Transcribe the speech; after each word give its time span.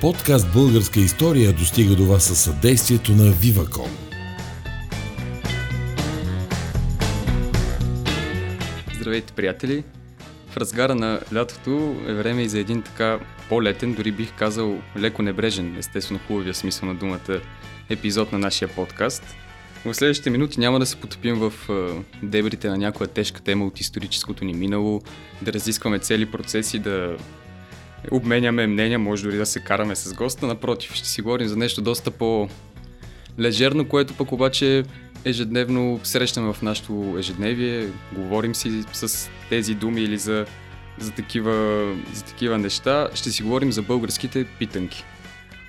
Подкаст 0.00 0.52
Българска 0.52 1.00
история 1.00 1.52
достига 1.52 1.96
до 1.96 2.04
вас 2.04 2.24
със 2.24 2.40
съдействието 2.40 3.12
на 3.12 3.32
Viva.com. 3.32 3.88
Здравейте, 8.94 9.32
приятели! 9.32 9.84
В 10.50 10.56
разгара 10.56 10.94
на 10.94 11.20
лятото 11.34 11.96
е 12.06 12.14
време 12.14 12.42
и 12.42 12.48
за 12.48 12.58
един 12.58 12.82
така 12.82 13.18
по-летен, 13.48 13.94
дори 13.94 14.12
бих 14.12 14.32
казал 14.32 14.78
леко 14.98 15.22
небрежен, 15.22 15.76
естествено 15.78 16.20
хубавия 16.26 16.54
смисъл 16.54 16.88
на 16.88 16.94
думата, 16.94 17.40
епизод 17.90 18.32
на 18.32 18.38
нашия 18.38 18.68
подкаст. 18.68 19.22
В 19.84 19.94
следващите 19.94 20.30
минути 20.30 20.60
няма 20.60 20.78
да 20.78 20.86
се 20.86 20.96
потопим 20.96 21.34
в 21.34 21.52
дебрите 22.22 22.68
на 22.68 22.78
някоя 22.78 23.08
тежка 23.08 23.40
тема 23.40 23.66
от 23.66 23.80
историческото 23.80 24.44
ни 24.44 24.52
минало, 24.54 25.02
да 25.42 25.52
разискваме 25.52 25.98
цели 25.98 26.26
процеси, 26.26 26.78
да 26.78 27.16
обменяме 28.10 28.66
мнения, 28.66 28.98
може 28.98 29.22
дори 29.22 29.36
да 29.36 29.46
се 29.46 29.60
караме 29.60 29.96
с 29.96 30.14
госта. 30.14 30.46
Напротив, 30.46 30.94
ще 30.94 31.08
си 31.08 31.22
говорим 31.22 31.48
за 31.48 31.56
нещо 31.56 31.82
доста 31.82 32.10
по-лежерно, 32.10 33.88
което 33.88 34.14
пък 34.14 34.32
обаче 34.32 34.84
ежедневно 35.24 36.00
срещаме 36.04 36.52
в 36.52 36.62
нашото 36.62 37.16
ежедневие. 37.18 37.88
Говорим 38.12 38.54
си 38.54 38.84
с 38.92 39.30
тези 39.48 39.74
думи 39.74 40.02
или 40.02 40.18
за, 40.18 40.46
за, 40.98 41.10
такива, 41.10 41.86
за 42.12 42.24
такива 42.24 42.58
неща. 42.58 43.08
Ще 43.14 43.30
си 43.30 43.42
говорим 43.42 43.72
за 43.72 43.82
българските 43.82 44.44
питанки. 44.44 45.04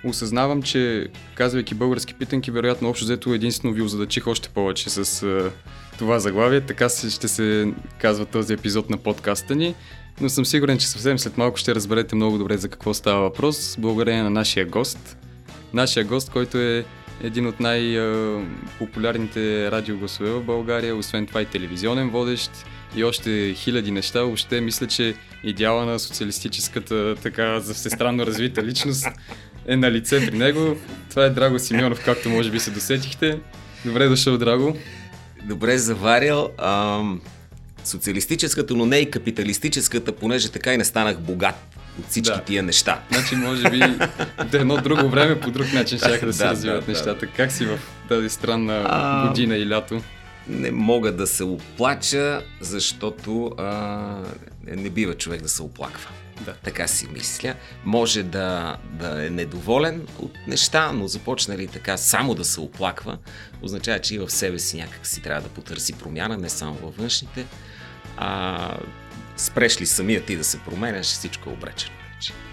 Осъзнавам, 0.03 0.61
че 0.61 1.07
казвайки 1.35 1.75
български 1.75 2.13
питанки, 2.13 2.51
вероятно 2.51 2.89
общо 2.89 3.05
взето 3.05 3.33
единствено 3.33 3.73
ви 3.73 3.81
озадачих 3.81 4.27
още 4.27 4.49
повече 4.49 4.89
с 4.89 5.05
uh, 5.05 5.51
това 5.97 6.19
заглавие. 6.19 6.61
Така 6.61 6.89
ще 6.89 7.27
се 7.27 7.73
казва 7.99 8.25
този 8.25 8.53
епизод 8.53 8.89
на 8.89 8.97
подкаста 8.97 9.55
ни 9.55 9.75
но 10.21 10.29
съм 10.29 10.45
сигурен, 10.45 10.77
че 10.77 10.87
съвсем 10.87 11.19
след 11.19 11.37
малко 11.37 11.57
ще 11.57 11.75
разберете 11.75 12.15
много 12.15 12.37
добре 12.37 12.57
за 12.57 12.69
какво 12.69 12.93
става 12.93 13.21
въпрос, 13.21 13.75
благодарение 13.79 14.23
на 14.23 14.29
нашия 14.29 14.65
гост. 14.65 15.17
Нашия 15.73 16.05
гост, 16.05 16.29
който 16.29 16.57
е 16.57 16.85
един 17.23 17.47
от 17.47 17.59
най-популярните 17.59 19.71
радиогласове 19.71 20.29
в 20.29 20.43
България, 20.43 20.95
освен 20.95 21.27
това 21.27 21.41
и 21.41 21.45
телевизионен 21.45 22.09
водещ 22.09 22.51
и 22.95 23.03
още 23.03 23.53
хиляди 23.53 23.91
неща. 23.91 24.21
Въобще 24.21 24.61
мисля, 24.61 24.87
че 24.87 25.15
идеала 25.43 25.85
на 25.85 25.99
социалистическата 25.99 27.15
така 27.15 27.59
за 27.59 27.73
всестранно 27.73 28.25
развита 28.25 28.63
личност 28.63 29.07
е 29.67 29.75
на 29.75 29.91
лице 29.91 30.25
при 30.25 30.37
него. 30.37 30.75
Това 31.09 31.25
е 31.25 31.29
Драго 31.29 31.59
Симеонов, 31.59 32.05
както 32.05 32.29
може 32.29 32.51
би 32.51 32.59
се 32.59 32.71
досетихте. 32.71 33.39
Добре 33.85 34.07
дошъл, 34.07 34.37
Драго. 34.37 34.77
Добре 35.43 35.77
заварил. 35.77 36.49
Ам 36.57 37.21
социалистическата, 37.83 38.73
но 38.73 38.85
не 38.85 38.97
и 38.97 39.11
капиталистическата, 39.11 40.11
понеже 40.11 40.49
така 40.49 40.73
и 40.73 40.77
не 40.77 40.83
станах 40.83 41.19
богат 41.19 41.55
от 41.99 42.09
всички 42.09 42.35
да. 42.35 42.43
тия 42.43 42.63
неща. 42.63 43.01
Значи, 43.11 43.35
може 43.35 43.69
би, 43.69 43.79
да 44.51 44.57
едно 44.59 44.77
друго 44.77 45.09
време 45.09 45.39
по 45.39 45.51
друг 45.51 45.73
начин 45.73 45.97
ще 45.97 46.25
да 46.25 46.33
се 46.33 46.43
да, 46.43 46.49
развиват 46.49 46.85
да, 46.85 46.91
нещата. 46.91 47.25
Да. 47.25 47.27
Как 47.27 47.51
си 47.51 47.65
в 47.65 47.79
тази 48.09 48.29
странна 48.29 48.85
а, 48.89 49.27
година 49.27 49.57
и 49.57 49.69
лято? 49.69 50.01
Не 50.47 50.71
мога 50.71 51.11
да 51.11 51.27
се 51.27 51.43
оплача, 51.43 52.41
защото 52.61 53.51
а, 53.57 54.23
не 54.67 54.89
бива 54.89 55.13
човек 55.13 55.41
да 55.41 55.49
се 55.49 55.61
оплаква. 55.63 56.09
Да. 56.45 56.53
Така 56.53 56.87
си 56.87 57.07
мисля. 57.13 57.53
Може 57.85 58.23
да, 58.23 58.77
да 58.91 59.25
е 59.25 59.29
недоволен 59.29 60.07
от 60.19 60.31
неща, 60.47 60.91
но 60.91 61.07
започне 61.07 61.57
ли 61.57 61.67
така 61.67 61.97
само 61.97 62.35
да 62.35 62.43
се 62.43 62.59
оплаква, 62.59 63.17
означава, 63.61 63.99
че 63.99 64.15
и 64.15 64.19
в 64.19 64.29
себе 64.29 64.59
си 64.59 64.77
някак 64.77 65.07
си 65.07 65.21
трябва 65.21 65.41
да 65.41 65.49
потърси 65.49 65.93
промяна, 65.93 66.37
не 66.37 66.49
само 66.49 66.73
във 66.73 66.97
външните 66.97 67.45
а 68.17 68.73
спреш 69.37 69.81
ли 69.81 69.85
самия 69.85 70.21
ти 70.21 70.35
да 70.35 70.43
се 70.43 70.59
променяш, 70.59 71.05
всичко 71.05 71.49
е 71.49 71.53
обречено. 71.53 71.95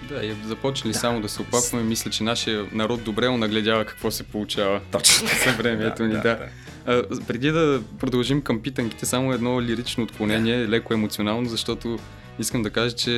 Да, 0.08 0.26
и 0.26 0.34
започнали 0.44 0.92
да. 0.92 0.98
само 0.98 1.20
да 1.20 1.28
се 1.28 1.42
опакваме, 1.42 1.84
мисля, 1.84 2.10
че 2.10 2.22
нашия 2.22 2.66
народ 2.72 3.02
добре 3.02 3.28
нагледява 3.28 3.84
какво 3.84 4.10
се 4.10 4.22
получава. 4.22 4.80
Точно. 4.92 5.28
За 5.44 5.52
времето 5.52 6.02
да, 6.02 6.08
ни, 6.08 6.14
да. 6.14 6.20
да. 6.20 6.38
А, 6.86 7.02
преди 7.26 7.50
да 7.50 7.82
продължим 7.98 8.42
към 8.42 8.62
питанките, 8.62 9.06
само 9.06 9.32
едно 9.32 9.62
лирично 9.62 10.04
отклонение, 10.04 10.58
да. 10.58 10.68
леко 10.68 10.94
емоционално, 10.94 11.48
защото 11.48 11.98
искам 12.38 12.62
да 12.62 12.70
кажа, 12.70 12.96
че 12.96 13.10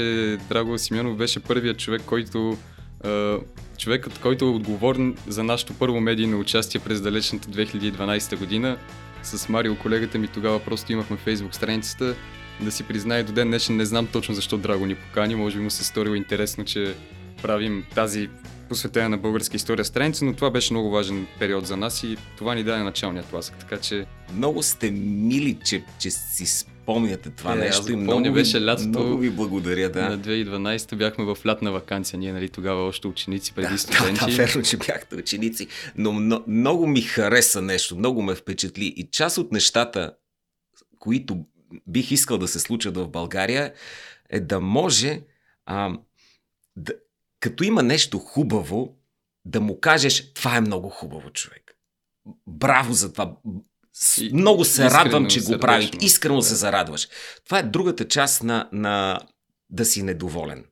Драго 0.48 0.78
Симеонов 0.78 1.16
беше 1.16 1.40
първият 1.40 1.78
човек, 1.78 2.02
който 2.06 2.58
човекът, 3.78 4.18
който 4.18 4.44
е 4.44 4.48
отговорен 4.48 5.16
за 5.28 5.44
нашето 5.44 5.74
първо 5.74 6.00
медийно 6.00 6.40
участие 6.40 6.80
през 6.80 7.00
далечната 7.00 7.48
2012 7.48 8.38
година. 8.38 8.78
С 9.22 9.48
Марио, 9.48 9.76
колегата 9.76 10.18
ми, 10.18 10.28
тогава 10.28 10.64
просто 10.64 10.92
имахме 10.92 11.16
фейсбук 11.16 11.54
страницата. 11.54 12.14
Да 12.60 12.70
си 12.70 12.82
признае 12.82 13.22
до 13.22 13.32
ден 13.32 13.48
днешен, 13.48 13.76
не 13.76 13.84
знам 13.84 14.06
точно 14.06 14.34
защо 14.34 14.58
Драго 14.58 14.86
ни 14.86 14.94
покани, 14.94 15.34
може 15.34 15.56
би 15.56 15.62
му 15.62 15.70
се 15.70 15.84
сторило 15.84 16.14
интересно, 16.14 16.64
че 16.64 16.94
правим 17.42 17.84
тази 17.94 18.28
посветена 18.68 19.08
на 19.08 19.18
българска 19.18 19.56
история 19.56 19.84
страница, 19.84 20.24
но 20.24 20.34
това 20.34 20.50
беше 20.50 20.72
много 20.72 20.90
важен 20.90 21.26
период 21.38 21.66
за 21.66 21.76
нас 21.76 22.02
и 22.02 22.16
това 22.38 22.54
ни 22.54 22.64
даде 22.64 22.82
началният 22.82 23.26
тласък, 23.26 23.58
така 23.58 23.76
че... 23.76 24.06
Много 24.34 24.62
сте 24.62 24.90
мили, 24.90 25.58
че, 25.64 25.84
че 25.98 26.10
си 26.10 26.46
спомняте 26.90 27.30
това 27.30 27.52
е, 27.52 27.56
нещо. 27.56 27.92
И 27.92 27.96
много 27.96 28.22
ви, 28.22 28.30
беше 28.30 28.64
лятото. 28.64 28.88
Много 28.88 29.16
ви 29.16 29.30
благодаря, 29.30 29.90
да. 29.90 30.08
На 30.08 30.18
2012 30.18 30.96
бяхме 30.96 31.24
в 31.24 31.36
лятна 31.46 31.72
вакансия, 31.72 32.18
ние 32.18 32.32
нали 32.32 32.48
тогава 32.48 32.82
още 32.82 33.08
ученици 33.08 33.54
преди 33.54 33.72
да, 33.72 33.78
студенти. 33.78 34.20
Да, 34.20 34.26
да, 34.26 34.36
верно, 34.36 34.62
че 34.62 34.76
бяхте 34.76 35.16
ученици, 35.16 35.66
но 35.96 36.12
много, 36.12 36.44
много 36.50 36.86
ми 36.86 37.02
хареса 37.02 37.62
нещо, 37.62 37.96
много 37.96 38.22
ме 38.22 38.34
впечатли 38.34 38.84
и 38.84 39.08
част 39.10 39.38
от 39.38 39.52
нещата, 39.52 40.14
които 40.98 41.44
бих 41.86 42.10
искал 42.10 42.38
да 42.38 42.48
се 42.48 42.60
случат 42.60 42.96
в 42.96 43.08
България, 43.08 43.72
е 44.30 44.40
да 44.40 44.60
може, 44.60 45.20
а, 45.66 45.92
да, 46.76 46.92
като 47.40 47.64
има 47.64 47.82
нещо 47.82 48.18
хубаво, 48.18 48.96
да 49.44 49.60
му 49.60 49.80
кажеш, 49.80 50.32
това 50.32 50.56
е 50.56 50.60
много 50.60 50.88
хубаво, 50.88 51.30
човек. 51.30 51.76
Браво 52.46 52.92
за 52.92 53.12
това. 53.12 53.36
И, 54.20 54.30
Много 54.32 54.64
се 54.64 54.84
радвам, 54.84 55.26
че 55.26 55.40
го 55.40 55.58
правите. 55.58 55.98
Искрено 56.00 56.36
да. 56.36 56.42
се 56.42 56.54
зарадваш. 56.54 57.08
Това 57.44 57.58
е 57.58 57.62
другата 57.62 58.08
част 58.08 58.42
на, 58.42 58.68
на 58.72 59.20
да 59.70 59.84
си 59.84 60.02
недоволен. 60.02 60.64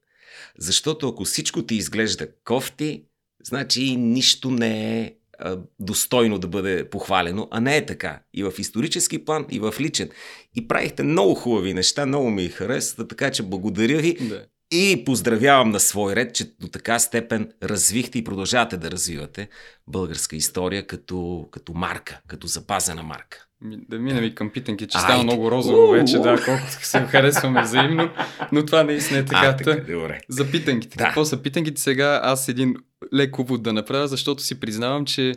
Защото 0.59 1.09
ако 1.09 1.25
всичко 1.25 1.63
ти 1.63 1.75
изглежда 1.75 2.29
кофти, 2.45 3.05
значи 3.45 3.97
нищо 3.97 4.51
не 4.51 5.01
е 5.01 5.15
а, 5.39 5.59
достойно 5.81 6.39
да 6.39 6.49
бъде 6.49 6.91
похвалено, 6.91 7.49
а 7.51 7.61
не 7.61 7.77
е 7.77 7.87
така. 7.87 8.21
И 8.35 8.45
в 8.45 8.53
исторически 8.59 9.25
план, 9.25 9.47
и 9.51 9.59
в 9.59 9.75
личен. 9.81 10.11
И 10.55 10.69
правихте 10.69 11.03
много 11.03 11.35
хубави 11.35 11.75
неща, 11.75 12.07
много 12.07 12.31
ми 12.31 12.49
харесва, 12.49 13.09
така 13.09 13.31
че 13.31 13.43
благодаря 13.43 13.99
ви. 13.99 14.15
Да. 14.21 14.47
И 14.71 15.03
поздравявам 15.05 15.71
на 15.71 15.81
свой 15.81 16.17
ред, 16.17 16.35
че 16.35 16.45
до 16.61 16.69
така 16.69 16.99
степен 16.99 17.53
развихте 17.63 18.19
и 18.19 18.25
продължавате 18.25 18.77
да 18.77 18.91
развивате 18.91 19.49
българска 19.87 20.37
история 20.37 20.87
като, 20.87 21.49
като 21.51 21.73
марка, 21.75 22.21
като 22.27 22.47
запазена 22.47 23.03
марка. 23.03 23.45
Да 23.63 23.99
минем 23.99 24.25
и 24.25 24.35
към 24.35 24.51
питанки, 24.51 24.87
че 24.87 24.99
става 24.99 25.23
много 25.23 25.51
розово 25.51 25.91
вече, 25.91 26.19
да, 26.19 26.45
колкото 26.45 26.73
се 26.83 26.99
харесваме 26.99 27.63
взаимно, 27.63 28.11
но 28.53 28.67
това 28.67 28.85
наистина 28.85 29.19
е 29.19 29.25
така. 29.25 29.47
А, 29.47 29.57
така 29.57 29.93
добре. 29.93 30.21
За 30.29 30.51
питанките. 30.51 30.97
Да. 30.99 31.05
Какво 31.05 31.25
са 31.25 31.43
питанките? 31.43 31.81
Сега 31.81 32.21
аз 32.23 32.49
един 32.49 32.77
лек 33.15 33.39
увод 33.39 33.63
да 33.63 33.73
направя, 33.73 34.09
защото 34.09 34.43
си 34.43 34.61
признавам, 34.61 35.05
че 35.05 35.35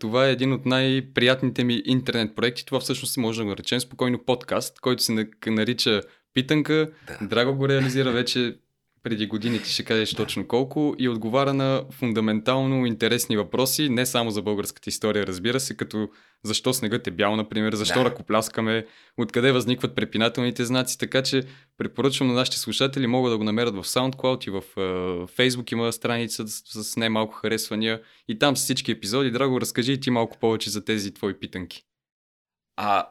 това 0.00 0.28
е 0.28 0.32
един 0.32 0.52
от 0.52 0.66
най-приятните 0.66 1.64
ми 1.64 1.82
интернет 1.84 2.36
проекти. 2.36 2.66
Това 2.66 2.80
всъщност 2.80 3.16
може 3.16 3.40
да 3.40 3.44
го 3.44 3.56
речем 3.56 3.80
спокойно 3.80 4.24
подкаст, 4.24 4.80
който 4.80 5.02
се 5.02 5.26
нарича 5.46 6.02
питанка. 6.34 6.90
Да. 7.06 7.26
Драго 7.26 7.54
го 7.54 7.68
реализира 7.68 8.12
вече 8.12 8.58
преди 9.02 9.26
години, 9.26 9.62
ти 9.62 9.70
ще 9.70 9.84
кажеш 9.84 10.14
точно 10.14 10.48
колко, 10.48 10.94
и 10.98 11.08
отговаря 11.08 11.54
на 11.54 11.84
фундаментално 11.90 12.86
интересни 12.86 13.36
въпроси, 13.36 13.88
не 13.88 14.06
само 14.06 14.30
за 14.30 14.42
българската 14.42 14.90
история, 14.90 15.26
разбира 15.26 15.60
се, 15.60 15.76
като 15.76 16.08
защо 16.42 16.72
снегът 16.74 17.06
е 17.06 17.10
бял, 17.10 17.36
например, 17.36 17.74
защо 17.74 17.98
да. 17.98 18.04
ръкопляскаме, 18.04 18.86
откъде 19.16 19.52
възникват 19.52 19.94
препинателните 19.94 20.64
знаци, 20.64 20.98
така 20.98 21.22
че 21.22 21.42
препоръчвам 21.78 22.28
на 22.28 22.34
нашите 22.34 22.58
слушатели, 22.58 23.06
могат 23.06 23.32
да 23.32 23.38
го 23.38 23.44
намерят 23.44 23.74
в 23.74 23.84
SoundCloud 23.84 24.48
и 24.48 24.50
в 24.50 24.62
uh, 24.76 25.30
Facebook 25.38 25.72
има 25.72 25.92
страница 25.92 26.48
с, 26.48 26.82
с 26.82 26.96
не 26.96 27.08
малко 27.08 27.34
харесвания 27.34 28.00
и 28.28 28.38
там 28.38 28.56
с 28.56 28.60
всички 28.60 28.92
епизоди. 28.92 29.30
Драго, 29.30 29.60
разкажи 29.60 29.92
и 29.92 30.00
ти 30.00 30.10
малко 30.10 30.38
повече 30.38 30.70
за 30.70 30.84
тези 30.84 31.14
твои 31.14 31.38
питанки. 31.38 31.82
А, 32.76 33.06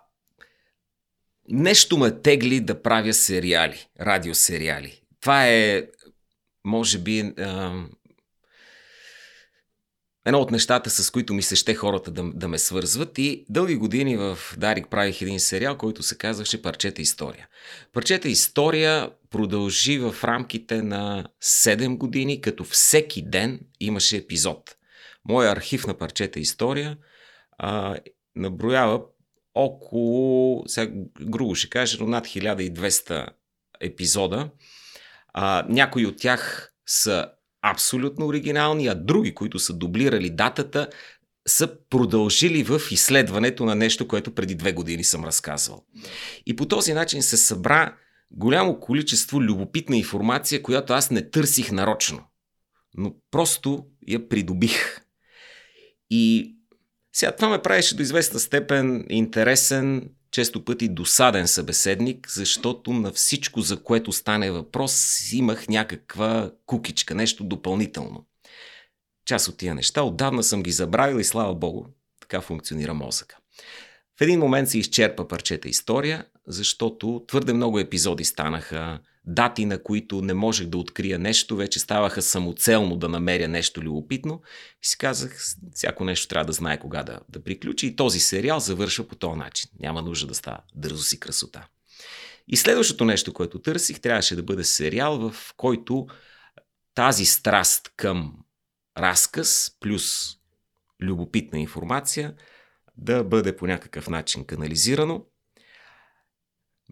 нещо 1.50 1.98
ме 1.98 2.22
тегли 2.22 2.60
да 2.60 2.82
правя 2.82 3.14
сериали, 3.14 3.88
радиосериали. 4.02 5.02
Това 5.22 5.48
е, 5.48 5.84
може 6.66 7.00
би, 7.00 7.34
а, 7.40 7.84
едно 10.26 10.40
от 10.40 10.52
нещата, 10.52 10.90
с 10.90 11.12
които 11.12 11.34
ми 11.34 11.42
се 11.42 11.56
ще 11.56 11.76
хората 11.76 12.12
да, 12.12 12.24
да 12.24 12.48
ме 12.48 12.58
свързват. 12.58 13.18
И 13.18 13.46
дълги 13.50 13.76
години 13.76 14.18
в 14.18 14.40
Дарик 14.58 14.90
правих 14.90 15.22
един 15.22 15.40
сериал, 15.40 15.78
който 15.78 16.04
се 16.04 16.18
казваше 16.18 16.62
Парчета 16.62 17.02
история. 17.02 17.48
Парчета 17.94 18.30
история 18.30 19.10
продължи 19.30 20.00
в 20.00 20.16
рамките 20.24 20.82
на 20.82 21.26
7 21.44 21.98
години, 21.98 22.42
като 22.42 22.64
всеки 22.64 23.30
ден 23.30 23.60
имаше 23.80 24.18
епизод. 24.18 24.76
Моя 25.26 25.52
архив 25.52 25.88
на 25.88 25.98
Парчета 25.98 26.40
история 26.40 26.98
а, 27.58 27.96
наброява 28.36 29.02
около, 29.57 30.63
сега 30.68 30.92
грубо 31.21 31.56
ще 31.56 31.69
кажа, 31.69 31.98
но 32.00 32.07
над 32.07 32.27
1200 32.27 33.27
епизода. 33.81 34.50
А, 35.33 35.65
някои 35.69 36.06
от 36.06 36.18
тях 36.18 36.74
са 36.86 37.30
абсолютно 37.62 38.25
оригинални, 38.25 38.88
а 38.88 38.95
други, 38.95 39.36
които 39.36 39.59
са 39.59 39.74
дублирали 39.74 40.30
датата, 40.30 40.89
са 41.48 41.77
продължили 41.89 42.63
в 42.63 42.81
изследването 42.92 43.65
на 43.65 43.75
нещо, 43.75 44.07
което 44.07 44.36
преди 44.36 44.56
две 44.56 44.71
години 44.74 45.04
съм 45.04 45.25
разказвал. 45.25 45.86
И 46.45 46.56
по 46.56 46.65
този 46.65 46.94
начин 46.94 47.24
се 47.24 47.38
събра 47.38 47.95
голямо 48.31 48.80
количество 48.80 49.42
любопитна 49.42 49.98
информация, 49.98 50.63
която 50.63 50.94
аз 50.94 51.12
не 51.12 51.30
търсих 51.30 51.71
нарочно, 51.71 52.24
но 52.98 53.15
просто 53.31 53.86
я 54.07 54.30
придобих. 54.30 55.01
И 56.10 56.56
сега 57.18 57.31
това 57.31 57.50
ме 57.50 57.62
правеше 57.62 57.96
до 57.96 58.02
известна 58.02 58.40
степен 58.40 59.06
интересен, 59.10 60.10
често 60.31 60.66
пъти 60.66 60.90
досаден 60.90 61.48
събеседник, 61.48 62.31
защото 62.31 62.94
на 62.94 63.12
всичко, 63.12 63.62
за 63.62 63.84
което 63.84 64.12
стане 64.12 64.52
въпрос, 64.52 65.24
имах 65.31 65.68
някаква 65.68 66.52
кукичка, 66.66 67.16
нещо 67.16 67.44
допълнително. 67.44 68.25
Част 69.25 69.48
от 69.48 69.58
тия 69.58 69.75
неща 69.75 70.04
отдавна 70.04 70.44
съм 70.44 70.64
ги 70.64 70.72
забравил 70.72 71.19
и 71.19 71.24
слава 71.24 71.56
богу, 71.56 71.86
така 72.22 72.42
функционира 72.42 72.94
мозъка. 72.94 73.38
В 74.18 74.22
един 74.22 74.40
момент 74.40 74.70
се 74.70 74.80
изчерпа 74.80 75.28
парчета 75.28 75.70
история, 75.70 76.25
защото 76.48 77.24
твърде 77.28 77.54
много 77.54 77.80
епизоди 77.80 78.25
станаха, 78.25 79.00
дати 79.27 79.65
на 79.65 79.83
които 79.83 80.21
не 80.21 80.33
можех 80.33 80.68
да 80.68 80.77
открия 80.77 81.19
нещо, 81.19 81.56
вече 81.56 81.79
ставаха 81.79 82.21
самоцелно 82.21 82.95
да 82.97 83.09
намеря 83.09 83.47
нещо 83.47 83.81
любопитно 83.81 84.41
и 84.83 84.88
си 84.88 84.97
казах, 84.97 85.38
всяко 85.74 86.06
нещо 86.06 86.27
трябва 86.27 86.45
да 86.45 86.53
знае 86.53 86.79
кога 86.79 87.03
да, 87.03 87.19
да 87.29 87.44
приключи 87.44 87.88
и 87.88 87.95
този 87.95 88.19
сериал 88.19 88.59
завършва 88.59 89.07
по 89.07 89.15
този 89.15 89.39
начин. 89.39 89.69
Няма 89.79 90.01
нужда 90.01 90.27
да 90.27 90.35
става 90.35 90.59
дързо 90.75 91.03
си 91.03 91.19
красота. 91.19 91.68
И 92.47 92.57
следващото 92.57 93.06
нещо, 93.06 93.33
което 93.33 93.62
търсих, 93.62 94.00
трябваше 94.00 94.35
да 94.35 94.44
бъде 94.44 94.63
сериал, 94.63 95.29
в 95.29 95.53
който 95.57 96.07
тази 96.95 97.25
страст 97.25 97.91
към 97.95 98.33
разказ 98.97 99.71
плюс 99.79 100.35
любопитна 101.01 101.59
информация 101.59 102.33
да 102.97 103.24
бъде 103.24 103.56
по 103.56 103.68
някакъв 103.68 104.09
начин 104.09 104.45
канализирано. 104.45 105.25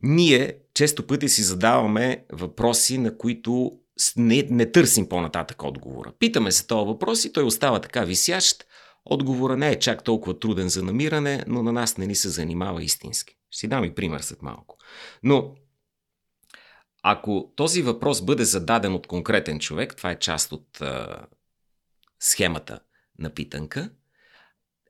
Ние 0.01 0.57
често 0.75 1.07
пъти 1.07 1.29
си 1.29 1.43
задаваме 1.43 2.25
въпроси, 2.31 2.97
на 2.97 3.17
които 3.17 3.71
не, 4.17 4.47
не 4.49 4.71
търсим 4.71 5.09
по-нататък 5.09 5.63
отговора. 5.63 6.13
Питаме 6.19 6.51
се 6.51 6.67
този 6.67 6.87
въпрос 6.87 7.25
и 7.25 7.33
той 7.33 7.43
остава 7.43 7.81
така 7.81 8.03
висящ. 8.03 8.65
Отговора 9.05 9.57
не 9.57 9.69
е 9.69 9.79
чак 9.79 10.03
толкова 10.03 10.39
труден 10.39 10.69
за 10.69 10.83
намиране, 10.83 11.43
но 11.47 11.63
на 11.63 11.71
нас 11.71 11.97
не 11.97 12.07
ни 12.07 12.15
се 12.15 12.29
занимава 12.29 12.83
истински. 12.83 13.37
Ще 13.51 13.59
си 13.59 13.67
дам 13.67 13.83
и 13.83 13.95
пример 13.95 14.19
след 14.19 14.41
малко. 14.41 14.77
Но 15.23 15.55
ако 17.03 17.53
този 17.55 17.81
въпрос 17.81 18.21
бъде 18.21 18.45
зададен 18.45 18.93
от 18.93 19.07
конкретен 19.07 19.59
човек, 19.59 19.95
това 19.95 20.11
е 20.11 20.19
част 20.19 20.51
от 20.51 20.81
а, 20.81 21.25
схемата 22.19 22.79
на 23.19 23.29
питанка, 23.29 23.89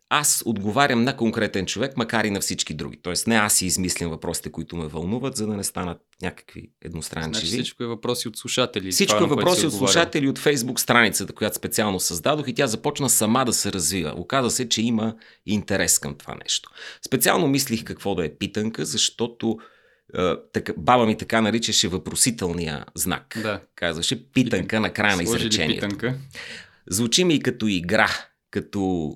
аз 0.09 0.43
отговарям 0.45 1.03
на 1.03 1.17
конкретен 1.17 1.65
човек, 1.65 1.97
макар 1.97 2.23
и 2.23 2.29
на 2.29 2.39
всички 2.39 2.73
други. 2.73 2.99
Тоест 3.01 3.27
не 3.27 3.35
аз 3.35 3.53
си 3.53 3.65
измислям 3.65 4.09
въпросите, 4.09 4.51
които 4.51 4.75
ме 4.75 4.87
вълнуват, 4.87 5.35
за 5.35 5.47
да 5.47 5.57
не 5.57 5.63
станат 5.63 5.97
някакви 6.21 6.71
едностранчиви. 6.81 7.47
Значи 7.47 7.47
всичко 7.47 7.83
е 7.83 7.87
въпроси 7.87 8.27
от 8.27 8.37
слушатели. 8.37 8.91
Всичко 8.91 9.23
е 9.23 9.27
въпроси 9.27 9.65
от 9.65 9.73
слушатели 9.73 10.29
от 10.29 10.39
Фейсбук 10.39 10.79
страницата, 10.79 11.33
която 11.33 11.55
специално 11.55 11.99
създадох 11.99 12.47
и 12.47 12.53
тя 12.53 12.67
започна 12.67 13.09
сама 13.09 13.45
да 13.45 13.53
се 13.53 13.73
развива. 13.73 14.13
Оказа 14.17 14.51
се, 14.51 14.69
че 14.69 14.81
има 14.81 15.15
интерес 15.45 15.99
към 15.99 16.15
това 16.15 16.35
нещо. 16.43 16.69
Специално 17.05 17.47
мислих 17.47 17.83
какво 17.83 18.15
да 18.15 18.25
е 18.25 18.35
питанка, 18.37 18.85
защото 18.85 19.57
е, 20.17 20.33
така, 20.53 20.73
баба 20.77 21.05
ми 21.05 21.17
така 21.17 21.41
наричаше 21.41 21.87
въпросителния 21.87 22.85
знак. 22.95 23.39
Да. 23.41 23.61
Казваше 23.75 24.31
питанка 24.31 24.79
на 24.79 24.93
края 24.93 25.15
на 25.15 25.23
изречението. 25.23 25.87
Питанка. 25.87 26.17
Звучи 26.89 27.23
ми 27.23 27.35
и 27.35 27.39
като 27.39 27.67
игра, 27.67 28.09
като 28.51 29.11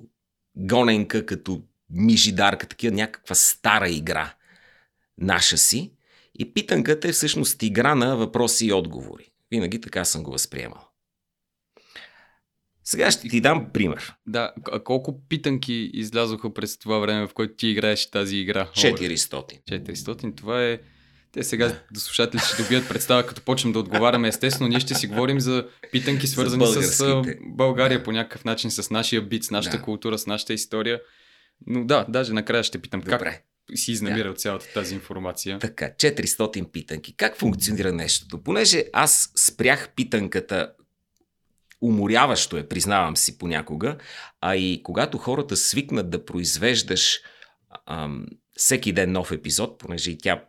гоненка, 0.60 1.26
като 1.26 1.62
мижидарка, 1.90 2.66
такива 2.66 2.96
някаква 2.96 3.34
стара 3.34 3.88
игра 3.88 4.34
наша 5.18 5.58
си. 5.58 5.92
И 6.38 6.54
питанката 6.54 7.08
е 7.08 7.12
всъщност 7.12 7.62
игра 7.62 7.94
на 7.94 8.16
въпроси 8.16 8.66
и 8.66 8.72
отговори. 8.72 9.32
Винаги 9.50 9.80
така 9.80 10.04
съм 10.04 10.22
го 10.22 10.30
възприемал. 10.30 10.86
Сега 12.84 13.10
ще 13.10 13.28
ти 13.28 13.40
дам 13.40 13.70
пример. 13.72 14.14
Да, 14.26 14.52
а 14.72 14.84
колко 14.84 15.20
питанки 15.28 15.90
излязоха 15.92 16.54
през 16.54 16.78
това 16.78 16.98
време, 16.98 17.26
в 17.26 17.34
което 17.34 17.54
ти 17.54 17.68
играеш 17.68 18.10
тази 18.10 18.36
игра? 18.36 18.66
400. 18.66 19.62
400, 19.70 20.36
това 20.36 20.64
е 20.64 20.80
те 21.32 21.42
сега 21.42 21.78
до 21.92 22.00
слушатели 22.00 22.40
ще 22.40 22.62
добият 22.62 22.88
представа, 22.88 23.26
като 23.26 23.42
почнем 23.42 23.72
да 23.72 23.78
отговаряме. 23.78 24.28
Естествено, 24.28 24.68
ние 24.68 24.80
ще 24.80 24.94
си 24.94 25.06
говорим 25.06 25.40
за 25.40 25.66
питанки, 25.92 26.26
свързани 26.26 26.66
с 26.66 27.22
България 27.44 28.02
по 28.02 28.12
някакъв 28.12 28.44
начин, 28.44 28.70
с 28.70 28.90
нашия 28.90 29.22
бит, 29.22 29.44
с 29.44 29.50
нашата 29.50 29.76
да. 29.76 29.82
култура, 29.82 30.18
с 30.18 30.26
нашата 30.26 30.52
история. 30.52 31.00
Но 31.66 31.84
да, 31.84 32.06
даже 32.08 32.32
накрая 32.32 32.64
ще 32.64 32.78
питам 32.78 33.00
Добре. 33.00 33.18
как 33.18 33.44
си 33.74 33.92
изнамирал 33.92 34.32
да. 34.32 34.38
цялата 34.38 34.72
тази 34.74 34.94
информация. 34.94 35.58
Така, 35.58 35.90
400 35.96 36.70
питанки. 36.70 37.16
Как 37.16 37.36
функционира 37.36 37.92
нещото? 37.92 38.42
Понеже 38.42 38.84
аз 38.92 39.32
спрях 39.36 39.88
питанката 39.96 40.72
уморяващо 41.80 42.56
е, 42.56 42.68
признавам 42.68 43.16
си 43.16 43.38
понякога, 43.38 43.96
а 44.40 44.56
и 44.56 44.82
когато 44.82 45.18
хората 45.18 45.56
свикнат 45.56 46.10
да 46.10 46.24
произвеждаш 46.24 47.20
ам, 47.86 48.26
всеки 48.56 48.92
ден 48.92 49.12
нов 49.12 49.32
епизод, 49.32 49.78
понеже 49.78 50.10
и 50.10 50.18
тя 50.18 50.44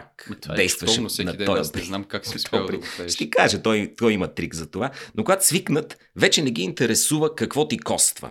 пак 0.00 0.30
е 0.52 0.54
действаше 0.54 1.00
на 1.00 1.08
всеки 1.08 1.36
ден, 1.36 1.50
аз 1.50 1.74
не 1.74 1.82
знам 1.82 2.04
как 2.04 2.26
си 2.26 2.36
успял 2.36 2.66
да 2.66 2.78
го 2.78 2.84
Ще 3.08 3.18
ти 3.18 3.30
кажа, 3.30 3.62
той, 3.62 3.94
той 3.98 4.12
има 4.12 4.34
трик 4.34 4.54
за 4.54 4.66
това. 4.66 4.90
Но 5.14 5.24
когато 5.24 5.46
свикнат, 5.46 5.98
вече 6.16 6.42
не 6.42 6.50
ги 6.50 6.62
интересува 6.62 7.34
какво 7.34 7.68
ти 7.68 7.78
коства. 7.78 8.30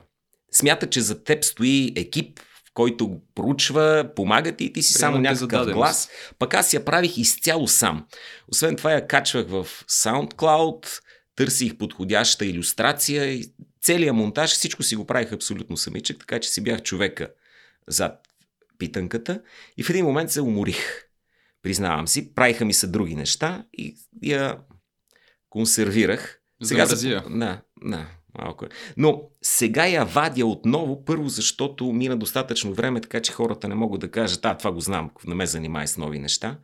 Смята, 0.52 0.90
че 0.90 1.02
за 1.02 1.24
теб 1.24 1.44
стои 1.44 1.94
екип, 1.96 2.40
който 2.74 3.20
проучва, 3.36 4.10
помага 4.16 4.56
ти 4.56 4.64
и 4.64 4.74
ти 4.74 4.84
си 4.84 4.94
само 4.94 5.18
някакъв 5.18 5.72
глас. 5.72 6.10
Пък 6.40 6.54
аз 6.54 6.74
я 6.74 6.86
правих 6.86 7.18
изцяло 7.18 7.68
сам. 7.68 8.06
Освен 8.48 8.76
това 8.76 8.92
я 8.92 9.08
качвах 9.08 9.48
в 9.48 9.68
SoundCloud, 9.90 11.02
търсих 11.36 11.78
подходяща 11.78 12.46
иллюстрация 12.46 13.26
и 13.34 13.46
целият 13.82 14.16
монтаж, 14.16 14.52
всичко 14.52 14.84
си 14.84 14.96
го 14.96 15.06
правих 15.06 15.32
абсолютно 15.32 15.78
самичък, 15.78 16.20
така 16.20 16.40
че 16.40 16.50
си 16.50 16.64
бях 16.64 16.82
човека 16.82 17.28
зад 17.88 18.28
питанката 18.78 19.42
и 19.78 19.84
в 19.84 19.90
един 19.90 20.06
момент 20.06 20.32
се 20.32 20.42
уморих. 20.42 21.05
Признавам 21.66 22.08
си, 22.08 22.34
правиха 22.34 22.66
ми 22.66 22.74
се 22.74 22.88
други 22.88 23.16
неща 23.16 23.66
и 23.74 23.96
я 24.24 24.58
консервирах. 25.50 26.40
Сега 26.64 26.86
за... 26.86 27.10
Да, 27.30 27.62
да, 27.84 28.07
малко 28.40 28.66
е. 28.66 28.68
Но 28.98 29.22
сега 29.42 29.88
я 29.88 30.06
вадя 30.06 30.45
отново, 30.45 31.06
първо 31.06 31.30
защото 31.30 31.92
мина 31.92 32.18
достатъчно 32.18 32.74
време, 32.74 33.02
така 33.02 33.22
че 33.22 33.31
хората 33.31 33.68
не 33.68 33.76
могат 33.76 34.02
да 34.02 34.12
кажат, 34.12 34.45
а, 34.45 34.57
това 34.57 34.72
го 34.72 34.80
знам, 34.80 35.12
не 35.28 35.36
ме 35.36 35.45
занимай 35.45 35.88
с 35.88 35.98
нови 35.98 36.19
неща. 36.19 36.60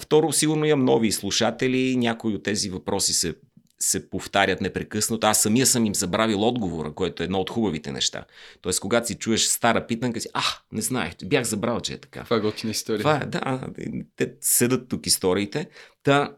Второ, 0.00 0.32
сигурно 0.32 0.64
имам 0.64 0.84
нови 0.84 1.12
слушатели, 1.12 1.96
някои 1.96 2.34
от 2.34 2.42
тези 2.42 2.70
въпроси 2.70 3.12
се 3.12 3.34
се 3.82 4.10
повтарят 4.10 4.60
непрекъснато. 4.60 5.26
Аз 5.26 5.42
самия 5.42 5.66
съм 5.66 5.86
им 5.86 5.94
забравил 5.94 6.42
отговора, 6.42 6.94
което 6.94 7.22
е 7.22 7.24
едно 7.24 7.40
от 7.40 7.50
хубавите 7.50 7.92
неща. 7.92 8.24
Тоест, 8.60 8.80
когато 8.80 9.06
си 9.06 9.14
чуеш 9.14 9.44
стара 9.44 9.86
питанка, 9.86 10.20
си, 10.20 10.28
а, 10.34 10.42
не 10.72 10.82
знаех, 10.82 11.12
бях 11.24 11.44
забрал, 11.44 11.80
че 11.80 11.92
е 11.92 11.98
така. 11.98 12.24
Това 12.24 12.36
е 12.36 12.40
готина 12.40 12.70
история. 12.70 13.00
Това 13.00 13.16
е, 13.16 13.26
да, 13.26 13.68
те 14.16 14.34
седат 14.40 14.88
тук 14.88 15.06
историите. 15.06 15.68
Та, 16.02 16.36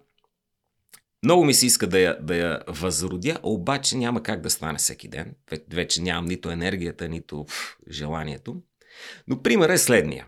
много 1.24 1.44
ми 1.44 1.54
се 1.54 1.66
иска 1.66 1.86
да 1.86 1.98
я, 1.98 2.18
да 2.22 2.36
я 2.36 2.60
възродя, 2.68 3.38
обаче 3.42 3.96
няма 3.96 4.22
как 4.22 4.40
да 4.40 4.50
стане 4.50 4.78
всеки 4.78 5.08
ден. 5.08 5.34
Вече 5.72 6.02
нямам 6.02 6.24
нито 6.24 6.50
енергията, 6.50 7.08
нито 7.08 7.44
пф, 7.44 7.76
желанието. 7.90 8.56
Но 9.28 9.42
пример 9.42 9.68
е 9.68 9.78
следния. 9.78 10.26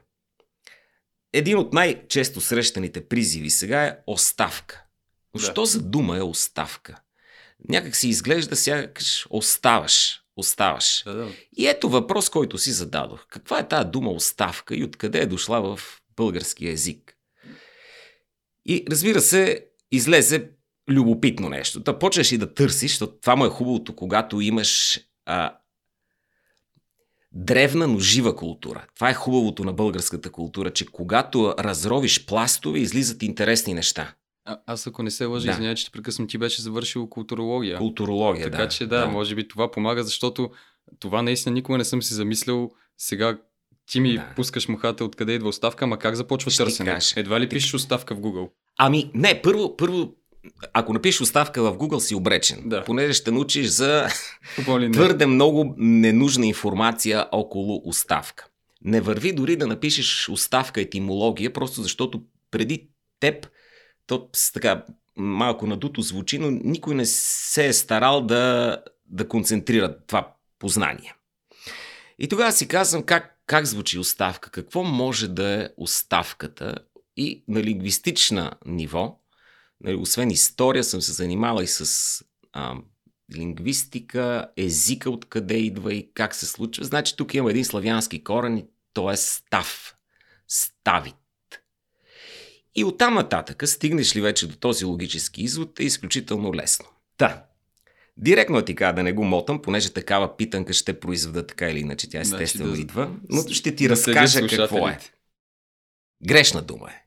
Един 1.32 1.58
от 1.58 1.72
най-често 1.72 2.40
срещаните 2.40 3.08
призиви 3.08 3.50
сега 3.50 3.84
е 3.84 3.96
оставка. 4.06 4.86
Но 5.34 5.40
да. 5.40 5.46
що 5.46 5.64
за 5.64 5.82
дума 5.82 6.16
е 6.16 6.22
оставка? 6.22 7.00
Някак 7.68 7.96
си 7.96 8.08
изглежда 8.08 8.56
сякаш 8.56 9.26
оставаш. 9.30 10.22
Оставаш. 10.36 11.02
Да, 11.04 11.14
да. 11.14 11.28
И 11.56 11.66
ето 11.66 11.88
въпрос, 11.88 12.28
който 12.28 12.58
си 12.58 12.72
зададох. 12.72 13.26
Каква 13.28 13.58
е 13.58 13.68
тази 13.68 13.88
дума 13.88 14.10
оставка 14.10 14.76
и 14.76 14.84
откъде 14.84 15.18
е 15.18 15.26
дошла 15.26 15.76
в 15.76 16.00
българския 16.16 16.72
език? 16.72 17.16
И 18.66 18.84
разбира 18.90 19.20
се, 19.20 19.66
излезе 19.90 20.50
любопитно 20.88 21.48
нещо. 21.48 21.80
Да 21.80 21.98
почнеш 21.98 22.32
и 22.32 22.38
да 22.38 22.54
търсиш, 22.54 22.90
защото 22.90 23.18
това 23.20 23.36
му 23.36 23.46
е 23.46 23.48
хубавото, 23.48 23.96
когато 23.96 24.40
имаш 24.40 25.00
а, 25.26 25.56
древна, 27.32 27.86
но 27.86 27.98
жива 27.98 28.36
култура. 28.36 28.86
Това 28.94 29.10
е 29.10 29.14
хубавото 29.14 29.64
на 29.64 29.72
българската 29.72 30.30
култура, 30.30 30.70
че 30.70 30.86
когато 30.86 31.54
разровиш 31.58 32.26
пластове, 32.26 32.78
излизат 32.78 33.22
интересни 33.22 33.74
неща. 33.74 34.14
А, 34.46 34.58
аз 34.66 34.86
ако 34.86 35.02
не 35.02 35.10
се 35.10 35.24
лъжа, 35.24 35.46
да. 35.46 35.52
извинявай, 35.52 35.74
че 35.74 35.84
те 35.84 35.90
прекъсвам, 35.90 36.26
ти 36.26 36.38
беше 36.38 36.62
завършил 36.62 37.08
културология. 37.08 37.78
Културология, 37.78 38.50
така 38.50 38.62
да. 38.62 38.68
че 38.68 38.86
да, 38.86 39.00
да, 39.00 39.06
може 39.06 39.34
би 39.34 39.48
това 39.48 39.70
помага, 39.70 40.04
защото 40.04 40.50
това 40.98 41.22
наистина 41.22 41.54
никога 41.54 41.78
не 41.78 41.84
съм 41.84 42.02
си 42.02 42.14
замислял. 42.14 42.70
Сега 42.98 43.38
ти 43.86 44.00
ми 44.00 44.14
да. 44.14 44.32
пускаш 44.36 44.68
мухата 44.68 45.04
откъде 45.04 45.32
идва 45.32 45.48
оставка, 45.48 45.84
ама 45.84 45.98
как 45.98 46.14
започва 46.14 46.50
Ще 46.50 46.64
търсене? 46.64 46.98
Едва 47.16 47.40
ли 47.40 47.48
пишеш 47.48 47.74
оставка 47.74 48.14
в 48.14 48.20
Google? 48.20 48.50
Ами, 48.78 49.10
не, 49.14 49.42
първо, 49.42 49.76
първо 49.76 50.14
ако 50.72 50.92
напишеш 50.92 51.20
оставка 51.20 51.62
в 51.62 51.78
Google, 51.78 51.98
си 51.98 52.14
обречен. 52.14 52.62
Да. 52.66 52.84
Понеже 52.84 53.12
ще 53.12 53.30
научиш 53.30 53.66
за 53.66 54.06
не? 54.68 54.90
твърде 54.90 55.26
много 55.26 55.74
ненужна 55.76 56.46
информация 56.46 57.26
около 57.32 57.82
оставка. 57.84 58.46
Не 58.84 59.00
върви 59.00 59.32
дори 59.32 59.56
да 59.56 59.66
напишеш 59.66 60.28
оставка 60.28 60.80
етимология, 60.80 61.52
просто 61.52 61.82
защото 61.82 62.22
преди 62.50 62.88
теб, 63.20 63.46
то 64.06 64.28
с 64.32 64.52
така 64.52 64.84
малко 65.16 65.66
надуто 65.66 66.02
звучи, 66.02 66.38
но 66.38 66.50
никой 66.50 66.94
не 66.94 67.06
се 67.06 67.66
е 67.66 67.72
старал 67.72 68.20
да, 68.20 68.78
да 69.06 69.28
концентрира 69.28 69.98
това 70.06 70.34
познание. 70.58 71.14
И 72.18 72.28
тогава 72.28 72.52
си 72.52 72.68
казвам 72.68 73.02
как, 73.02 73.40
как 73.46 73.66
звучи 73.66 73.98
оставка, 73.98 74.50
какво 74.50 74.82
може 74.82 75.28
да 75.28 75.62
е 75.62 75.68
оставката 75.76 76.78
и 77.16 77.44
на 77.48 77.62
лингвистична 77.62 78.52
ниво, 78.66 79.20
нали, 79.80 79.96
освен 79.96 80.30
история, 80.30 80.84
съм 80.84 81.00
се 81.00 81.12
занимавал 81.12 81.62
и 81.62 81.66
с 81.66 82.24
а, 82.52 82.76
лингвистика, 83.34 84.48
езика 84.56 85.10
откъде 85.10 85.54
идва 85.54 85.94
и 85.94 86.10
как 86.14 86.34
се 86.34 86.46
случва. 86.46 86.84
Значи 86.84 87.16
тук 87.16 87.34
има 87.34 87.50
един 87.50 87.64
славянски 87.64 88.24
корен 88.24 88.58
и 88.58 88.66
то 88.92 89.10
е 89.10 89.16
став. 89.16 89.96
Ставит. 90.48 91.25
И 92.76 92.84
оттам 92.84 93.14
нататък, 93.14 93.68
стигнеш 93.68 94.16
ли 94.16 94.20
вече 94.20 94.48
до 94.48 94.56
този 94.56 94.84
логически 94.84 95.42
извод, 95.42 95.80
е 95.80 95.84
изключително 95.84 96.54
лесно. 96.54 96.86
Та, 97.16 97.44
директно 98.16 98.62
ти 98.62 98.74
кажа 98.74 98.92
да 98.94 99.02
не 99.02 99.12
го 99.12 99.24
мотам, 99.24 99.62
понеже 99.62 99.92
такава 99.92 100.36
питанка 100.36 100.72
ще 100.72 101.00
произведа 101.00 101.46
така 101.46 101.70
или 101.70 101.78
иначе, 101.78 102.10
тя 102.10 102.20
естествено 102.20 102.66
Значи 102.68 102.76
да- 102.76 102.82
идва, 102.82 103.10
но 103.28 103.42
ще 103.42 103.76
ти 103.76 103.88
да 103.88 103.90
разкажа 103.90 104.48
какво 104.48 104.88
е. 104.88 104.98
Грешна 106.26 106.62
дума 106.62 106.90
е. 106.90 107.02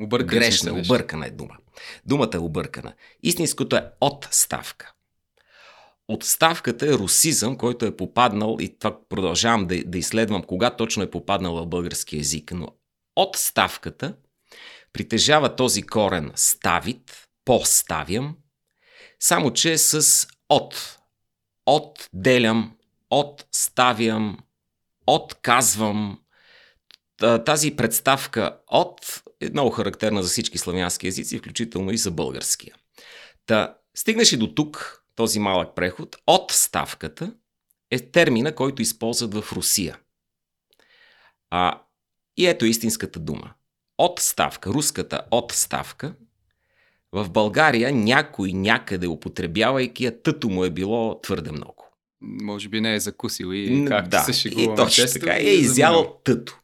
Се 0.00 0.24
Грешна, 0.24 0.72
объркана 0.72 1.26
е 1.26 1.30
дума. 1.30 1.56
Думата 2.06 2.30
е 2.34 2.38
объркана. 2.38 2.92
Истинското 3.22 3.76
е 3.76 3.84
отставка. 4.00 4.92
Отставката 6.08 6.86
е 6.86 6.92
русизъм, 6.92 7.56
който 7.56 7.86
е 7.86 7.96
попаднал, 7.96 8.56
и 8.60 8.78
това 8.78 8.98
продължавам 9.08 9.66
да, 9.66 9.84
да 9.84 9.98
изследвам 9.98 10.42
кога 10.42 10.70
точно 10.70 11.02
е 11.02 11.10
попаднал 11.10 11.54
в 11.54 11.66
български 11.66 12.16
язик, 12.16 12.52
но 12.54 12.68
отставката 13.16 14.14
притежава 14.92 15.56
този 15.56 15.82
корен 15.82 16.32
ставит, 16.34 17.28
поставям, 17.44 18.36
само 19.20 19.52
че 19.52 19.78
с 19.78 20.26
от. 20.48 20.98
Отделям, 21.66 22.76
отставям, 23.10 24.38
отказвам. 25.06 26.20
Та- 27.16 27.44
Тази 27.44 27.76
представка 27.76 28.58
от 28.66 29.22
е 29.40 29.50
много 29.50 29.70
характерна 29.70 30.22
за 30.22 30.28
всички 30.28 30.58
славянски 30.58 31.06
езици, 31.06 31.38
включително 31.38 31.90
и 31.90 31.98
за 31.98 32.10
българския. 32.10 32.74
Та, 33.46 33.78
стигнеш 33.96 34.32
и 34.32 34.36
до 34.36 34.54
тук, 34.54 35.04
този 35.14 35.38
малък 35.38 35.74
преход, 35.74 36.16
отставката 36.26 37.34
е 37.90 37.98
термина, 37.98 38.54
който 38.54 38.82
използват 38.82 39.34
в 39.34 39.52
Русия. 39.52 39.98
А, 41.50 41.82
и 42.36 42.46
ето 42.46 42.66
истинската 42.66 43.20
дума. 43.20 43.54
Отставка, 44.04 44.70
руската 44.70 45.20
отставка, 45.30 46.14
в 47.12 47.30
България 47.30 47.92
някой 47.92 48.52
някъде 48.52 49.06
употребявайки 49.06 50.04
я, 50.04 50.22
тъто 50.22 50.50
му 50.50 50.64
е 50.64 50.70
било 50.70 51.20
твърде 51.20 51.52
много. 51.52 51.86
Може 52.20 52.68
би 52.68 52.80
не 52.80 52.94
е 52.94 53.00
закусил 53.00 53.46
и 53.52 53.84
както 53.88 54.10
да, 54.10 54.20
се 54.20 54.32
шегуваме 54.32 54.72
и 54.72 54.76
точно 54.76 54.90
често, 55.04 55.20
така. 55.20 55.36
Е 55.36 55.40
е 55.40 55.54
изял 55.54 56.20
тъто. 56.24 56.58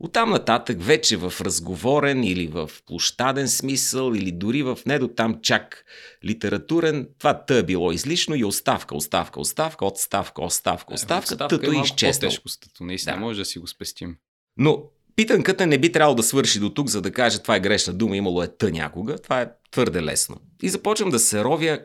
Оттам 0.00 0.30
нататък 0.30 0.82
вече 0.82 1.16
в 1.16 1.32
разговорен 1.40 2.24
или 2.24 2.46
в 2.46 2.70
площаден 2.86 3.48
смисъл 3.48 4.12
или 4.14 4.32
дори 4.32 4.62
в 4.62 4.78
не 4.86 4.98
до 4.98 5.08
там 5.08 5.40
чак 5.42 5.84
литературен, 6.24 7.08
това 7.18 7.44
тъ 7.44 7.54
е 7.54 7.62
било 7.62 7.92
излишно 7.92 8.34
и 8.34 8.44
оставка, 8.44 8.96
оставка, 8.96 9.40
оставка, 9.40 9.86
отставка, 9.86 10.44
оставка, 10.44 10.94
оставка, 10.94 11.22
Отставка 11.22 11.48
тъто 11.48 11.66
е 11.66 11.68
е 11.68 11.72
малко 11.72 11.86
изчезнал. 11.86 12.28
по-тежко 12.28 12.48
стато, 12.48 12.84
наистина, 12.84 13.14
Да. 13.14 13.20
може 13.20 13.38
да 13.38 13.44
си 13.44 13.58
го 13.58 13.66
спестим. 13.66 14.16
Но 14.56 14.82
питанката 15.16 15.66
не 15.66 15.78
би 15.78 15.92
трябвало 15.92 16.14
да 16.14 16.22
свърши 16.22 16.60
до 16.60 16.70
тук, 16.70 16.88
за 16.88 17.02
да 17.02 17.12
каже 17.12 17.38
това 17.38 17.56
е 17.56 17.60
грешна 17.60 17.92
дума, 17.94 18.16
имало 18.16 18.42
е 18.42 18.56
тъ 18.56 18.70
някога. 18.70 19.18
Това 19.18 19.40
е 19.40 19.50
твърде 19.70 20.02
лесно. 20.02 20.36
И 20.62 20.68
започвам 20.68 21.10
да 21.10 21.18
се 21.18 21.44
ровя 21.44 21.80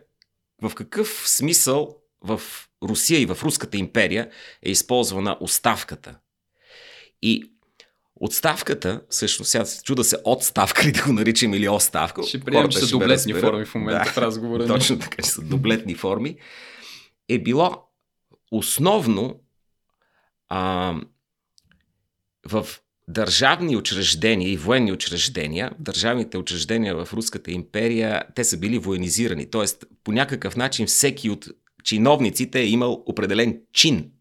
в 0.61 0.71
какъв 0.75 1.23
смисъл 1.25 1.95
в 2.21 2.41
Русия 2.83 3.21
и 3.21 3.25
в 3.25 3.37
Руската 3.43 3.77
империя 3.77 4.29
е 4.63 4.71
използвана 4.71 5.37
оставката. 5.39 6.15
И 7.21 7.51
отставката, 8.15 9.01
всъщност 9.09 9.51
сега 9.51 9.65
се 9.65 9.83
чуда 9.83 10.03
се 10.03 10.17
отставка 10.23 10.83
ли 10.87 10.91
да 10.91 11.03
го 11.03 11.13
наричам 11.13 11.53
или 11.53 11.69
оставка. 11.69 12.23
Ще 12.23 12.39
приемем, 12.39 12.69
че 12.69 12.77
са 12.79 12.99
разберат. 12.99 13.41
форми 13.41 13.65
в 13.65 13.75
момента 13.75 14.03
Да. 14.05 14.11
в 14.11 14.17
разговора 14.17 14.63
ни. 14.63 14.67
Точно 14.67 14.99
така, 14.99 15.23
че 15.23 15.29
са 15.29 15.41
дублетни 15.41 15.95
форми, 15.95 16.37
е 17.29 17.39
било 17.39 17.83
основно 18.51 19.39
а, 20.49 20.93
в 22.45 22.67
държавни 23.07 23.75
учреждения 23.75 24.51
и 24.51 24.57
военни 24.57 24.91
учреждения, 24.91 25.71
държавните 25.79 26.37
учреждения 26.37 26.95
в 26.95 27.13
Руската 27.13 27.51
империя, 27.51 28.23
те 28.35 28.43
са 28.43 28.57
били 28.57 28.77
военизирани. 28.77 29.49
Тоест, 29.49 29.85
по 30.03 30.11
някакъв 30.11 30.55
начин 30.55 30.87
всеки 30.87 31.29
от 31.29 31.47
чиновниците 31.83 32.59
е 32.59 32.67
имал 32.67 33.03
определен 33.05 33.61
чин. 33.73 34.11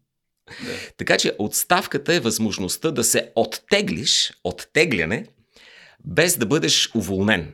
Да. 0.65 0.71
Така 0.97 1.17
че 1.17 1.35
отставката 1.39 2.13
е 2.13 2.19
възможността 2.19 2.91
да 2.91 3.03
се 3.03 3.31
оттеглиш, 3.35 4.33
оттегляне, 4.43 5.25
без 6.05 6.37
да 6.37 6.45
бъдеш 6.45 6.91
уволнен. 6.95 7.53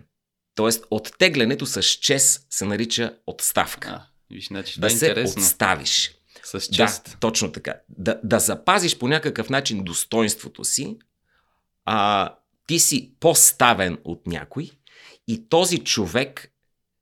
Тоест, 0.56 0.86
оттеглянето 0.92 1.66
с 1.66 1.84
чест 1.84 2.48
се 2.50 2.66
нарича 2.66 3.16
отставка. 3.28 3.90
А, 3.90 4.06
виж, 4.32 4.48
значи, 4.48 4.80
да 4.80 4.88
е 4.88 4.90
се 4.90 5.06
интересно. 5.06 5.42
отставиш. 5.42 6.12
С 6.44 6.62
чест. 6.62 7.04
Да, 7.06 7.18
точно 7.20 7.52
така. 7.52 7.74
Да, 7.90 8.20
да 8.24 8.40
запазиш 8.40 8.98
по 8.98 9.08
някакъв 9.08 9.50
начин 9.50 9.84
достоинството 9.84 10.64
си, 10.64 10.98
а 11.86 12.30
ти 12.68 12.80
си 12.80 13.14
поставен 13.20 13.98
от 14.04 14.28
някой 14.28 14.70
и 15.28 15.50
този 15.50 15.78
човек 15.78 16.52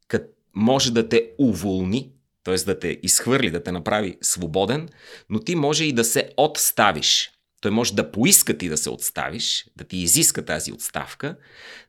кът, 0.08 0.38
може 0.56 0.94
да 0.94 1.10
те 1.10 1.32
уволни, 1.38 2.12
т.е. 2.44 2.56
да 2.56 2.80
те 2.80 3.00
изхвърли, 3.04 3.52
да 3.52 3.64
те 3.64 3.72
направи 3.72 4.18
свободен, 4.22 4.90
но 5.30 5.40
ти 5.40 5.56
може 5.56 5.86
и 5.86 5.94
да 5.94 6.04
се 6.04 6.30
отставиш. 6.38 7.32
Той 7.62 7.72
може 7.72 7.96
да 7.96 8.12
поиска 8.12 8.58
ти 8.58 8.70
да 8.70 8.78
се 8.78 8.90
отставиш, 8.90 9.68
да 9.76 9.84
ти 9.84 9.98
изиска 9.98 10.46
тази 10.46 10.72
отставка, 10.72 11.36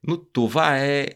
но 0.02 0.24
това 0.24 0.78
е, 0.78 1.00
е 1.00 1.08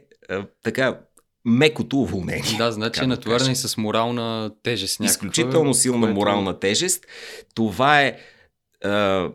така 0.62 1.00
мекото 1.45 2.00
уволнение. 2.00 2.56
Да, 2.59 2.73
значи 2.73 3.04
е 3.04 3.06
натоварен 3.06 3.50
и 3.50 3.56
с 3.56 3.76
морална 3.76 4.50
тежест. 4.62 5.00
Някаква, 5.00 5.12
Изключително 5.12 5.75
силна 5.75 6.06
морална 6.06 6.59
тежест. 6.59 7.06
Това 7.54 8.02
е 8.02 8.18
а, 8.85 9.30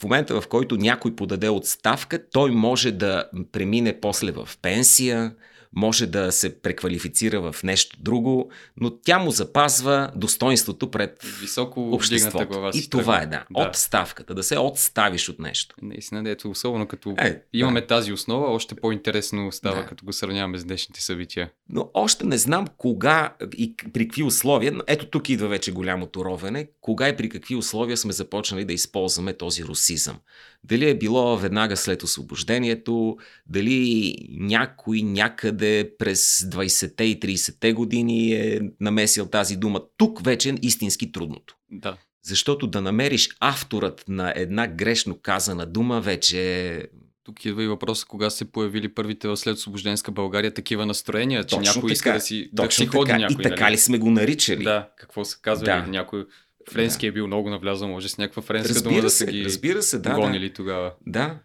в 0.00 0.04
момента, 0.04 0.40
в 0.40 0.48
който 0.48 0.76
някой 0.76 1.16
подаде 1.16 1.48
отставка, 1.48 2.30
той 2.32 2.50
може 2.50 2.92
да 2.92 3.24
премине 3.52 4.00
после 4.00 4.32
в 4.32 4.48
пенсия, 4.62 5.34
може 5.76 6.06
да 6.06 6.32
се 6.32 6.60
преквалифицира 6.60 7.52
в 7.52 7.62
нещо 7.62 7.96
друго, 8.00 8.50
но 8.76 8.90
тя 8.90 9.18
му 9.18 9.30
запазва 9.30 10.10
достоинството 10.16 10.90
пред 10.90 11.22
Високо 11.40 11.90
обществото. 11.90 12.46
глава. 12.48 12.70
И 12.74 12.90
това 12.90 13.22
е, 13.22 13.26
да. 13.26 13.44
да. 13.50 13.68
Отставката, 13.68 14.34
да 14.34 14.42
се 14.42 14.58
отставиш 14.58 15.28
от 15.28 15.38
нещо. 15.38 15.74
Наистина, 15.82 16.22
да, 16.24 16.30
ето, 16.30 16.50
особено 16.50 16.86
като 16.86 17.14
Е, 17.18 17.42
имаме 17.52 17.80
да. 17.80 17.86
тази 17.86 18.12
основа, 18.12 18.46
още 18.48 18.74
по-интересно 18.74 19.52
става, 19.52 19.76
Да. 19.76 19.86
като 19.86 20.04
го 20.04 20.12
сравняваме 20.12 20.58
с 20.58 20.64
днешните 20.64 21.02
събития. 21.02 21.50
Но 21.68 21.90
още 21.94 22.26
не 22.26 22.38
знам 22.38 22.66
кога 22.76 23.34
и 23.56 23.74
при 23.92 24.08
какви 24.08 24.22
условия, 24.22 24.74
ето 24.86 25.06
тук 25.06 25.28
идва 25.28 25.48
вече 25.48 25.72
голямото 25.72 26.24
ровене, 26.24 26.68
кога 26.80 27.08
и 27.08 27.16
при 27.16 27.28
какви 27.28 27.56
условия 27.56 27.96
сме 27.96 28.12
започнали 28.12 28.64
да 28.64 28.72
използваме 28.72 29.32
този 29.32 29.64
русизъм. 29.64 30.18
Дали 30.64 30.90
е 30.90 30.98
било 30.98 31.36
веднага 31.36 31.76
след 31.76 32.02
освобождението, 32.02 33.16
дали 33.46 34.14
някой 34.30 35.02
някъде 35.02 35.92
през 35.98 36.38
20-те 36.38 37.04
и 37.04 37.20
30-те 37.20 37.72
години 37.72 38.32
е 38.32 38.60
намесил 38.80 39.26
тази 39.26 39.56
дума. 39.56 39.80
Тук 39.96 40.24
вече 40.24 40.50
е 40.50 40.54
истински 40.62 41.12
трудното. 41.12 41.56
Да. 41.70 41.96
Защото 42.22 42.66
да 42.66 42.80
намериш 42.80 43.28
авторът 43.40 44.04
на 44.08 44.32
една 44.36 44.66
грешно 44.66 45.18
казана 45.22 45.66
дума 45.66 46.00
вече 46.00 46.66
е 46.66 46.82
Тук 47.24 47.44
идва 47.44 47.64
и 47.64 47.66
въпроса 47.66 48.06
кога 48.06 48.30
се 48.30 48.52
появили 48.52 48.94
първите 48.94 49.28
в 49.28 49.36
след 49.36 49.56
освобожденска 49.56 50.10
България 50.10 50.54
такива 50.54 50.86
настроения, 50.86 51.44
че 51.44 51.56
Точно 51.56 51.74
някой 51.74 51.92
иска 51.92 52.08
така. 52.08 52.14
да 52.14 52.20
си, 52.20 52.50
да 52.52 52.62
точно 52.62 52.82
си 52.82 52.86
ходи 52.86 53.08
така. 53.10 53.18
някой. 53.18 53.36
И 53.40 53.42
така 53.42 53.62
нали? 53.64 53.72
ли 53.72 53.78
сме 53.78 53.98
го 53.98 54.10
наричали? 54.10 54.64
Да, 54.64 54.88
какво 54.96 55.24
са 55.24 55.38
казвали 55.42 55.66
Да. 55.82 55.86
някой. 55.86 56.24
Френски 56.72 57.06
е 57.06 57.12
бил 57.12 57.26
много 57.26 57.50
навлязал, 57.50 57.88
може 57.88 58.08
с 58.08 58.18
някаква 58.18 58.42
френска 58.42 58.74
Разбира 58.74 58.90
дума 58.90 59.02
да 59.02 59.10
се, 59.10 59.24
са 59.24 59.26
ги 59.26 59.44
разбира 59.44 59.82
се, 59.82 59.98
да, 59.98 60.14
гонили 60.14 60.52
тогава. 60.52 60.92
да. 61.06 61.38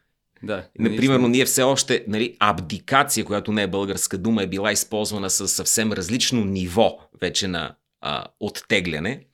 Да. 0.43 0.67
Например, 0.79 1.19
ние 1.19 1.45
все 1.45 1.63
още, 1.63 2.05
нали, 2.07 2.37
абдикация, 2.39 3.25
която 3.25 3.51
не 3.51 3.63
е 3.63 3.67
българска 3.67 4.17
дума, 4.17 4.43
е 4.43 4.47
била 4.47 4.71
използвана 4.71 5.29
с 5.29 5.47
съвсем 5.47 5.93
различно 5.93 6.45
ниво 6.45 6.97
вече 7.21 7.47
на 7.47 7.75
а, 8.01 8.25
оттегляне, 8.39 9.25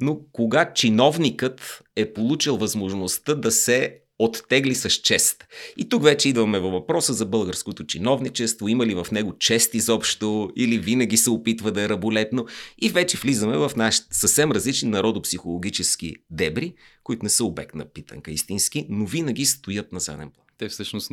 но 0.00 0.20
кога 0.32 0.72
чиновникът 0.72 1.82
е 1.96 2.12
получил 2.12 2.56
възможността 2.56 3.34
да 3.34 3.50
се 3.52 4.00
оттегли 4.18 4.74
с 4.74 4.90
чест. 4.90 5.46
И 5.76 5.88
тук 5.88 6.02
вече 6.02 6.28
идваме 6.28 6.58
във 6.58 6.72
въпроса 6.72 7.12
за 7.12 7.26
българското 7.26 7.86
чиновничество, 7.86 8.68
има 8.68 8.86
ли 8.86 8.94
в 8.94 9.06
него 9.12 9.38
чест 9.38 9.74
изобщо 9.74 10.50
или 10.56 10.78
винаги 10.78 11.16
се 11.16 11.30
опитва 11.30 11.72
да 11.72 11.82
е 11.82 11.88
раболепно 11.88 12.46
и 12.78 12.88
вече 12.88 13.16
влизаме 13.16 13.56
в 13.56 13.72
наши 13.76 14.00
съвсем 14.10 14.52
различни 14.52 14.90
народопсихологически 14.90 16.16
дебри, 16.30 16.74
които 17.02 17.24
не 17.24 17.30
са 17.30 17.44
обект 17.44 17.74
на 17.74 17.92
питанка 17.92 18.30
истински, 18.30 18.86
но 18.88 19.06
винаги 19.06 19.46
стоят 19.46 19.92
на 19.92 20.00
заден 20.00 20.30
план. 20.30 20.46
Те 20.58 20.68
всъщност 20.68 21.10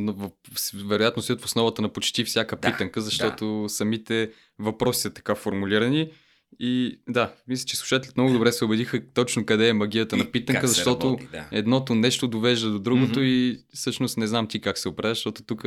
вероятно 0.86 1.24
стоят 1.24 1.42
в 1.42 1.46
основата 1.46 1.82
на 1.82 1.94
почти 1.94 2.24
всяка 2.24 2.56
да, 2.56 2.72
питанка, 2.72 3.02
защото 3.02 3.62
да. 3.64 3.70
самите 3.70 4.32
въпроси 4.60 5.02
са 5.02 5.14
така 5.14 5.36
формулирани 5.36 6.12
и 6.60 7.00
да, 7.10 7.34
мисля, 7.48 7.66
че 7.66 7.78
слушателите 7.78 8.22
много 8.22 8.34
добре 8.34 8.52
се 8.52 8.66
убедиха 8.66 9.02
точно 9.14 9.46
къде 9.46 9.70
е 9.70 9.74
магията 9.74 10.16
и 10.16 10.20
на 10.20 10.32
питанка, 10.32 10.68
защото 10.68 11.06
работи, 11.06 11.28
да. 11.32 11.46
едното 11.52 11.96
нещо 11.96 12.28
довежда 12.28 12.72
до 12.72 12.80
другото 12.80 13.20
mm-hmm. 13.20 13.24
и 13.24 13.66
всъщност 13.74 14.18
не 14.18 14.28
знам 14.28 14.48
ти 14.48 14.62
как 14.62 14.78
се 14.78 14.90
оправяш, 14.90 15.18
защото 15.18 15.44
тук 15.44 15.64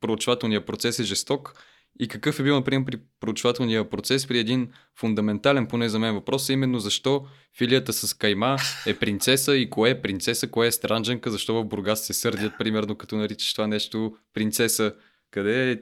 проучвателният 0.00 0.66
процес 0.66 0.98
е 0.98 1.04
жесток. 1.04 1.54
И 2.00 2.08
какъв 2.08 2.40
е 2.40 2.42
бил, 2.42 2.54
например, 2.54 2.84
при 2.86 2.98
проучвателния 3.20 3.90
процес 3.90 4.26
при 4.26 4.38
един 4.38 4.68
фундаментален, 4.96 5.66
поне 5.66 5.88
за 5.88 5.98
мен 5.98 6.14
въпрос, 6.14 6.48
е 6.48 6.52
именно 6.52 6.78
защо 6.78 7.26
филията 7.58 7.92
с 7.92 8.14
Кайма 8.14 8.56
е 8.86 8.94
принцеса 8.94 9.56
и 9.56 9.70
кое 9.70 9.90
е 9.90 10.02
принцеса, 10.02 10.50
кое 10.50 10.66
е 10.66 10.72
странджанка, 10.72 11.30
защо 11.30 11.54
в 11.54 11.64
Бургас 11.64 12.06
се 12.06 12.12
сърдят, 12.12 12.52
примерно, 12.58 12.94
като 12.94 13.16
наричаш 13.16 13.52
това 13.52 13.66
нещо 13.66 14.16
принцеса. 14.32 14.94
Къде 15.30 15.70
е 15.70 15.78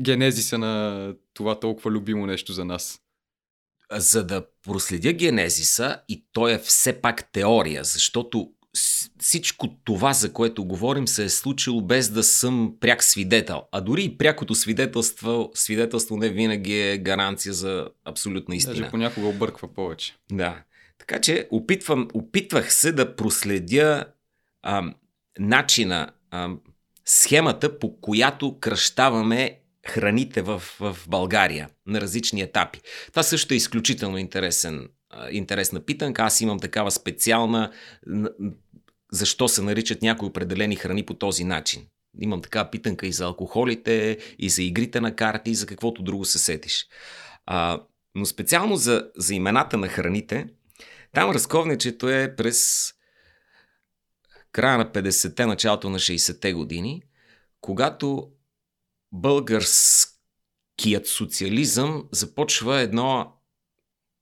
генезиса 0.00 0.58
на 0.58 1.14
това 1.34 1.60
толкова 1.60 1.90
любимо 1.90 2.26
нещо 2.26 2.52
за 2.52 2.64
нас? 2.64 3.00
За 3.94 4.26
да 4.26 4.44
проследя 4.62 5.12
генезиса, 5.12 6.00
и 6.08 6.24
той 6.32 6.52
е 6.52 6.58
все 6.58 6.92
пак 6.92 7.32
теория, 7.32 7.84
защото 7.84 8.50
всичко 9.20 9.68
това, 9.84 10.12
за 10.12 10.32
което 10.32 10.64
говорим, 10.64 11.08
се 11.08 11.24
е 11.24 11.28
случило 11.28 11.80
без 11.80 12.08
да 12.08 12.22
съм 12.22 12.74
пряк 12.80 13.04
свидетел. 13.04 13.62
А 13.72 13.80
дори 13.80 14.04
и 14.04 14.18
прякото 14.18 14.54
свидетелство, 14.54 15.50
свидетелство 15.54 16.16
не 16.16 16.28
винаги 16.28 16.80
е 16.80 16.98
гаранция 16.98 17.52
за 17.52 17.88
абсолютна 18.04 18.56
истина. 18.56 18.74
Даже 18.74 18.90
понякога 18.90 19.26
обърква 19.26 19.74
повече. 19.74 20.16
Да. 20.32 20.62
Така 20.98 21.20
че 21.20 21.48
опитвам, 21.50 22.08
опитвах 22.14 22.74
се 22.74 22.92
да 22.92 23.16
проследя 23.16 24.04
а, 24.62 24.94
начина, 25.38 26.10
а, 26.30 26.50
схемата, 27.04 27.78
по 27.78 28.00
която 28.00 28.58
кръщаваме 28.60 29.60
храните 29.86 30.42
в, 30.42 30.62
в 30.80 30.96
България 31.08 31.68
на 31.86 32.00
различни 32.00 32.40
етапи. 32.40 32.80
Това 33.10 33.22
също 33.22 33.54
е 33.54 33.56
изключително 33.56 34.18
интересен, 34.18 34.88
интересна 35.30 35.80
питанка. 35.80 36.22
Аз 36.22 36.40
имам 36.40 36.60
такава 36.60 36.90
специална 36.90 37.72
защо 39.12 39.48
се 39.48 39.62
наричат 39.62 40.02
някои 40.02 40.28
определени 40.28 40.76
храни 40.76 41.06
по 41.06 41.14
този 41.14 41.44
начин. 41.44 41.86
Имам 42.20 42.42
такава 42.42 42.70
питанка 42.70 43.06
и 43.06 43.12
за 43.12 43.24
алкохолите, 43.24 44.18
и 44.38 44.50
за 44.50 44.62
игрите 44.62 45.00
на 45.00 45.16
карти, 45.16 45.50
и 45.50 45.54
за 45.54 45.66
каквото 45.66 46.02
друго 46.02 46.24
се 46.24 46.38
сетиш. 46.38 46.86
А, 47.46 47.82
но 48.14 48.26
специално 48.26 48.76
за, 48.76 49.10
за 49.16 49.34
имената 49.34 49.76
на 49.76 49.88
храните, 49.88 50.46
там 51.12 51.30
разковничето 51.30 52.08
е 52.08 52.36
през 52.36 52.90
края 54.52 54.78
на 54.78 54.92
50-те, 54.92 55.46
началото 55.46 55.90
на 55.90 55.98
60-те 55.98 56.52
години, 56.52 57.02
когато 57.60 58.28
българският 59.14 61.06
социализъм 61.06 62.08
започва 62.12 62.80
едно 62.80 63.32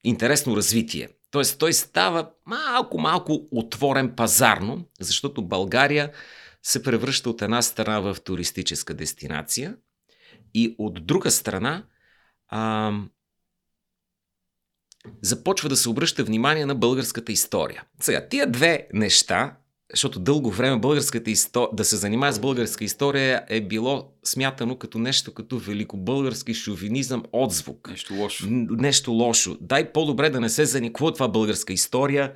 интересно 0.05 0.57
развитие. 0.57 1.09
Тоест 1.31 1.59
той 1.59 1.73
става 1.73 2.31
малко-малко 2.47 3.49
отворен 3.51 4.17
пазарно, 4.17 4.89
защото 5.01 5.49
България 5.49 6.13
се 6.63 6.83
превръща 6.83 7.31
от 7.31 7.43
една 7.43 7.63
страна 7.63 8.01
в 8.01 8.17
туристическа 8.25 8.95
дестинация 8.95 9.77
и 10.55 10.75
от 10.79 11.07
друга 11.07 11.31
страна 11.31 11.85
а, 12.49 12.93
започва 15.23 15.69
да 15.69 15.77
се 15.77 15.89
обръща 15.89 16.25
внимание 16.25 16.67
на 16.67 16.75
българската 16.75 17.33
история. 17.33 17.85
Сега, 18.01 18.29
тия 18.29 18.51
две 18.51 18.89
неща 18.93 19.57
защото 19.93 20.19
дълго 20.19 20.51
време 20.51 20.79
българската 20.79 21.31
история, 21.31 21.69
да 21.73 21.85
се 21.85 21.97
занимава 21.97 22.33
с 22.33 22.39
българска 22.39 22.85
история 22.85 23.45
е 23.49 23.61
било 23.61 24.13
смятано 24.25 24.77
като 24.77 24.99
нещо 24.99 25.35
като 25.35 25.59
великобългарски 25.59 26.55
шовинизъм, 26.55 27.23
отзвук. 27.33 27.89
Нещо 27.91 28.15
лошо. 28.15 28.47
Нещо 28.71 29.13
лошо. 29.13 29.57
Дай 29.61 29.93
по-добре 29.93 30.31
да 30.31 30.41
не 30.41 30.49
се. 30.49 30.83
Какво 30.83 31.09
е 31.09 31.13
това 31.13 31.29
българска 31.29 31.73
история, 31.73 32.33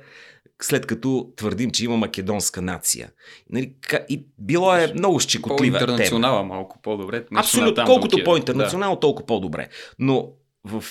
след 0.61 0.85
като 0.85 1.31
твърдим, 1.35 1.71
че 1.71 1.85
има 1.85 1.97
македонска 1.97 2.61
нация? 2.61 3.11
Нали, 3.49 3.73
и 4.09 4.25
било 4.39 4.75
е 4.75 4.93
много 4.93 5.19
щекотлива 5.19 5.79
по-интернационала 5.79 6.43
малко 6.43 6.79
по-добре. 6.81 7.25
Абсолютно. 7.35 7.85
Колкото 7.85 8.17
да 8.17 8.23
по-интернационал, 8.23 8.93
да. 8.93 8.99
толкова 8.99 9.25
по-добре. 9.25 9.67
Но 9.99 10.29
в 10.63 10.83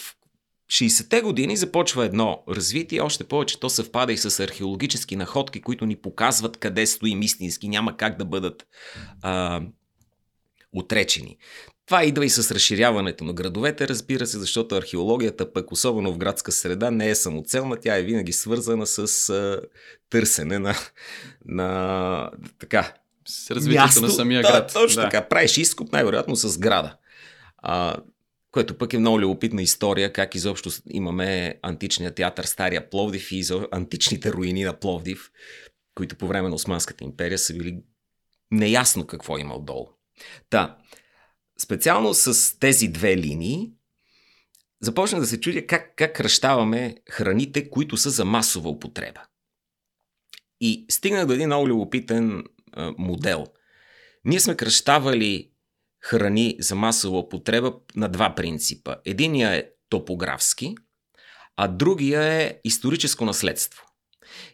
60-те 0.70 1.20
години 1.20 1.56
започва 1.56 2.04
едно 2.04 2.42
развитие, 2.48 3.00
още 3.00 3.24
повече 3.24 3.60
то 3.60 3.70
съвпада 3.70 4.12
и 4.12 4.16
с 4.16 4.40
археологически 4.40 5.16
находки, 5.16 5.60
които 5.60 5.86
ни 5.86 5.96
показват 5.96 6.56
къде 6.56 6.86
стоим 6.86 7.22
истински, 7.22 7.68
няма 7.68 7.96
как 7.96 8.18
да 8.18 8.24
бъдат 8.24 8.66
а, 9.22 9.62
отречени. 10.72 11.36
Това 11.86 12.04
идва 12.04 12.24
и 12.26 12.30
с 12.30 12.54
разширяването 12.54 13.24
на 13.24 13.32
градовете, 13.32 13.88
разбира 13.88 14.26
се, 14.26 14.38
защото 14.38 14.74
археологията, 14.74 15.52
пък 15.52 15.72
особено 15.72 16.12
в 16.12 16.18
градска 16.18 16.52
среда, 16.52 16.90
не 16.90 17.10
е 17.10 17.14
самоцелна, 17.14 17.76
тя 17.76 17.96
е 17.96 18.02
винаги 18.02 18.32
свързана 18.32 18.86
с 18.86 19.28
а, 19.28 19.60
търсене 20.10 20.58
на, 20.58 20.74
на 21.44 22.30
така. 22.58 22.92
С 23.28 23.50
развитието 23.50 23.84
място, 23.84 24.02
на 24.02 24.10
самия 24.10 24.42
град. 24.42 24.66
Да, 24.66 24.80
точно 24.80 25.02
да. 25.02 25.08
така. 25.08 25.28
Правиш 25.28 25.56
изкуп 25.56 25.92
най-вероятно 25.92 26.36
с 26.36 26.58
града. 26.58 26.96
А, 27.58 27.96
което 28.56 28.78
пък 28.78 28.92
е 28.92 28.98
много 28.98 29.20
любопитна 29.20 29.62
история, 29.62 30.12
как 30.12 30.34
изобщо 30.34 30.70
имаме 30.90 31.58
античния 31.62 32.14
театър 32.14 32.44
Стария 32.44 32.90
Пловдив 32.90 33.32
и 33.32 33.44
античните 33.70 34.32
руини 34.32 34.64
на 34.64 34.80
Пловдив, 34.80 35.30
които 35.94 36.16
по 36.16 36.28
време 36.28 36.48
на 36.48 36.54
Османската 36.54 37.04
империя 37.04 37.38
са 37.38 37.54
били 37.54 37.78
неясно 38.50 39.06
какво 39.06 39.38
има 39.38 39.54
отдолу. 39.54 39.88
Та, 40.50 40.78
специално 41.58 42.14
с 42.14 42.58
тези 42.58 42.88
две 42.88 43.16
линии, 43.16 43.72
започна 44.80 45.20
да 45.20 45.26
се 45.26 45.40
чудя 45.40 45.66
как, 45.66 45.92
как 45.96 46.16
кръщаваме 46.16 46.96
храните, 47.10 47.70
които 47.70 47.96
са 47.96 48.10
за 48.10 48.24
масова 48.24 48.70
употреба. 48.70 49.20
И 50.60 50.86
стигнах 50.90 51.26
до 51.26 51.32
един 51.32 51.46
много 51.46 51.68
любопитен 51.68 52.44
а, 52.72 52.94
модел. 52.98 53.46
Ние 54.24 54.40
сме 54.40 54.56
кръщавали 54.56 55.50
храни 56.06 56.56
за 56.58 56.74
масова 56.74 57.18
употреба 57.18 57.72
на 57.96 58.08
два 58.08 58.34
принципа. 58.34 58.94
Единия 59.04 59.50
е 59.50 59.64
топографски, 59.88 60.74
а 61.56 61.68
другия 61.68 62.22
е 62.22 62.54
историческо 62.64 63.24
наследство. 63.24 63.82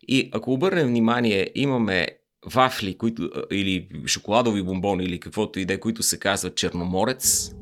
И 0.09 0.31
ако 0.33 0.53
обърнем 0.53 0.87
внимание, 0.87 1.51
имаме 1.55 2.09
вафли 2.53 2.99
които, 2.99 3.31
или 3.51 3.89
шоколадови 4.07 4.63
бомбони 4.63 5.05
или 5.05 5.21
каквото 5.21 5.59
и 5.59 5.65
да 5.65 5.75
е, 5.75 5.81
които 5.81 6.03
се 6.03 6.19
казват 6.19 6.57
Черноморец, 6.57 7.55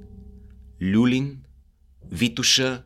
Люлин, 0.82 1.38
Витуша, 2.12 2.82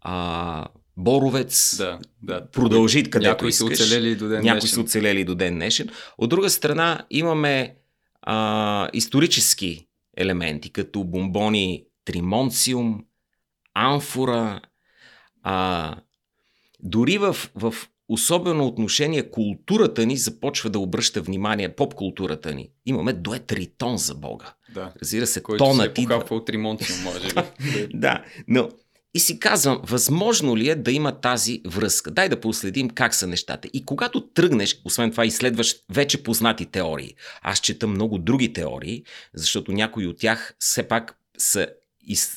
а, 0.00 0.66
Боровец, 0.96 1.76
да, 1.76 1.98
да. 2.22 2.46
продължи 2.46 3.02
където 3.02 3.30
Някои 3.30 3.48
искаш. 3.48 3.78
са 3.78 3.84
оцелели 3.84 4.16
до 4.16 4.28
ден 4.28 4.44
Някои 4.44 4.68
са 4.68 4.80
оцелели 4.80 5.24
до 5.24 5.34
ден 5.34 5.54
днешен. 5.54 5.88
От 6.18 6.30
друга 6.30 6.50
страна 6.50 7.06
имаме 7.10 7.76
а, 8.22 8.88
исторически 8.92 9.88
елементи, 10.16 10.70
като 10.72 11.04
бомбони 11.04 11.84
Тримонциум, 12.04 13.04
Амфора, 13.74 14.60
а, 15.42 15.96
дори 16.80 17.18
в, 17.18 17.36
в 17.54 17.74
особено 18.08 18.66
отношение 18.66 19.30
културата 19.30 20.06
ни 20.06 20.16
започва 20.16 20.70
да 20.70 20.78
обръща 20.78 21.22
внимание, 21.22 21.74
поп-културата 21.74 22.54
ни. 22.54 22.70
Имаме 22.86 23.12
дует 23.12 23.46
Тритон 23.46 23.96
за 23.96 24.14
Бога. 24.14 24.54
Да. 24.74 24.92
Разбира 25.02 25.26
се, 25.26 25.42
Който 25.42 25.64
тонът 25.64 25.96
се 25.96 26.02
е 26.02 26.34
от 26.34 26.46
Тримонциум, 26.46 27.02
може 27.02 27.28
би. 27.28 27.88
да, 27.94 28.24
но 28.48 28.68
и 29.14 29.20
си 29.20 29.38
казвам, 29.38 29.80
възможно 29.84 30.56
ли 30.56 30.68
е 30.68 30.74
да 30.74 30.92
има 30.92 31.20
тази 31.20 31.60
връзка? 31.66 32.10
Дай 32.10 32.28
да 32.28 32.40
последим 32.40 32.90
как 32.90 33.14
са 33.14 33.26
нещата. 33.26 33.68
И 33.72 33.84
когато 33.84 34.26
тръгнеш, 34.28 34.80
освен 34.84 35.10
това, 35.10 35.26
изследваш 35.26 35.76
вече 35.90 36.22
познати 36.22 36.66
теории. 36.66 37.14
Аз 37.42 37.58
чета 37.58 37.86
много 37.86 38.18
други 38.18 38.52
теории, 38.52 39.04
защото 39.34 39.72
някои 39.72 40.06
от 40.06 40.18
тях 40.18 40.54
все 40.58 40.88
пак 40.88 41.18
са 41.38 41.68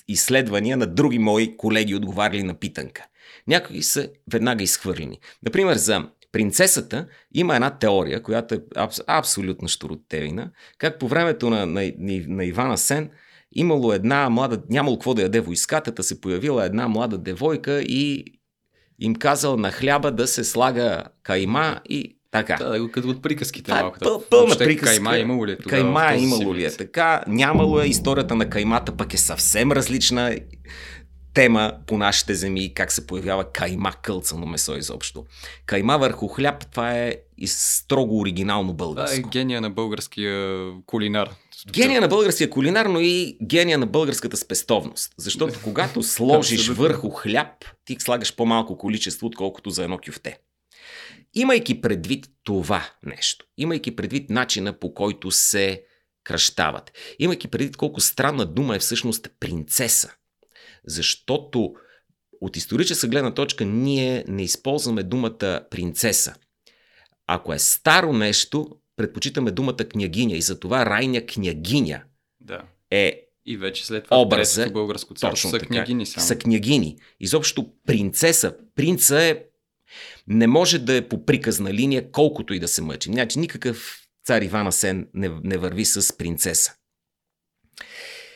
изследвания 0.07 0.77
на 0.77 0.87
други 0.87 1.19
мои 1.19 1.57
колеги, 1.57 1.95
отговаряли 1.95 2.43
на 2.43 2.53
питанка. 2.53 3.05
Някои 3.47 3.83
са 3.83 4.09
веднага 4.31 4.63
изхвърлени. 4.63 5.19
Например, 5.43 5.75
за 5.75 6.09
принцесата 6.31 7.07
има 7.33 7.55
една 7.55 7.69
теория, 7.69 8.23
която 8.23 8.55
е 8.55 8.57
аб- 8.57 9.03
абсолютно 9.07 9.67
щуротевина, 9.67 10.51
как 10.77 10.99
по 10.99 11.07
времето 11.07 11.49
на, 11.49 11.65
на, 11.65 11.91
на, 11.97 12.23
на 12.27 12.45
Ивана 12.45 12.77
Сен– 12.77 13.09
имало 13.55 13.93
една 13.93 14.29
млада, 14.29 14.61
нямало 14.69 14.97
какво 14.97 15.13
да 15.13 15.21
яде 15.21 15.39
войската, 15.39 15.91
се 16.03 16.21
появила 16.21 16.65
една 16.65 16.87
млада 16.87 17.17
девойка 17.17 17.81
и 17.81 18.25
им 18.99 19.15
казал 19.15 19.57
на 19.57 19.71
хляба 19.71 20.11
да 20.11 20.27
се 20.27 20.43
слага 20.43 21.03
кайма 21.23 21.79
и 21.89 22.17
Така. 22.31 22.55
Да, 22.55 22.91
като 22.91 23.09
от 23.09 23.21
приказките 23.21 23.63
Това 23.63 23.79
е 23.79 23.81
малко. 23.81 23.99
пъл, 23.99 24.23
пълна 24.29 24.45
Въобще, 24.45 24.65
приказка. 24.65 24.95
Кайма 24.95 25.17
имало 25.17 25.47
ли 25.47 25.51
е 25.51 25.57
тогава? 25.57 25.81
Кайма 25.81 26.13
е 26.13 26.17
имало 26.23 26.55
ли 26.55 26.65
е 26.65 26.71
така? 26.71 27.23
Нямало 27.27 27.79
е. 27.79 27.85
Историята 27.87 28.35
на 28.35 28.49
каймата 28.49 28.97
пък 28.97 29.13
е 29.13 29.17
съвсем 29.17 29.71
различна 29.71 30.35
тема 31.33 31.73
по 31.87 31.97
нашите 31.97 32.35
земи, 32.35 32.73
как 32.73 32.91
се 32.91 33.07
появява 33.07 33.51
кайма, 33.51 33.93
кълцано 34.01 34.45
месо 34.45 34.75
изобщо. 34.77 35.25
Кайма 35.65 35.97
върху 35.97 36.27
хляб, 36.27 36.71
това 36.71 36.93
е 36.93 37.15
и 37.37 37.47
строго 37.47 38.19
оригинално 38.19 38.77
Това 38.77 38.85
е 38.85 38.95
българско. 38.95 39.29
гения 39.29 39.61
на 39.61 39.69
българския 39.69 40.71
кулинар. 40.85 41.29
Гения 41.71 42.01
на 42.01 42.07
българския 42.07 42.49
кулинар, 42.49 42.85
но 42.85 42.99
и 42.99 43.37
гения 43.43 43.77
на 43.77 43.87
българската 43.87 44.37
спестовност. 44.37 45.13
Защото 45.17 45.59
когато 45.63 46.03
сложиш 46.03 46.67
върху 46.67 47.09
хляб, 47.09 47.65
ти 47.85 47.95
слагаш 47.99 48.35
по-малко 48.35 48.77
количество, 48.77 49.27
отколкото 49.27 49.69
за 49.69 49.83
едно 49.83 49.97
кюфте. 49.97 50.37
Имайки 51.33 51.81
предвид 51.81 52.25
това 52.43 52.89
нещо, 53.05 53.45
имайки 53.57 53.95
предвид 53.95 54.29
начина 54.29 54.79
по 54.79 54.93
който 54.93 55.31
се 55.31 55.83
кръщават, 56.23 56.91
имайки 57.19 57.47
предвид 57.47 57.77
колко 57.77 58.01
странна 58.01 58.45
дума 58.45 58.75
е 58.75 58.79
всъщност 58.79 59.27
принцеса, 59.39 60.11
защото 60.87 61.73
от 62.41 62.57
историческа 62.57 63.07
гледна 63.07 63.33
точка 63.33 63.65
ние 63.65 64.25
не 64.27 64.43
използваме 64.43 65.03
думата 65.03 65.61
принцеса. 65.69 66.35
Ако 67.27 67.53
е 67.53 67.59
старо 67.59 68.13
нещо, 68.13 68.67
предпочитаме 68.95 69.51
думата 69.51 69.77
княгиня 69.77 70.35
и 70.35 70.41
затова 70.41 70.85
райня 70.85 71.25
княгиня 71.25 72.03
Да. 72.41 72.61
е 72.91 73.21
И 73.45 73.57
вече 73.57 73.85
след 73.85 74.03
това 74.03 74.21
Образа, 74.21 74.69
българско 74.69 75.13
царство 75.13 75.49
са 75.49 75.59
така. 75.59 75.67
княгини 75.67 76.05
само. 76.05 76.27
Са 76.27 76.37
княгини. 76.37 76.97
Изобщо 77.19 77.71
принцеса. 77.87 78.55
Принца 78.75 79.23
е... 79.23 79.43
Не 80.27 80.47
може 80.47 80.79
да 80.79 80.95
е 80.95 81.07
по 81.07 81.25
приказна 81.25 81.73
линия, 81.73 82.11
колкото 82.11 82.53
и 82.53 82.59
да 82.59 82.67
се 82.67 82.81
мъчи. 82.81 83.09
Значи 83.11 83.39
никакъв 83.39 84.07
цар 84.25 84.41
Иван 84.41 84.67
Асен 84.67 85.07
не, 85.13 85.31
не 85.43 85.57
върви 85.57 85.85
с 85.85 86.17
принцеса. 86.17 86.73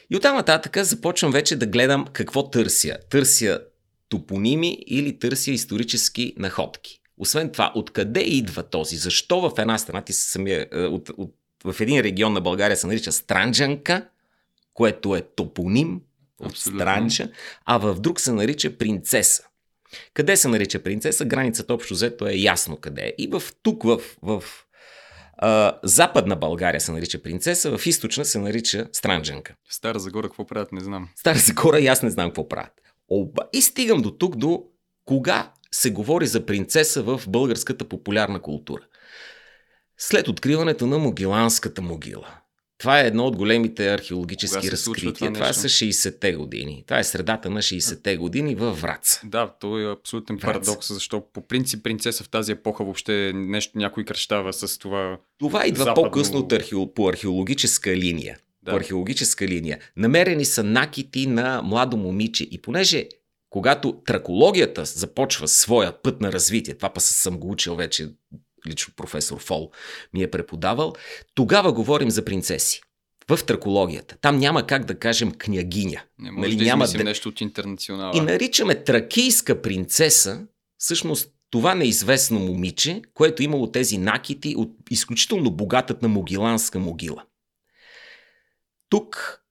И 0.10 0.16
оттам 0.18 0.36
нататък 0.36 0.78
започвам 0.78 1.32
вече 1.32 1.56
да 1.56 1.66
гледам 1.66 2.06
какво 2.14 2.50
търся. 2.50 2.98
Търся 3.10 3.62
топоними 4.10 4.78
или 4.88 5.20
търся 5.20 5.52
исторически 5.52 6.34
находки. 6.38 7.02
Освен 7.20 7.52
това, 7.52 7.72
откъде 7.76 8.20
идва 8.20 8.64
този? 8.64 8.96
Защо 8.96 9.42
в 9.42 9.52
една 9.58 9.78
страна 9.78 10.02
ти 10.02 10.14
самия, 10.14 10.68
е, 10.74 10.80
от, 10.80 11.10
от, 11.10 11.36
в 11.64 11.82
един 11.82 12.02
регион 12.02 12.34
на 12.34 12.42
България 12.42 12.78
се 12.78 12.88
нарича 12.88 13.12
Странджанка, 13.12 14.08
което 14.74 15.16
е 15.16 15.22
топоним 15.22 16.02
от 16.40 16.52
Абсолютно. 16.52 16.82
Странджа, 16.82 17.30
а 17.66 17.78
в 17.78 18.00
друг 18.00 18.20
се 18.20 18.32
нарича 18.32 18.78
принцеса. 18.78 19.44
Къде 20.14 20.38
се 20.38 20.48
нарича 20.48 20.84
принцеса? 20.84 21.26
Границата 21.26 21.74
общо 21.74 21.94
взето 21.94 22.28
е 22.28 22.34
ясно 22.34 22.78
къде 22.78 23.02
е. 23.02 23.14
И 23.18 23.28
в, 23.28 23.44
тук 23.64 23.84
в, 23.84 24.02
в 24.22 24.44
а, 25.38 25.80
западна 25.84 26.36
България 26.36 26.82
се 26.82 26.92
нарича 26.92 27.22
принцеса, 27.22 27.78
в 27.78 27.86
източна 27.86 28.26
се 28.26 28.40
нарича 28.40 28.88
Странджанка. 28.92 29.56
В 29.70 29.74
Стара 29.74 30.00
Загора 30.00 30.28
какво 30.28 30.46
правят, 30.46 30.72
не 30.72 30.82
знам. 30.82 31.10
Стара 31.16 31.40
Загора 31.40 31.80
и 31.80 31.88
аз 31.88 32.04
не 32.04 32.10
знам 32.10 32.30
какво 32.30 32.50
правят. 32.50 32.74
Оба... 33.10 33.44
И 33.54 33.62
стигам 33.62 34.02
до 34.02 34.12
тук, 34.12 34.36
до 34.36 34.64
кога 35.06 35.52
се 35.72 35.92
говори 35.92 36.28
за 36.28 36.46
принцеса 36.46 37.04
в 37.04 37.22
българската 37.28 37.86
популярна 37.86 38.42
култура. 38.42 38.82
След 39.98 40.28
откриването 40.28 40.88
на 40.88 40.98
Могиланската 40.98 41.82
могила. 41.82 42.28
Това 42.78 43.02
е 43.02 43.08
едно 43.08 43.26
от 43.26 43.36
големите 43.36 43.94
археологически 43.94 44.60
Кога 44.60 44.72
разкрития. 44.72 45.14
това 45.14 45.34
Това, 45.34 45.54
са 45.54 45.70
60-те 45.70 46.34
години. 46.34 46.84
Това 46.88 47.00
е 47.00 47.04
средата 47.04 47.50
на 47.50 47.62
60-те 47.62 48.18
години 48.18 48.56
във 48.56 48.82
Враца. 48.82 49.22
Да, 49.26 49.54
то 49.60 49.80
е 49.80 49.92
абсолютен 49.92 50.38
Враца. 50.38 50.54
парадокс, 50.60 50.94
защото 50.94 51.26
по 51.34 51.48
принцип 51.48 51.84
принцеса 51.84 52.24
в 52.24 52.30
тази 52.30 52.52
епоха 52.52 52.84
въобще 52.84 53.32
нещо 53.36 53.78
някой 53.78 54.06
кръщава 54.06 54.54
с 54.54 54.78
това. 54.78 55.18
Това 55.40 55.68
идва 55.68 55.84
Западно- 55.84 55.96
по-късно 56.04 56.40
от 56.40 56.52
архео... 56.54 56.94
по 56.94 57.10
археологическа 57.10 57.96
линия. 57.96 58.38
Да. 58.64 58.72
По 58.72 58.78
археологическа 58.78 59.48
линия. 59.48 59.80
Намерени 59.98 60.46
са 60.46 60.64
накити 60.64 61.28
на 61.28 61.62
младо 61.62 61.98
момиче. 61.98 62.48
И 62.52 62.62
понеже 62.62 63.08
когато 63.50 64.02
тракологията 64.06 64.86
започва 64.86 65.48
своя 65.48 66.02
път 66.02 66.22
на 66.22 66.32
развитие, 66.32 66.76
това 66.76 66.90
па 66.90 67.02
съм 67.02 67.40
го 67.40 67.52
учил 67.52 67.76
вече, 67.76 68.10
лично 68.68 68.94
професор 68.96 69.40
Фол 69.40 69.72
ми 70.14 70.24
е 70.24 70.32
преподавал, 70.32 70.94
тогава 71.36 71.74
говорим 71.74 72.10
за 72.10 72.26
принцеси. 72.26 72.82
В 73.30 73.46
тракологията. 73.46 74.18
Там 74.22 74.38
няма 74.38 74.68
как 74.68 74.86
да 74.86 75.00
кажем 75.00 75.32
княгиня. 75.32 76.02
Не 76.20 76.32
може 76.32 76.48
Нали, 76.48 76.58
да 76.58 76.64
няма 76.66 76.88
да- 76.88 77.04
нещо 77.04 77.30
от 77.30 77.42
интернационала. 77.42 78.12
И 78.16 78.22
наричаме 78.22 78.84
тракийска 78.84 79.62
принцеса, 79.62 80.48
всъщност 80.78 81.32
това 81.50 81.76
неизвестно 81.76 82.40
момиче, 82.40 83.02
което 83.14 83.44
имало 83.44 83.72
тези 83.72 83.98
накити 83.98 84.56
от 84.58 84.72
изключително 84.90 85.52
богатата 85.52 86.08
могиланска 86.08 86.80
могила. 86.80 87.24
Тук 88.90 89.42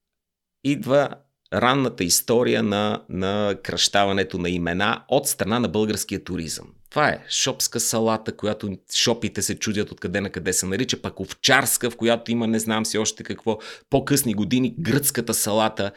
идва 0.64 1.08
ранната 1.52 2.04
история 2.04 2.62
на, 2.62 3.02
на 3.08 3.56
кръщаването 3.62 4.38
на 4.38 4.50
имена 4.50 5.04
от 5.08 5.28
страна 5.28 5.58
на 5.58 5.68
българския 5.68 6.24
туризъм. 6.24 6.66
Това 6.90 7.08
е 7.08 7.24
шопска 7.30 7.80
салата, 7.80 8.36
която 8.36 8.78
шопите 8.94 9.42
се 9.42 9.58
чудят 9.58 9.92
откъде 9.92 10.20
на 10.20 10.30
къде 10.30 10.52
се 10.52 10.66
нарича, 10.66 11.02
пък 11.02 11.20
овчарска, 11.20 11.90
в 11.90 11.96
която 11.96 12.30
има 12.30 12.46
не 12.46 12.58
знам 12.58 12.86
си 12.86 12.98
още 12.98 13.22
какво, 13.22 13.58
по-късни 13.90 14.34
години 14.34 14.74
гръцката 14.78 15.34
салата. 15.34 15.92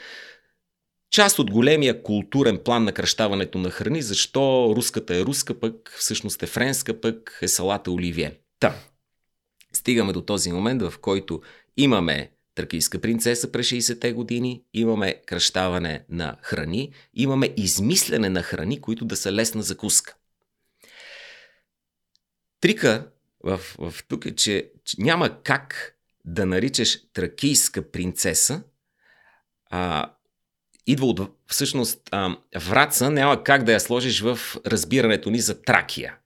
Част 1.11 1.39
от 1.39 1.51
големия 1.51 2.03
културен 2.03 2.59
план 2.65 2.83
на 2.83 2.91
кръщаването 2.91 3.57
на 3.57 3.69
храни, 3.69 4.01
защо 4.01 4.73
руската 4.75 5.15
е 5.15 5.21
руска, 5.21 5.59
пък 5.59 5.95
всъщност 5.97 6.43
е 6.43 6.45
френска, 6.45 7.01
пък 7.01 7.39
е 7.41 7.47
салата 7.47 7.91
оливие. 7.91 8.33
Та, 8.59 8.75
стигаме 9.73 10.13
до 10.13 10.21
този 10.21 10.51
момент, 10.51 10.81
в 10.81 10.93
който 11.01 11.41
имаме 11.77 12.31
тракийска 12.55 13.01
принцеса 13.01 13.51
през 13.51 13.69
60-те 13.69 14.13
години, 14.13 14.63
имаме 14.73 15.21
кръщаване 15.25 16.05
на 16.09 16.37
храни, 16.41 16.93
имаме 17.13 17.53
измислене 17.57 18.29
на 18.29 18.43
храни, 18.43 18.81
които 18.81 19.05
да 19.05 19.15
са 19.15 19.31
лесна 19.31 19.63
закуска. 19.63 20.15
Трика 22.59 23.07
в, 23.43 23.57
в 23.77 23.93
тук 24.07 24.25
е, 24.25 24.35
че, 24.35 24.71
че 24.85 24.95
няма 24.99 25.41
как 25.43 25.95
да 26.25 26.45
наричаш 26.45 26.99
тракийска 27.13 27.91
принцеса, 27.91 28.63
а, 29.69 30.11
идва 30.87 31.05
от 31.05 31.37
всъщност 31.47 32.09
а, 32.11 32.37
Враца, 32.55 33.09
няма 33.09 33.43
как 33.43 33.63
да 33.63 33.73
я 33.73 33.79
сложиш 33.79 34.21
в 34.21 34.39
разбирането 34.65 35.29
ни 35.29 35.39
за 35.39 35.61
Тракия. 35.61 36.17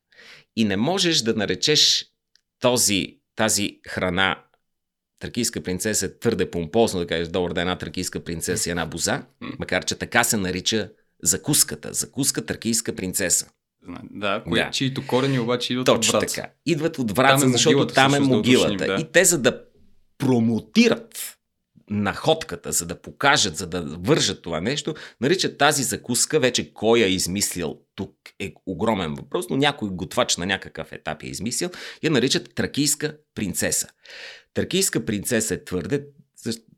И 0.55 0.65
не 0.65 0.77
можеш 0.77 1.21
да 1.21 1.33
наречеш 1.33 2.05
този, 2.59 3.19
тази 3.35 3.79
храна 3.87 4.44
тракийска 5.25 5.61
принцеса 5.61 6.05
е 6.05 6.19
твърде 6.19 6.51
помпозно 6.51 6.99
да 6.99 7.07
кажеш 7.07 7.27
добър 7.27 7.53
да 7.53 7.61
една 7.61 7.77
тракийска 7.77 8.19
принцеса 8.19 8.69
и 8.69 8.71
една 8.71 8.85
боза, 8.85 9.23
макар 9.59 9.85
че 9.85 9.95
така 9.95 10.23
се 10.23 10.37
нарича 10.37 10.89
закуската. 11.23 11.93
Закуска 11.93 12.45
тракийска 12.45 12.95
принцеса. 12.95 13.47
Да, 14.11 14.43
кои, 14.43 14.59
Да. 14.59 14.71
чието 14.71 15.07
корени 15.07 15.39
обаче 15.39 15.73
идват 15.73 15.87
от 15.89 15.95
Точно 15.95 16.19
Враца. 16.19 16.35
така. 16.35 16.49
Идват 16.65 16.99
от 16.99 17.11
Враца, 17.11 17.39
Там 17.39 17.49
е 17.49 17.51
защото 17.51 17.73
могилата, 17.73 17.93
там 17.93 18.13
е 18.13 18.19
могилата. 18.19 18.85
да. 18.87 18.97
И 19.01 19.05
те 19.11 19.25
за 19.25 19.37
да 19.37 19.61
промотират 20.17 21.34
находката, 21.89 22.71
за 22.71 22.85
да 22.85 23.01
покажат, 23.01 23.57
за 23.57 23.67
да 23.67 23.81
вържат 23.81 24.41
това 24.41 24.61
нещо, 24.61 24.95
наричат 25.21 25.57
тази 25.57 25.83
закуска, 25.83 26.39
вече 26.39 26.73
кой 26.73 26.99
е 26.99 27.07
измислил 27.07 27.79
тук 27.95 28.11
е 28.39 28.53
огромен 28.65 29.13
въпрос, 29.13 29.45
но 29.49 29.57
някой 29.57 29.89
готвач 29.89 30.37
на 30.37 30.45
някакъв 30.45 30.91
етап 30.91 31.23
е 31.23 31.27
измислил, 31.27 31.69
я 32.03 32.11
наричат 32.11 32.55
тракийска 32.55 33.17
принцеса. 33.35 33.87
Тракийска 34.53 35.05
принцеса 35.05 35.53
е 35.53 35.63
твърде 35.63 36.05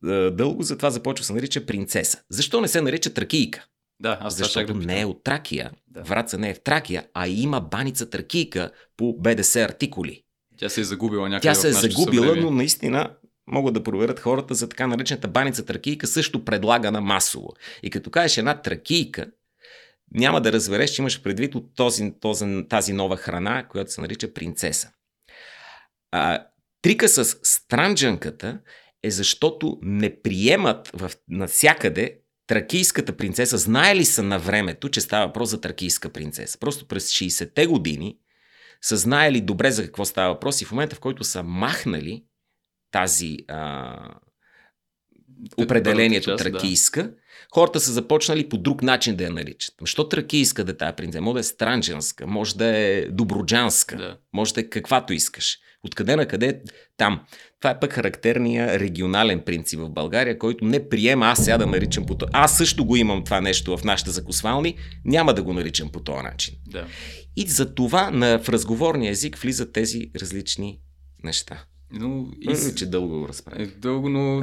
а, 0.04 0.32
дълго, 0.32 0.64
затова 0.64 0.90
започва 0.90 1.26
се 1.26 1.34
нарича 1.34 1.66
принцеса. 1.66 2.22
Защо 2.30 2.62
не 2.62 2.68
се 2.68 2.82
нарича 2.82 3.14
тракийка? 3.14 3.66
Да, 4.00 4.18
аз 4.22 4.38
Защото 4.38 4.74
да 4.74 4.80
не 4.80 5.02
е 5.02 5.06
от 5.06 5.24
Тракия. 5.24 5.72
Да. 5.88 6.02
Враца 6.02 6.38
не 6.38 6.50
е 6.50 6.54
в 6.54 6.60
Тракия, 6.60 7.06
а 7.14 7.28
има 7.28 7.62
баница 7.62 8.10
Тракийка 8.10 8.72
по 8.98 9.14
БДС 9.14 9.64
артикули. 9.64 10.24
Тя 10.58 10.70
се 10.70 10.82
е 10.82 10.84
загубила 10.84 11.30
някъде 11.30 11.50
Тя 11.50 11.56
се 11.56 11.70
е 11.70 11.72
загубила, 11.72 12.36
но 12.36 12.52
наистина 12.52 13.10
могат 13.48 13.74
да 13.74 13.84
проверят 13.84 14.20
хората 14.20 14.54
за 14.54 14.70
така 14.70 14.88
наречената 14.88 15.28
баница 15.28 15.66
тракийка, 15.66 16.08
също 16.08 16.46
предлагана 16.46 17.02
масово. 17.02 17.50
И 17.84 17.90
като 17.90 18.10
кажеш 18.10 18.38
една 18.38 18.62
тракийка, 18.62 19.26
няма 20.12 20.42
да 20.42 20.52
разбереш, 20.52 20.90
че 20.90 21.02
имаш 21.02 21.22
предвид 21.22 21.56
от 21.56 21.76
този, 21.76 22.14
този, 22.20 22.66
тази 22.70 22.94
нова 22.94 23.18
храна, 23.18 23.68
която 23.68 23.92
се 23.92 24.02
нарича 24.02 24.34
принцеса. 24.34 24.92
А, 26.12 26.46
трика 26.82 27.10
с 27.10 27.38
странджанката 27.44 28.60
е 29.04 29.12
защото 29.12 29.78
не 29.82 30.22
приемат 30.22 30.88
в, 30.94 31.12
навсякъде 31.28 32.20
тракийската 32.48 33.18
принцеса. 33.18 33.58
Знаели 33.58 34.06
са 34.06 34.24
на 34.24 34.40
времето, 34.40 34.90
че 34.90 35.02
става 35.02 35.28
въпрос 35.28 35.50
за 35.50 35.62
тракийска 35.62 36.10
принцеса. 36.10 36.58
Просто 36.60 36.88
през 36.88 37.12
60-те 37.12 37.68
години 37.68 38.18
са 38.82 38.98
знаели 38.98 39.42
добре 39.42 39.72
за 39.72 39.84
какво 39.84 40.06
става 40.06 40.34
въпрос 40.34 40.62
и 40.62 40.66
в 40.66 40.72
момента, 40.72 40.96
в 40.96 41.00
който 41.00 41.24
са 41.24 41.44
махнали 41.44 42.24
тази, 43.02 43.38
а, 43.48 43.96
определението 45.58 46.30
част, 46.30 46.44
да. 46.44 46.52
тракийска, 46.52 47.12
хората 47.54 47.80
са 47.80 47.92
започнали 47.92 48.50
по 48.50 48.58
друг 48.58 48.84
начин 48.84 49.16
да 49.16 49.24
я 49.24 49.30
наричат. 49.30 49.76
Що 49.86 50.10
тракийска 50.10 50.64
да 50.64 50.72
е 50.72 50.78
тая 50.78 50.96
принцеса? 50.96 51.22
Може 51.22 51.34
да 51.34 51.40
е 51.40 51.44
странджанска, 51.44 52.28
може 52.28 52.58
да 52.58 52.78
е 52.78 53.02
доброджанска, 53.02 53.98
Да. 53.98 54.18
може 54.34 54.54
да 54.54 54.62
е 54.62 54.70
каквато 54.70 55.14
искаш. 55.14 55.58
Откъде 55.84 56.16
на 56.16 56.26
къде? 56.26 56.62
Там. 56.98 57.20
Това 57.62 57.70
е 57.70 57.80
пък 57.80 57.94
характерния 57.94 58.80
регионален 58.80 59.42
принцип 59.42 59.80
в 59.80 59.90
България, 59.90 60.38
който 60.38 60.66
не 60.66 60.90
приема 60.90 61.26
аз 61.26 61.46
сега 61.46 61.58
да 61.58 61.66
наричам 61.66 62.06
по 62.06 62.18
този. 62.18 62.30
Аз 62.34 62.58
също 62.58 62.86
го 62.86 62.96
имам 62.96 63.24
това 63.24 63.42
нещо 63.42 63.78
в 63.78 63.84
нашите 63.84 64.12
закусвални, 64.12 64.78
няма 65.06 65.34
да 65.34 65.44
го 65.44 65.54
наричам 65.54 65.92
по 65.92 66.00
този 66.00 66.24
начин. 66.24 66.56
Да. 66.68 66.88
И 67.36 67.48
за 67.48 67.76
това 67.76 68.12
на, 68.12 68.40
в 68.40 68.50
разговорния 68.50 69.12
език 69.12 69.38
влизат 69.38 69.74
тези 69.74 70.12
различни 70.16 70.80
неща. 71.24 71.66
Но 71.92 72.28
и 72.42 72.48
Мисля, 72.48 72.76
че 72.76 72.86
дълго 72.86 73.20
го 73.20 73.28
разправя. 73.28 73.64
е 73.64 73.66
дълго, 73.66 74.10
но 74.10 74.42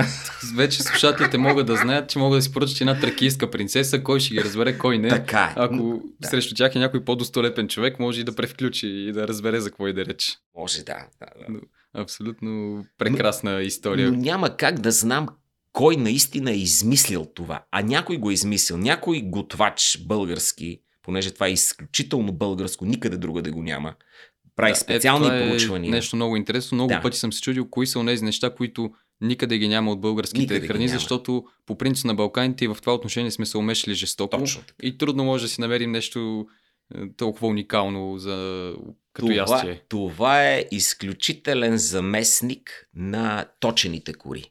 вече 0.57 0.83
слушателите 0.83 1.39
могат 1.39 1.67
да 1.67 1.77
знаят, 1.77 2.11
че 2.11 2.19
могат 2.19 2.39
да 2.39 2.43
си 2.43 2.53
поръчат 2.53 2.81
една 2.81 3.01
тракийска 3.01 3.51
принцеса, 3.51 4.03
кой 4.03 4.21
ще 4.21 4.35
ги 4.35 4.45
разбере, 4.45 4.79
кой 4.79 4.99
не. 4.99 5.09
Така 5.09 5.43
е. 5.43 5.53
Ако 5.57 6.03
Да. 6.21 6.29
срещу 6.29 6.55
тях 6.55 6.75
е 6.75 6.79
някой 6.79 7.05
по-достолепен 7.05 7.69
човек, 7.69 7.99
може 7.99 8.21
и 8.21 8.25
да 8.25 8.35
превключи 8.37 8.87
и 8.89 9.13
да 9.13 9.29
разбере 9.29 9.61
за 9.61 9.71
какво 9.71 9.89
и 9.89 9.93
да 9.93 10.05
реч. 10.05 10.39
Може 10.57 10.83
да. 10.83 11.07
да, 11.21 11.27
да. 11.53 11.61
Абсолютно 11.95 12.85
прекрасна 12.99 13.63
история. 13.63 14.11
Но 14.13 14.17
няма 14.19 14.57
как 14.57 14.81
да 14.81 14.91
знам 14.91 15.29
кой 15.73 15.97
наистина 15.97 16.51
е 16.51 16.57
измислил 16.57 17.25
това. 17.25 17.65
А 17.71 17.83
някой 17.83 18.17
го 18.17 18.31
е 18.31 18.35
измислил. 18.35 18.77
Някой 18.77 19.21
готвач 19.21 19.99
български, 20.07 20.81
понеже 21.03 21.31
това 21.31 21.47
е 21.47 21.53
изключително 21.53 22.33
българско, 22.33 22.85
никъде 22.85 23.17
друга 23.17 23.43
да 23.43 23.51
го 23.53 23.63
няма. 23.63 23.95
Прави 24.57 24.73
Да, 24.73 24.77
специални 24.77 25.27
е, 25.27 25.49
проучвания. 25.49 25.89
Е 25.89 25.91
нещо 25.91 26.17
много 26.17 26.37
интересно. 26.37 26.75
Много 26.77 26.89
Да. 26.89 27.01
пъти 27.01 27.19
съм 27.19 27.33
се 27.33 27.41
чудил 27.41 27.69
кои 27.71 27.87
са 27.87 28.05
тези 28.07 28.25
неща, 28.25 28.55
които 28.55 28.91
никъде 29.21 29.59
ги 29.59 29.69
няма 29.69 29.91
от 29.93 30.01
българските 30.01 30.41
Никъде 30.41 30.67
храни, 30.67 30.89
защото 30.89 31.45
по 31.67 31.79
принцип 31.79 32.05
на 32.05 32.15
Балканите 32.15 32.65
и 32.65 32.69
в 32.69 32.77
това 32.81 32.95
отношение 32.95 33.31
сме 33.31 33.47
се 33.47 33.59
умешали 33.59 33.95
жестоко. 33.95 34.39
Точно 34.39 34.63
така. 34.63 34.87
И 34.87 34.99
трудно 34.99 35.25
може 35.25 35.45
да 35.45 35.49
си 35.49 35.61
намерим 35.61 35.91
нещо 35.93 36.47
е, 36.95 36.99
толкова 37.17 37.49
уникално 37.49 38.19
за 38.19 38.73
като 39.13 39.27
това, 39.27 39.37
ястие. 39.37 39.83
това 39.89 40.49
е 40.49 40.65
изключителен 40.71 41.77
заместник 41.77 42.89
на 42.95 43.47
точените 43.61 44.15
кори. 44.15 44.45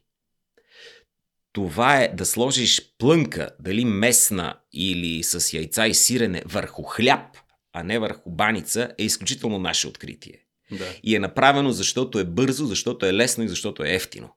Това 1.52 2.02
е 2.02 2.08
да 2.08 2.26
сложиш 2.26 2.94
плънка, 2.98 3.50
дали 3.60 3.84
местна 3.84 4.54
или 4.72 5.22
с 5.22 5.52
яйца 5.52 5.86
и 5.86 5.94
сирене, 5.94 6.42
върху 6.46 6.82
хляб, 6.82 7.36
а 7.74 7.82
не 7.82 7.98
върху 7.98 8.30
баница, 8.30 8.90
е 8.98 9.04
изключително 9.04 9.58
наше 9.58 9.88
откритие. 9.88 10.38
Да. 10.72 10.84
И 11.02 11.16
е 11.16 11.18
направено 11.18 11.72
защото 11.72 12.18
е 12.18 12.24
бързо, 12.24 12.66
защото 12.66 13.06
е 13.06 13.14
лесно 13.14 13.44
и 13.44 13.48
защото 13.48 13.84
е 13.84 13.94
ефтино. 13.94 14.30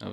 А, 0.00 0.12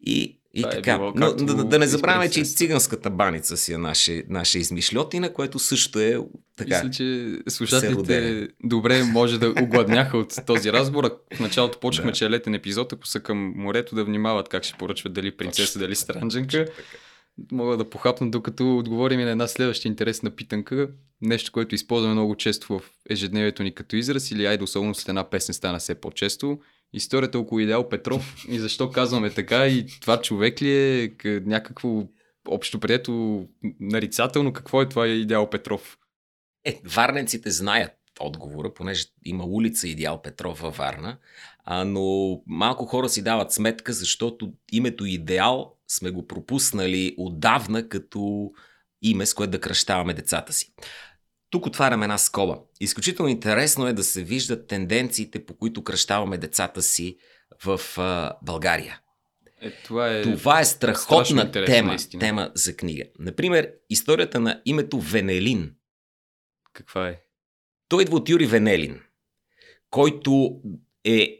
И, 0.00 0.40
и 0.54 0.60
е 0.60 0.70
така. 0.70 0.98
било 0.98 1.12
Но 1.16 1.32
да, 1.32 1.64
да 1.64 1.78
не 1.78 1.86
забравяме, 1.86 2.30
че 2.30 2.40
и 2.40 2.44
циганската 2.44 3.10
баница 3.10 3.56
си 3.56 3.72
е 3.72 3.78
наша, 3.78 4.22
наша 4.28 4.58
измишлетина, 4.58 5.32
което 5.32 5.58
също 5.58 6.00
е 6.00 6.18
така. 6.56 6.84
Мисля, 6.84 6.90
че 6.90 7.38
слушателите 7.48 8.48
добре 8.64 9.04
може 9.04 9.38
да 9.38 9.54
огладняха 9.62 10.18
от 10.18 10.34
този 10.46 10.72
разговор. 10.72 11.18
В 11.34 11.40
началото 11.40 11.80
почнахме, 11.80 12.10
Да. 12.10 12.16
че 12.16 12.24
е 12.24 12.30
летен 12.30 12.54
епизод, 12.54 12.92
ако 12.92 13.06
са 13.06 13.20
към 13.20 13.52
морето 13.56 13.94
да 13.94 14.04
внимават 14.04 14.48
как 14.48 14.64
ще 14.64 14.78
поръчват 14.78 15.12
дали 15.12 15.36
принцеса, 15.36 15.78
дали 15.78 15.96
страндженка. 15.96 16.66
Мога 17.52 17.76
да 17.76 17.90
похапна, 17.90 18.30
докато 18.30 18.78
отговорим 18.78 19.20
и 19.20 19.24
на 19.24 19.30
една 19.30 19.48
следваща 19.48 19.88
интересна 19.88 20.30
питанка. 20.30 20.88
Нещо, 21.20 21.52
което 21.52 21.74
използваме 21.74 22.14
много 22.14 22.36
често 22.36 22.66
в 22.66 22.82
ежедневието 23.10 23.62
ни 23.62 23.74
като 23.74 23.96
израз 23.96 24.30
или 24.30 24.46
айде 24.46 24.64
особено 24.64 24.94
след 24.94 25.08
една 25.08 25.30
песен 25.30 25.54
стана 25.54 25.78
все 25.78 26.00
по-често. 26.00 26.58
Историята 26.92 27.38
около 27.38 27.60
Идеал 27.60 27.88
Петров 27.88 28.44
и 28.48 28.58
защо 28.58 28.90
казваме 28.90 29.30
така 29.30 29.66
и 29.66 29.86
това 30.00 30.20
човек 30.20 30.62
ли 30.62 30.72
е 30.74 31.12
някакво 31.24 32.08
общо 32.48 32.80
прието 32.80 33.44
нарицателно, 33.80 34.52
какво 34.52 34.82
е 34.82 34.88
това 34.88 35.08
Идеал 35.08 35.50
Петров? 35.50 35.98
Е, 36.64 36.80
варненците 36.84 37.50
знаят 37.50 37.92
отговора, 38.20 38.74
понеже 38.74 39.04
има 39.24 39.44
улица 39.44 39.88
Идеал 39.88 40.22
Петров 40.22 40.60
във 40.60 40.76
Варна, 40.76 41.18
а, 41.64 41.84
но 41.84 42.36
малко 42.46 42.86
хора 42.86 43.08
си 43.08 43.22
дават 43.22 43.52
сметка, 43.52 43.92
защото 43.92 44.52
името 44.72 45.04
Идеал 45.04 45.76
сме 45.88 46.10
го 46.10 46.26
пропуснали 46.26 47.14
отдавна 47.18 47.88
като 47.88 48.50
име, 49.02 49.26
с 49.26 49.34
което 49.34 49.50
да 49.50 49.60
кръщаваме 49.60 50.14
децата 50.14 50.52
си. 50.52 50.74
Тук 51.50 51.66
отварям 51.66 52.02
една 52.02 52.18
скоба. 52.18 52.58
Изключително 52.80 53.30
интересно 53.30 53.86
е 53.86 53.92
да 53.92 54.04
се 54.04 54.24
виждат 54.24 54.66
тенденциите, 54.66 55.46
по 55.46 55.56
които 55.56 55.84
кръщаваме 55.84 56.38
децата 56.38 56.82
си 56.82 57.16
в 57.64 57.80
а, 57.98 58.36
България. 58.42 59.00
Е, 59.60 59.70
това 59.70 60.16
е... 60.16 60.22
Това 60.22 60.60
е 60.60 60.64
страхотна 60.64 61.52
тема, 61.52 61.88
наистина. 61.88 62.20
тема 62.20 62.50
за 62.54 62.76
книга. 62.76 63.04
Например, 63.18 63.72
историята 63.90 64.40
на 64.40 64.62
името 64.64 65.00
Венелин. 65.00 65.74
Каква 66.72 67.08
е? 67.08 67.20
Той 67.92 68.02
идва 68.02 68.16
от 68.16 68.28
Юри 68.28 68.46
Венелин, 68.46 69.00
който 69.90 70.60
е 71.04 71.36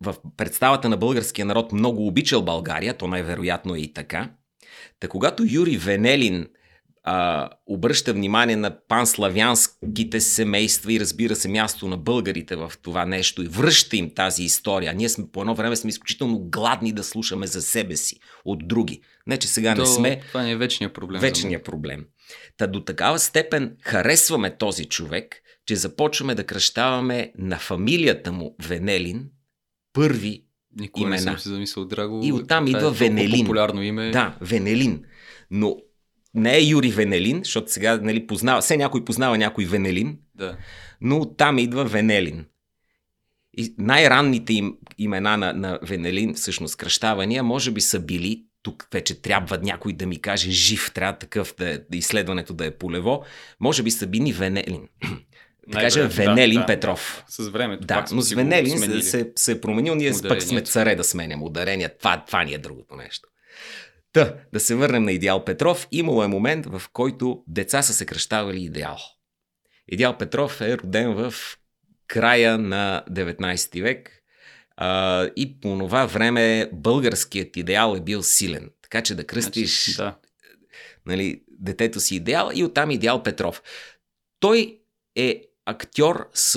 в 0.00 0.14
представата 0.36 0.88
на 0.88 0.96
българския 0.96 1.46
народ 1.46 1.72
много 1.72 2.06
обичал 2.06 2.42
България, 2.42 2.96
то 2.96 3.06
най-вероятно 3.06 3.74
е 3.74 3.78
и 3.78 3.92
така. 3.92 4.30
Та 5.00 5.08
когато 5.08 5.44
Юри 5.46 5.76
Венелин 5.76 6.46
а, 7.04 7.48
обръща 7.66 8.12
внимание 8.12 8.56
на 8.56 8.78
панславянските 8.88 10.20
семейства 10.20 10.92
и 10.92 11.00
разбира 11.00 11.36
се 11.36 11.48
място 11.48 11.88
на 11.88 11.96
българите 11.96 12.56
в 12.56 12.72
това 12.82 13.06
нещо 13.06 13.42
и 13.42 13.48
връща 13.48 13.96
им 13.96 14.14
тази 14.14 14.42
история. 14.42 14.94
Ние 14.94 15.08
сме 15.08 15.24
по 15.32 15.40
едно 15.40 15.54
време 15.54 15.76
сме 15.76 15.88
изключително 15.88 16.38
гладни 16.40 16.92
да 16.92 17.04
слушаме 17.04 17.46
за 17.46 17.62
себе 17.62 17.96
си 17.96 18.16
от 18.44 18.68
други. 18.68 19.00
Не, 19.26 19.36
че 19.36 19.48
сега 19.48 19.70
не 19.70 19.76
То- 19.76 19.86
сме, 19.86 20.20
Това 20.28 20.42
не 20.42 20.50
е 20.50 20.56
вечният 20.56 20.94
проблем. 20.94 21.20
за 21.20 21.26
вечния 21.26 21.62
проблем. 21.62 22.06
Та 22.56 22.66
до 22.66 22.84
такава 22.84 23.18
степен 23.18 23.76
харесваме 23.80 24.56
този 24.56 24.84
човек, 24.84 25.42
че 25.66 25.76
започваме 25.76 26.34
да 26.34 26.44
кръщаваме 26.44 27.32
на 27.38 27.58
фамилията 27.58 28.32
му 28.32 28.56
Венелин 28.62 29.30
първи. 29.92 30.44
Никога 30.80 31.08
не 31.08 31.18
съм 31.18 31.28
имена. 31.28 31.38
се 31.38 31.48
замислял, 31.48 31.84
Драго. 31.84 32.20
И 32.24 32.32
оттам 32.32 32.66
идва 32.66 32.78
е 32.78 32.82
толкова 32.82 33.06
Венелин. 33.06 33.44
популярно 33.44 33.82
име. 33.82 34.10
Да, 34.10 34.38
Венелин. 34.40 35.04
Но 35.50 35.76
не 36.34 36.56
е 36.56 36.62
Юри 36.62 36.90
Венелин, 36.90 37.40
защото 37.44 37.72
сега 37.72 37.96
нали, 37.96 38.26
познава, 38.26 38.60
все 38.60 38.76
някой 38.76 39.04
познава 39.04 39.38
някой 39.38 39.64
Венелин, 39.64 40.18
да. 40.34 40.56
но 41.00 41.18
оттам 41.20 41.58
идва 41.58 41.84
Венелин. 41.84 42.44
И 43.58 43.74
най-ранните 43.78 44.52
им, 44.52 44.76
имена 44.98 45.36
на, 45.36 45.52
на 45.52 45.78
Венелин, 45.82 46.34
всъщност 46.34 46.76
кръщавания, 46.76 47.42
може 47.42 47.70
би 47.70 47.80
са 47.80 48.00
били, 48.00 48.45
тук 48.66 48.88
вече 48.92 49.22
трябва 49.22 49.58
някой 49.58 49.92
да 49.92 50.06
ми 50.06 50.20
каже 50.20 50.50
жив, 50.50 50.90
трябва 50.94 51.18
такъв 51.18 51.54
да, 51.58 51.70
е- 51.70 51.78
да 51.78 51.96
изследването 51.96 52.54
да 52.54 52.66
е 52.66 52.70
полево, 52.70 53.24
може 53.60 53.82
би 53.82 53.90
са 53.90 54.06
били 54.06 54.32
Венелин. 54.32 54.88
да 55.68 55.78
кажем 55.80 56.08
Венелин 56.08 56.60
да, 56.60 56.66
Петров. 56.66 57.24
С 57.28 57.48
времето. 57.48 57.86
Да, 57.86 58.04
но 58.12 58.20
с 58.20 58.32
Венелин 58.32 58.78
се, 58.78 59.02
се, 59.02 59.32
се 59.36 59.52
е 59.52 59.60
променил, 59.60 59.94
ние 59.94 60.12
пък 60.28 60.42
сме 60.42 60.60
царе 60.60 60.94
да 60.94 61.04
сменям 61.04 61.42
ударения. 61.42 61.98
Това, 61.98 62.24
това 62.26 62.44
ни 62.44 62.54
е 62.54 62.58
другото 62.58 62.96
нещо. 62.96 63.28
Та, 64.12 64.34
да 64.52 64.60
се 64.60 64.74
върнем 64.74 65.04
на 65.04 65.12
Идеал 65.12 65.44
Петров. 65.44 65.88
Имало 65.92 66.24
е 66.24 66.28
момент, 66.28 66.66
в 66.66 66.82
който 66.92 67.42
деца 67.46 67.82
са 67.82 67.94
се 67.94 68.06
кръщавали 68.06 68.62
Идеал. 68.62 68.98
Идеал 69.88 70.18
Петров 70.18 70.60
е 70.60 70.78
роден 70.78 71.14
в 71.14 71.34
края 72.06 72.58
на 72.58 73.04
19 73.10 73.82
век 73.82 74.15
а, 74.76 75.24
и 75.36 75.60
по 75.60 75.78
това 75.78 76.06
време 76.06 76.70
българският 76.72 77.56
идеал 77.56 77.96
е 77.96 78.00
бил 78.00 78.22
силен. 78.22 78.70
Така 78.82 79.02
че 79.02 79.14
да 79.14 79.26
кръстиш 79.26 79.84
Значи, 79.84 79.96
да. 79.96 80.16
нали, 81.06 81.42
детето 81.58 82.00
си 82.00 82.16
идеал 82.16 82.50
и 82.54 82.64
оттам 82.64 82.90
идеал 82.90 83.22
Петров. 83.22 83.62
Той 84.40 84.80
е 85.16 85.42
актьор 85.66 86.28
с... 86.34 86.56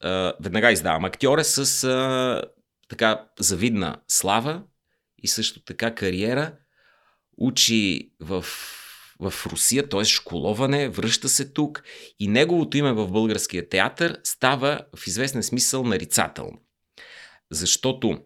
А, 0.00 0.34
веднага 0.40 0.72
издавам. 0.72 1.04
Актьор 1.04 1.38
е 1.38 1.44
с 1.44 1.84
а, 1.84 2.42
така 2.88 3.24
завидна 3.38 3.96
слава 4.08 4.62
и 5.18 5.28
също 5.28 5.64
така 5.64 5.94
кариера. 5.94 6.52
Учи 7.38 8.12
в, 8.20 8.44
в 9.20 9.46
Русия, 9.46 9.88
т.е. 9.88 10.04
школоване, 10.04 10.88
връща 10.88 11.28
се 11.28 11.52
тук 11.52 11.82
и 12.18 12.28
неговото 12.28 12.76
име 12.76 12.92
в 12.92 13.10
българския 13.10 13.68
театър 13.68 14.20
става 14.24 14.80
в 14.96 15.06
известен 15.06 15.42
смисъл 15.42 15.84
нарицателно. 15.84 16.58
Защото 17.50 18.18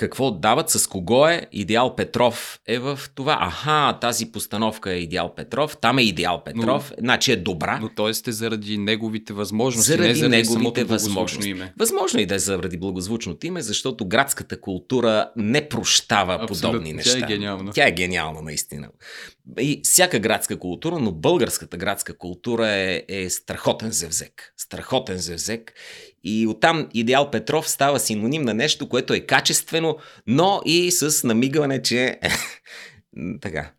какво 0.00 0.30
дават, 0.30 0.70
с 0.70 0.86
кого 0.86 1.28
е, 1.28 1.46
Идеал 1.52 1.96
Петров 1.96 2.60
е 2.66 2.78
в 2.78 3.00
това. 3.14 3.38
Аха, 3.40 3.98
тази 4.00 4.32
постановка 4.32 4.92
е 4.92 4.96
Идеал 4.96 5.34
Петров, 5.34 5.76
там 5.76 5.98
е 5.98 6.02
Идеал 6.02 6.44
Петров, 6.44 6.92
значи 6.98 7.32
е 7.32 7.36
добра. 7.36 7.78
Но 7.82 7.88
т.е. 7.88 8.30
е 8.30 8.32
заради 8.32 8.78
неговите 8.78 9.32
възможности, 9.32 9.92
Заради 9.92 10.08
не 10.08 10.14
заради 10.14 10.36
неговите 10.36 10.84
възможности. 10.84 11.48
име. 11.48 11.74
Възможно 11.78 12.20
и 12.20 12.26
да 12.26 12.34
е 12.34 12.38
заради 12.38 12.76
благозвучното 12.76 13.46
име, 13.46 13.62
защото 13.62 14.08
градската 14.08 14.60
култура 14.60 15.30
не 15.36 15.68
прощава 15.68 16.34
Абсолютно, 16.34 16.70
подобни 16.70 16.90
тя 16.90 16.96
неща. 16.96 17.18
е 17.18 17.28
гениална. 17.28 17.72
Тя 17.72 17.88
е 17.88 17.92
гениална, 17.92 18.42
наистина. 18.42 18.88
И 19.60 19.80
всяка 19.84 20.18
градска 20.18 20.58
култура, 20.58 20.98
но 20.98 21.12
българската 21.12 21.76
градска 21.76 22.18
култура 22.18 22.68
е, 22.68 23.04
е 23.08 23.30
страхотен 23.30 23.90
зевзек. 23.90 24.52
Страхотен 24.56 25.18
зевзек. 25.18 25.72
И 26.24 26.46
оттам 26.46 26.88
Идеал 26.94 27.30
Петров 27.30 27.68
става 27.68 28.00
синоним 28.00 28.42
на 28.42 28.54
нещо, 28.54 28.88
което 28.88 29.14
е 29.14 29.20
качествено, 29.20 29.98
но 30.26 30.62
и 30.64 30.90
с 30.90 31.26
намигване, 31.26 31.82
че 31.82 32.18
така. 33.40 33.72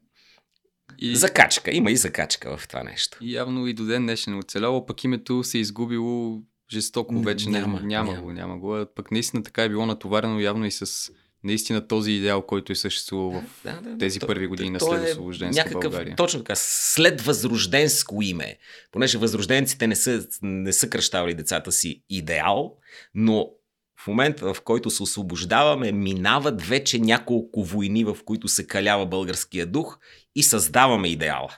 И... 0.99 1.15
Закачка. 1.15 1.71
Има 1.71 1.91
и 1.91 1.97
закачка 1.97 2.58
в 2.58 2.67
това 2.67 2.84
нещо. 2.84 3.17
И 3.21 3.34
явно 3.34 3.67
и 3.67 3.73
до 3.73 3.86
ден 3.86 4.04
днешен 4.04 4.34
е 4.34 4.38
оцеляло, 4.38 4.86
пък 4.86 5.04
името 5.04 5.43
се 5.43 5.58
е 5.58 5.62
изгубило 5.62 6.41
жестоко 6.71 7.19
вече. 7.19 7.49
Няма, 7.49 7.80
не, 7.80 7.88
няма, 7.88 8.12
няма 8.12 8.21
го, 8.21 8.34
няма 8.34 8.58
го. 8.58 8.75
А 8.75 8.86
пък 8.95 9.12
наистина 9.12 9.43
така 9.43 9.63
е 9.63 9.69
било 9.69 9.86
натоварено 9.86 10.39
явно 10.39 10.65
и 10.65 10.71
с 10.71 11.12
наистина 11.43 11.88
този 11.88 12.12
идеал, 12.12 12.41
който 12.41 12.71
е 12.71 12.75
съществувал 12.75 13.32
в 13.32 13.43
да, 13.63 13.82
да, 13.82 13.97
тези 13.97 14.19
то, 14.19 14.27
първи 14.27 14.47
години 14.47 14.69
на 14.69 14.80
след 14.80 15.08
е 15.08 15.12
освобожденска 15.12 15.63
някакъв, 15.63 15.91
България. 15.91 16.15
Точно 16.15 16.39
така, 16.39 16.54
след 16.56 17.21
възрожденско 17.21 18.21
име, 18.21 18.58
понеже 18.91 19.17
възрожденците 19.17 19.88
не 19.88 19.95
са, 19.95 20.27
не 20.41 20.73
са 20.73 20.89
кръщавали 20.89 21.34
децата 21.34 21.71
си 21.71 22.04
идеал, 22.10 22.77
но 23.15 23.49
в 24.04 24.08
момента, 24.08 24.54
в 24.54 24.62
който 24.62 24.89
се 24.89 25.04
освобождаваме, 25.04 25.91
минават 25.91 26.62
вече 26.62 26.99
няколко 26.99 27.63
войни, 27.63 28.04
в 28.04 28.17
които 28.25 28.47
се 28.47 28.67
калява 28.67 29.06
българския 29.06 29.65
дух 29.65 29.99
и 30.36 30.43
създаваме 30.43 31.08
идеала. 31.08 31.58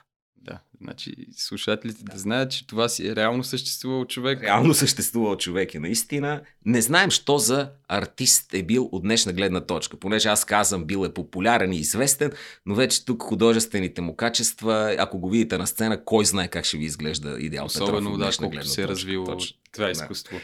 Значи 0.83 1.15
слушателите 1.35 2.03
да, 2.03 2.17
знаят, 2.17 2.51
че 2.51 2.67
това 2.67 2.89
си 2.89 3.07
е 3.07 3.15
реално 3.15 3.43
съществувал 3.43 4.05
човек. 4.05 4.43
Реално 4.43 4.73
съществувал 4.73 5.37
човек 5.37 5.73
и 5.73 5.79
наистина. 5.79 6.41
Не 6.65 6.81
знаем, 6.81 7.11
що 7.11 7.37
за 7.37 7.69
артист 7.87 8.53
е 8.53 8.63
бил 8.63 8.89
от 8.91 9.03
днешна 9.03 9.33
гледна 9.33 9.61
точка, 9.61 9.97
понеже 9.97 10.29
аз 10.29 10.45
казвам 10.45 10.85
бил 10.85 11.05
е 11.05 11.13
популярен 11.13 11.73
и 11.73 11.79
известен, 11.79 12.31
но 12.65 12.75
вече 12.75 13.05
тук 13.05 13.23
художествените 13.23 14.01
му 14.01 14.15
качества, 14.15 14.95
ако 14.99 15.19
го 15.19 15.29
видите 15.29 15.57
на 15.57 15.67
сцена, 15.67 16.05
кой 16.05 16.25
знае 16.25 16.47
как 16.47 16.65
ще 16.65 16.77
ви 16.77 16.85
изглежда 16.85 17.37
идеал 17.39 17.65
Особено, 17.65 18.11
Петров 18.11 18.31
да, 18.31 18.37
колко 18.37 18.65
се 18.65 18.83
е 18.83 18.87
развил 18.87 19.25
това 19.71 19.91
изкуство. 19.91 20.37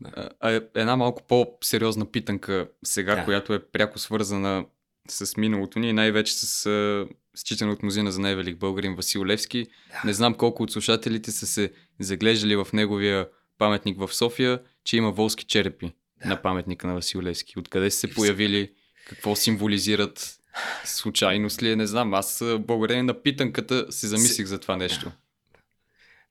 Да. 0.00 0.28
А, 0.40 0.60
една 0.74 0.96
малко 0.96 1.22
по-сериозна 1.22 2.10
питанка 2.10 2.68
сега, 2.84 3.14
да. 3.14 3.24
която 3.24 3.54
е 3.54 3.58
пряко 3.58 3.98
свързана 3.98 4.64
с 5.08 5.36
миналото 5.36 5.78
ни 5.78 5.92
най-вече 5.92 6.34
с 6.34 7.06
считан 7.34 7.70
от 7.70 7.82
мнозина 7.82 8.12
за 8.12 8.20
най-велик 8.20 8.56
българин 8.56 8.94
Васил 8.94 9.26
Левски. 9.26 9.66
Да. 9.90 10.02
Не 10.04 10.12
знам 10.12 10.34
колко 10.34 10.62
от 10.62 10.72
слушателите 10.72 11.32
са 11.32 11.46
се 11.46 11.72
заглеждали 12.00 12.56
в 12.56 12.68
неговия 12.72 13.28
паметник 13.58 13.98
в 13.98 14.14
София, 14.14 14.62
че 14.84 14.96
има 14.96 15.10
волски 15.10 15.44
черепи 15.44 15.92
да. 16.22 16.28
на 16.28 16.42
паметника 16.42 16.86
на 16.86 16.94
Васил 16.94 17.22
Левски. 17.22 17.58
Откъде 17.58 17.90
са 17.90 17.98
се 17.98 18.14
появили, 18.14 18.72
какво 19.08 19.36
символизират, 19.36 20.38
случайност 20.84 21.62
ли 21.62 21.70
е, 21.70 21.76
не 21.76 21.86
знам. 21.86 22.14
Аз 22.14 22.44
благодарение 22.58 23.02
на 23.02 23.22
питанката 23.22 23.92
се 23.92 24.06
замислих 24.06 24.46
за 24.46 24.58
това 24.58 24.76
нещо. 24.76 25.12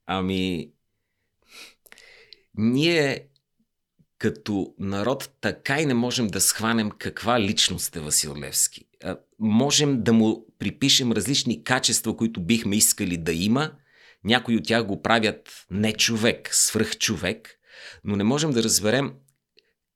Ами, 0.05 0.71
ние 2.57 3.27
като 4.23 4.73
народ 4.79 5.29
така 5.41 5.81
и 5.81 5.85
не 5.85 5.93
можем 5.93 6.27
да 6.27 6.41
схванем 6.41 6.91
каква 6.91 7.41
личност 7.41 7.95
е 7.95 7.99
Васил 7.99 8.35
Левски. 8.37 8.85
Можем 9.39 10.03
да 10.03 10.13
му 10.13 10.45
припишем 10.59 11.11
различни 11.11 11.63
качества, 11.63 12.17
които 12.17 12.41
бихме 12.41 12.75
искали 12.75 13.17
да 13.17 13.33
има. 13.33 13.71
Някои 14.23 14.57
от 14.57 14.63
тях 14.63 14.85
го 14.85 15.01
правят 15.01 15.65
не 15.71 15.93
човек, 15.93 16.49
свръхчовек, 16.55 17.49
но 18.03 18.15
не 18.15 18.23
можем 18.23 18.51
да 18.51 18.63
разберем 18.63 19.13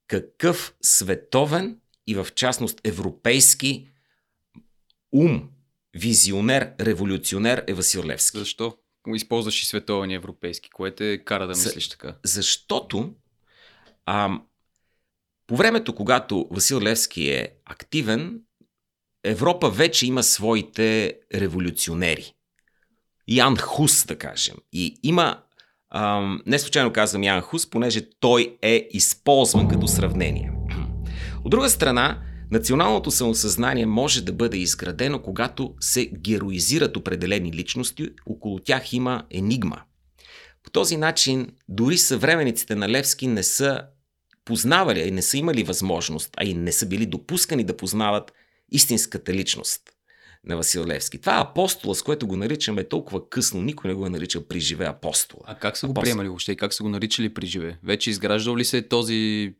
какъв 0.07 0.75
световен 0.81 1.77
и 2.07 2.15
в 2.15 2.27
частност 2.35 2.81
европейски 2.83 3.89
ум, 5.11 5.49
визионер, 5.93 6.73
революционер 6.79 7.63
е 7.67 7.73
Васил 7.73 8.03
Левски. 8.03 8.37
Защо? 8.37 8.77
Използваш 9.15 9.63
и 9.63 9.65
световен 9.65 10.11
и 10.11 10.15
европейски, 10.15 10.69
което 10.69 11.03
е 11.03 11.17
кара 11.17 11.47
да 11.47 11.49
мислиш 11.49 11.89
така. 11.89 12.17
Защото 12.23 13.15
а, 14.07 14.39
по 15.47 15.55
времето, 15.55 15.95
когато 15.95 16.47
Васил 16.51 16.81
Левски 16.81 17.29
е 17.29 17.49
активен, 17.65 18.39
Европа 19.23 19.69
вече 19.69 20.07
има 20.07 20.23
своите 20.23 21.13
революционери. 21.35 22.33
Ян 23.27 23.57
Хус, 23.57 24.05
да 24.05 24.17
кажем. 24.17 24.55
И 24.73 24.99
има, 25.03 25.39
а, 25.89 26.37
не 26.45 26.59
случайно 26.59 26.93
казвам 26.93 27.23
Ян 27.23 27.41
Хус, 27.41 27.69
понеже 27.69 28.09
той 28.19 28.57
е 28.61 28.87
използван 28.91 29.67
като 29.67 29.87
сравнение. 29.87 30.51
От 31.43 31.51
друга 31.51 31.69
страна, 31.69 32.21
националното 32.51 33.11
самосъзнание 33.11 33.85
може 33.85 34.25
да 34.25 34.33
бъде 34.33 34.57
изградено, 34.57 35.21
когато 35.21 35.75
се 35.79 36.05
героизират 36.05 36.97
определени 36.97 37.53
личности, 37.53 38.09
около 38.25 38.59
тях 38.59 38.93
има 38.93 39.23
енигма. 39.29 39.81
По 40.63 40.71
този 40.71 40.97
начин, 40.97 41.47
дори 41.67 41.97
съвременниците 41.97 42.75
на 42.75 42.89
Левски 42.89 43.27
не 43.27 43.43
са 43.43 43.81
познавали, 44.47 44.99
и 44.99 45.11
не 45.11 45.21
са 45.21 45.37
имали 45.37 45.63
възможност, 45.63 46.29
а 46.37 46.45
и 46.45 46.53
не 46.53 46.71
са 46.71 46.85
били 46.85 47.05
допускани 47.05 47.63
да 47.63 47.77
познават 47.77 48.33
истинската 48.71 49.33
личност 49.33 49.81
на 50.45 50.57
Васил 50.57 50.85
Левски. 50.85 51.17
Това 51.17 51.37
е 51.37 51.41
апостола, 51.41 51.95
с 51.95 52.03
което 52.03 52.27
го 52.27 52.35
наричаме 52.35 52.83
толкова 52.83 53.29
късно. 53.29 53.61
Никой 53.61 53.87
не 53.87 53.93
го 53.93 54.05
е 54.05 54.09
наричал 54.09 54.43
при 54.43 54.59
живе 54.59 54.85
апостола. 54.85 55.43
А 55.45 55.55
как 55.55 55.77
са 55.77 55.87
го 55.87 55.93
приемали 55.93 56.27
въобще 56.27 56.51
и 56.51 56.55
как 56.55 56.73
са 56.73 56.83
го 56.83 56.89
наричали 56.89 57.33
при 57.33 57.45
живе? 57.45 57.77
Вече 57.83 58.09
изграждал 58.09 58.57
ли 58.57 58.65
се 58.65 58.81
този 58.81 59.53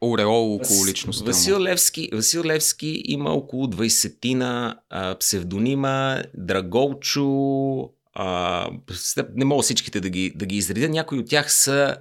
ореол 0.00 0.54
около 0.54 0.86
личността 0.86 1.24
Васил 1.24 1.60
Левски, 1.60 2.08
Васил 2.12 2.44
Левски 2.44 3.02
има 3.04 3.30
около 3.30 3.66
20 3.66 4.74
а, 4.90 5.18
псевдонима, 5.18 6.22
Драголчо, 6.34 7.90
а, 8.14 8.70
не 9.34 9.44
мога 9.44 9.62
всичките 9.62 10.00
да 10.00 10.10
ги, 10.10 10.32
да 10.34 10.46
ги 10.46 10.56
изредя. 10.56 10.88
Някои 10.88 11.18
от 11.18 11.28
тях 11.28 11.52
са, 11.52 11.96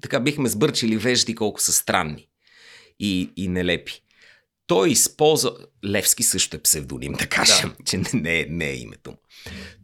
така 0.00 0.20
бихме 0.20 0.48
сбърчили 0.48 0.96
вежди 0.96 1.34
колко 1.34 1.60
са 1.60 1.72
странни 1.72 2.28
и, 3.00 3.32
и 3.36 3.48
нелепи. 3.48 4.02
Той 4.66 4.90
използва... 4.90 5.56
Левски 5.84 6.22
също 6.22 6.56
е 6.56 6.62
псевдоним, 6.62 7.12
да 7.12 7.26
кажем, 7.26 7.74
да. 7.78 7.84
че 7.84 7.98
не, 7.98 8.10
не, 8.14 8.40
е, 8.40 8.46
не 8.50 8.70
е 8.70 8.76
името 8.76 9.10
му. 9.10 9.16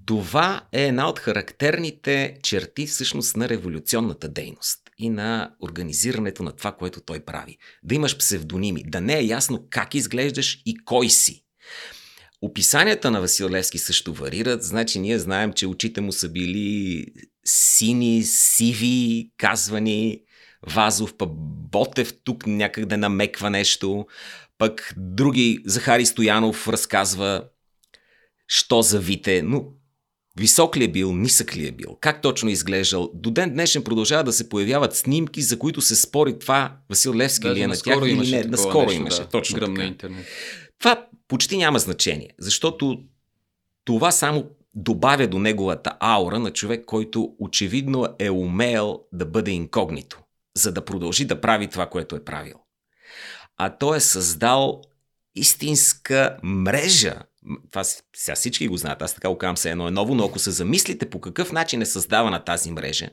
Това 0.06 0.68
е 0.72 0.84
една 0.84 1.08
от 1.08 1.18
характерните 1.18 2.38
черти 2.42 2.86
всъщност 2.86 3.36
на 3.36 3.48
революционната 3.48 4.28
дейност 4.28 4.80
и 4.98 5.10
на 5.10 5.54
организирането 5.62 6.42
на 6.42 6.52
това, 6.52 6.72
което 6.72 7.00
той 7.00 7.20
прави. 7.20 7.58
Да 7.82 7.94
имаш 7.94 8.18
псевдоними, 8.18 8.84
да 8.86 9.00
не 9.00 9.18
е 9.18 9.24
ясно 9.24 9.66
как 9.70 9.94
изглеждаш 9.94 10.62
и 10.66 10.76
кой 10.84 11.10
си. 11.10 11.44
Описанията 12.42 13.10
на 13.10 13.20
Васил 13.20 13.50
Левски 13.50 13.78
също 13.78 14.14
варират, 14.14 14.62
значи 14.62 14.98
ние 14.98 15.18
знаем, 15.18 15.52
че 15.52 15.66
очите 15.66 16.00
му 16.00 16.12
са 16.12 16.28
били 16.28 17.06
сини, 17.48 18.22
сиви, 18.24 19.30
казвани, 19.36 20.20
Вазов, 20.66 21.14
па 21.14 21.26
Ботев 21.70 22.12
тук 22.24 22.46
някъде 22.46 22.96
намеква 22.96 23.50
нещо. 23.50 24.06
Пък 24.58 24.94
други, 24.96 25.58
Захари 25.64 26.06
Стоянов 26.06 26.68
разказва, 26.68 27.44
що 28.48 28.82
за 28.82 29.00
вите, 29.00 29.42
но 29.42 29.64
висок 30.38 30.76
ли 30.76 30.84
е 30.84 30.88
бил, 30.88 31.14
нисък 31.14 31.56
ли 31.56 31.66
е 31.66 31.72
бил, 31.72 31.96
как 32.00 32.22
точно 32.22 32.48
е 32.48 32.52
изглеждал. 32.52 33.10
До 33.14 33.30
ден 33.30 33.52
днешен 33.52 33.84
продължава 33.84 34.24
да 34.24 34.32
се 34.32 34.48
появяват 34.48 34.96
снимки, 34.96 35.42
за 35.42 35.58
които 35.58 35.80
се 35.80 35.96
спори 35.96 36.38
това 36.38 36.76
Васил 36.90 37.14
Левски 37.14 37.50
ли 37.50 37.60
е 37.60 37.66
на 37.66 37.76
тях 37.76 37.98
или 38.06 38.30
не. 38.30 38.44
Наскоро 38.44 38.86
нещо, 38.86 39.00
имаше, 39.00 39.22
да, 39.22 39.28
точно 39.28 39.60
така. 39.60 39.84
интернет. 39.84 40.26
Това 40.78 41.06
почти 41.28 41.56
няма 41.56 41.78
значение, 41.78 42.30
защото 42.38 43.02
това 43.84 44.10
само 44.10 44.50
добавя 44.78 45.26
до 45.26 45.38
неговата 45.38 45.96
аура 46.00 46.38
на 46.38 46.50
човек, 46.50 46.84
който 46.84 47.34
очевидно 47.38 48.06
е 48.18 48.30
умел 48.30 49.00
да 49.12 49.26
бъде 49.26 49.50
инкогнито, 49.50 50.20
за 50.56 50.72
да 50.72 50.84
продължи 50.84 51.24
да 51.24 51.40
прави 51.40 51.66
това, 51.66 51.86
което 51.86 52.16
е 52.16 52.24
правил 52.24 52.54
а 53.58 53.76
той 53.76 53.96
е 53.96 54.00
създал 54.00 54.82
истинска 55.34 56.36
мрежа. 56.42 57.14
Това 57.70 57.84
сега 58.16 58.34
всички 58.34 58.68
го 58.68 58.76
знаят, 58.76 59.02
аз 59.02 59.14
така 59.14 59.28
го 59.28 59.56
се 59.56 59.70
едно 59.70 59.88
е 59.88 59.90
ново, 59.90 60.14
но 60.14 60.24
ако 60.24 60.38
се 60.38 60.50
замислите 60.50 61.10
по 61.10 61.20
какъв 61.20 61.52
начин 61.52 61.82
е 61.82 61.86
създавана 61.86 62.44
тази 62.44 62.70
мрежа 62.70 63.08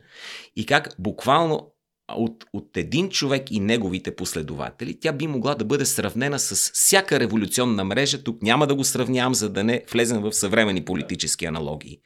и 0.55 0.65
как 0.65 0.95
буквално 0.99 1.74
от, 2.13 2.45
от 2.53 2.77
един 2.77 3.09
човек 3.09 3.51
и 3.51 3.59
неговите 3.59 4.15
последователи, 4.15 4.99
тя 4.99 5.13
би 5.13 5.27
могла 5.27 5.55
да 5.55 5.65
бъде 5.65 5.85
сравнена 5.85 6.39
с 6.39 6.71
всяка 6.71 7.19
революционна 7.19 7.83
мрежа. 7.83 8.23
Тук 8.23 8.41
няма 8.41 8.67
да 8.67 8.75
го 8.75 8.83
сравнявам, 8.83 9.35
за 9.35 9.49
да 9.49 9.63
не 9.63 9.83
влезем 9.91 10.21
в 10.21 10.33
съвремени 10.33 10.85
политически 10.85 11.45
аналогии. 11.45 11.99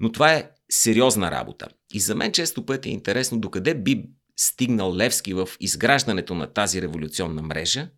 Но 0.00 0.12
това 0.12 0.32
е 0.32 0.50
сериозна 0.70 1.30
работа. 1.30 1.68
И 1.94 2.00
за 2.00 2.14
мен 2.14 2.32
често 2.32 2.66
пъти 2.66 2.88
е 2.88 2.92
интересно 2.92 3.38
докъде 3.38 3.74
би 3.74 4.04
стигнал 4.36 4.96
Левски 4.96 5.34
в 5.34 5.48
изграждането 5.60 6.34
на 6.34 6.46
тази 6.46 6.82
революционна 6.82 7.42
мрежа, 7.42 7.88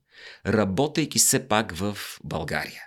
работейки 0.47 1.19
все 1.19 1.49
пак 1.49 1.73
в 1.77 1.99
България. 2.25 2.83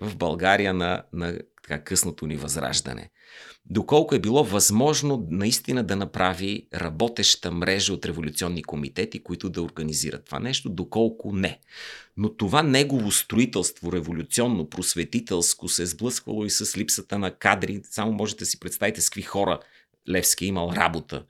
В 0.00 0.16
България 0.16 0.74
на, 0.74 1.02
на 1.12 1.38
така, 1.62 1.84
късното 1.84 2.26
ни 2.26 2.36
възраждане. 2.36 3.10
Доколко 3.66 4.14
е 4.14 4.18
било 4.18 4.44
възможно 4.44 5.26
наистина 5.30 5.84
да 5.84 5.96
направи 5.96 6.66
работеща 6.74 7.50
мрежа 7.50 7.92
от 7.92 8.06
революционни 8.06 8.62
комитети, 8.62 9.22
които 9.22 9.50
да 9.50 9.62
организират 9.62 10.24
това 10.24 10.38
нещо, 10.38 10.68
доколко 10.68 11.32
не. 11.32 11.60
Но 12.16 12.36
това 12.36 12.62
негово 12.62 13.12
строителство, 13.12 13.92
революционно, 13.92 14.68
просветителско, 14.68 15.68
се 15.68 15.82
е 15.82 15.86
сблъсквало 15.86 16.44
и 16.44 16.50
с 16.50 16.78
липсата 16.78 17.18
на 17.18 17.30
кадри. 17.30 17.80
Само 17.90 18.12
можете 18.12 18.44
си 18.44 18.60
представите 18.60 19.00
с 19.00 19.10
какви 19.10 19.22
хора 19.22 19.60
Левски 20.08 20.44
е 20.44 20.48
имал 20.48 20.72
работа 20.76 21.24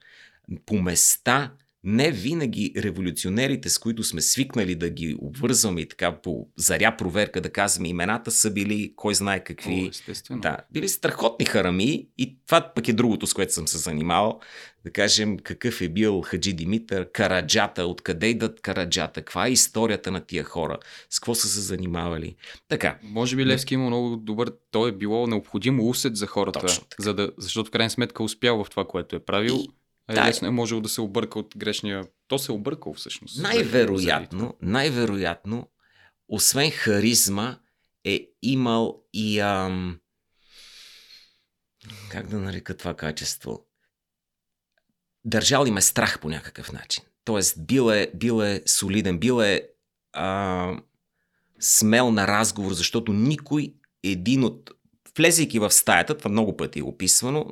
по 0.65 0.81
места 0.81 1.51
не 1.83 2.11
винаги 2.11 2.73
революционерите, 2.77 3.69
с 3.69 3.77
които 3.77 4.03
сме 4.03 4.21
свикнали 4.21 4.75
да 4.75 4.89
ги 4.89 5.15
обвързваме 5.21 5.81
и 5.81 5.87
така 5.87 6.21
по 6.21 6.47
заря 6.55 6.97
проверка 6.97 7.41
да 7.41 7.49
казваме 7.49 7.89
имената, 7.89 8.31
са 8.31 8.51
били 8.51 8.93
кой 8.95 9.15
знае 9.15 9.43
какви. 9.43 9.83
О, 9.85 9.89
естествено. 9.89 10.41
Да, 10.41 10.57
били 10.71 10.89
страхотни 10.89 11.45
харами 11.45 12.07
и 12.17 12.37
това 12.47 12.71
пък 12.75 12.87
е 12.87 12.93
другото, 12.93 13.27
с 13.27 13.33
което 13.33 13.53
съм 13.53 13.67
се 13.67 13.77
занимавал. 13.77 14.39
Да 14.85 14.91
кажем 14.91 15.37
какъв 15.39 15.81
е 15.81 15.89
бил 15.89 16.21
Хаджи 16.21 16.53
Димитър, 16.53 17.11
Караджата, 17.11 17.85
откъде 17.85 18.27
идат 18.27 18.61
Караджата, 18.61 19.21
каква 19.21 19.47
е 19.47 19.51
историята 19.51 20.11
на 20.11 20.25
тия 20.25 20.43
хора, 20.43 20.77
с 21.09 21.19
какво 21.19 21.35
са 21.35 21.47
се 21.47 21.59
занимавали. 21.59 22.35
Така. 22.67 22.99
Може 23.03 23.35
би 23.35 23.45
Левски 23.45 23.73
има 23.73 23.87
много 23.87 24.17
добър, 24.17 24.53
той 24.71 24.89
е 24.89 24.93
било 24.93 25.27
необходимо 25.27 25.87
усет 25.89 26.15
за 26.15 26.27
хората, 26.27 26.67
за 26.99 27.13
да, 27.13 27.31
защото 27.37 27.67
в 27.67 27.71
крайна 27.71 27.89
сметка 27.89 28.23
успял 28.23 28.63
в 28.63 28.69
това, 28.69 28.85
което 28.87 29.15
е 29.15 29.19
правил. 29.19 29.53
И- 29.53 29.69
да. 30.15 30.21
е 30.21 30.27
лесно 30.27 30.47
е 30.47 30.51
можел 30.51 30.81
да 30.81 30.89
се 30.89 31.01
обърка 31.01 31.39
от 31.39 31.53
грешния. 31.57 32.03
То 32.27 32.39
се 32.39 32.51
е 32.51 32.55
объркал 32.55 32.93
всъщност. 32.93 33.41
Най-вероятно, 33.41 34.57
най-вероятно, 34.61 35.67
освен 36.27 36.71
харизма, 36.71 37.57
е 38.03 38.27
имал 38.41 39.03
и 39.13 39.39
ам, 39.39 39.99
как 42.09 42.27
да 42.27 42.39
нарека 42.39 42.77
това 42.77 42.93
качество? 42.93 43.65
Държал 45.25 45.65
им 45.65 45.77
е 45.77 45.81
страх 45.81 46.19
по 46.19 46.29
някакъв 46.29 46.71
начин. 46.71 47.03
Тоест, 47.23 47.65
бил 47.65 47.91
е, 47.91 48.11
бил 48.15 48.41
е 48.41 48.63
солиден, 48.65 49.19
бил 49.19 49.41
е 49.41 49.69
а, 50.13 50.73
смел 51.59 52.11
на 52.11 52.27
разговор, 52.27 52.73
защото 52.73 53.13
никой 53.13 53.73
един 54.03 54.43
от... 54.43 54.71
Влезейки 55.17 55.59
в 55.59 55.71
стаята, 55.71 56.17
това 56.17 56.31
много 56.31 56.57
пъти 56.57 56.79
е 56.79 56.83
описвано, 56.83 57.45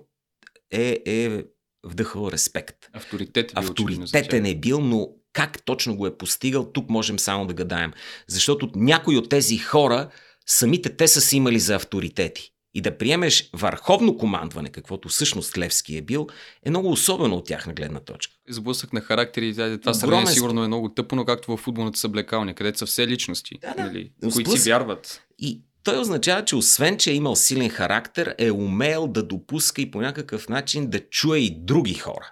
е, 0.72 1.04
е 1.06 1.44
вдъхал 1.84 2.30
респект. 2.32 2.76
Авторитет 2.94 3.52
е 3.52 3.54
бил 3.54 3.64
Авторитетен 3.70 4.44
тях. 4.44 4.52
е 4.52 4.56
бил, 4.56 4.82
но 4.82 5.10
как 5.34 5.66
точно 5.66 5.96
го 5.96 6.08
е 6.08 6.18
постигал, 6.18 6.72
тук 6.72 6.90
можем 6.90 7.20
само 7.20 7.46
да 7.46 7.54
гадаем. 7.54 7.94
Защото 8.28 8.70
някои 8.76 9.18
от 9.18 9.30
тези 9.30 9.58
хора, 9.58 10.10
самите 10.46 10.96
те 10.96 11.08
са 11.08 11.22
си 11.22 11.38
имали 11.38 11.60
за 11.60 11.76
авторитети. 11.76 12.52
И 12.74 12.82
да 12.82 12.98
приемеш 12.98 13.50
върховно 13.54 14.18
командване, 14.18 14.70
каквото 14.70 15.10
всъщност 15.10 15.58
Левски 15.58 15.98
е 15.98 16.02
бил, 16.02 16.28
е 16.64 16.70
много 16.70 16.92
особено 16.92 17.36
от 17.36 17.46
тяхна 17.46 17.74
гледна 17.74 18.00
точка. 18.00 18.34
Сблъсък 18.50 18.94
на 18.94 19.02
характери. 19.02 19.54
Това 19.54 19.66
Огромен 19.66 19.94
сравнение 19.94 20.28
сигурно 20.28 20.64
е 20.64 20.68
много 20.68 20.94
тъпо, 20.94 21.16
но 21.16 21.26
както 21.26 21.52
в 21.52 21.58
футболната 21.58 22.00
съблекалня, 22.00 22.54
където 22.54 22.80
са 22.80 22.86
все 22.86 23.08
личности, 23.08 23.56
Да, 23.62 23.74
да. 23.74 23.84
нали, 23.84 24.12
които 24.34 24.58
си 24.58 24.70
вярват. 24.70 25.22
И 25.40 25.62
той 25.84 25.98
означава, 25.98 26.46
че 26.46 26.56
освен, 26.56 26.98
че 26.98 27.12
е 27.12 27.16
имал 27.16 27.36
силен 27.36 27.70
характер, 27.70 28.36
е 28.38 28.52
умел 28.52 29.08
да 29.08 29.24
допуска 29.24 29.82
и 29.82 29.92
по 29.92 30.02
някакъв 30.02 30.50
начин 30.50 30.90
да 30.90 31.00
чуе 31.00 31.38
и 31.38 31.58
други 31.58 31.94
хора. 31.94 32.32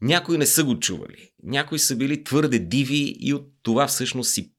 Някои 0.00 0.38
не 0.38 0.46
са 0.46 0.64
го 0.64 0.78
чували. 0.78 1.30
Някои 1.42 1.78
са 1.78 1.96
били 1.96 2.24
твърде 2.24 2.58
диви 2.58 3.16
и 3.20 3.34
от 3.34 3.48
това 3.62 3.86
всъщност 3.86 4.30
си 4.30 4.52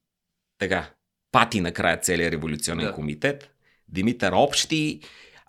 така 0.60 0.90
пати 1.32 1.62
накрая 1.62 2.00
целият 2.00 2.34
революционен 2.34 2.86
Да. 2.86 2.94
комитет. 2.94 3.50
Димитър 3.88 4.32
Общи. 4.32 5.00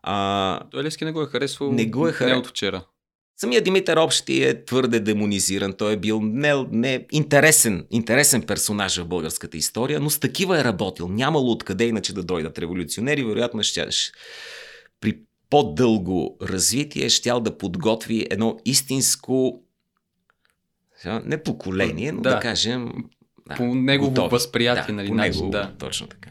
А, 0.02 0.60
Той 0.70 0.84
Левски 0.84 1.04
не 1.04 1.12
го 1.12 1.22
е 1.22 1.26
харесвал. 1.26 1.72
Не 1.72 1.86
го 1.86 2.08
е 2.08 2.12
харе- 2.12 2.26
Не 2.26 2.34
от 2.34 2.46
вчера. 2.46 2.84
Самия 3.36 3.62
Димитър 3.62 3.96
Общи 3.96 4.42
е 4.44 4.64
твърде 4.64 5.00
демонизиран. 5.00 5.72
Той 5.72 5.92
е 5.92 5.96
бил 5.96 6.20
не, 6.22 6.54
не 6.70 7.06
интересен, 7.12 7.86
интересен 7.90 8.42
персонаж 8.42 8.96
в 8.96 9.06
българската 9.06 9.56
история, 9.56 10.00
но 10.00 10.10
с 10.10 10.18
такива 10.18 10.60
е 10.60 10.64
работил. 10.64 11.08
Нямало 11.08 11.50
откъде 11.52 11.84
иначе 11.84 12.12
да 12.12 12.22
дойдат 12.22 12.58
революционери. 12.58 13.24
Вероятно 13.24 13.62
ще, 13.62 13.88
при 15.00 15.18
по-дълго 15.50 16.36
развитие 16.42 17.08
щял 17.08 17.40
да 17.40 17.58
подготви 17.58 18.26
едно 18.30 18.58
истинско 18.64 19.60
не 21.24 21.42
поколение, 21.42 22.12
но 22.12 22.20
да, 22.20 22.28
Да. 22.30 22.34
да 22.34 22.40
кажем 22.40 22.92
да, 23.48 23.54
По 23.54 23.74
негово 23.74 24.10
готови. 24.10 24.28
възприятие, 24.30 24.86
да, 24.86 24.92
нали, 24.92 25.08
по 25.08 25.14
начин, 25.14 25.32
негово, 25.32 25.50
да. 25.50 25.72
Точно 25.78 26.06
така. 26.06 26.30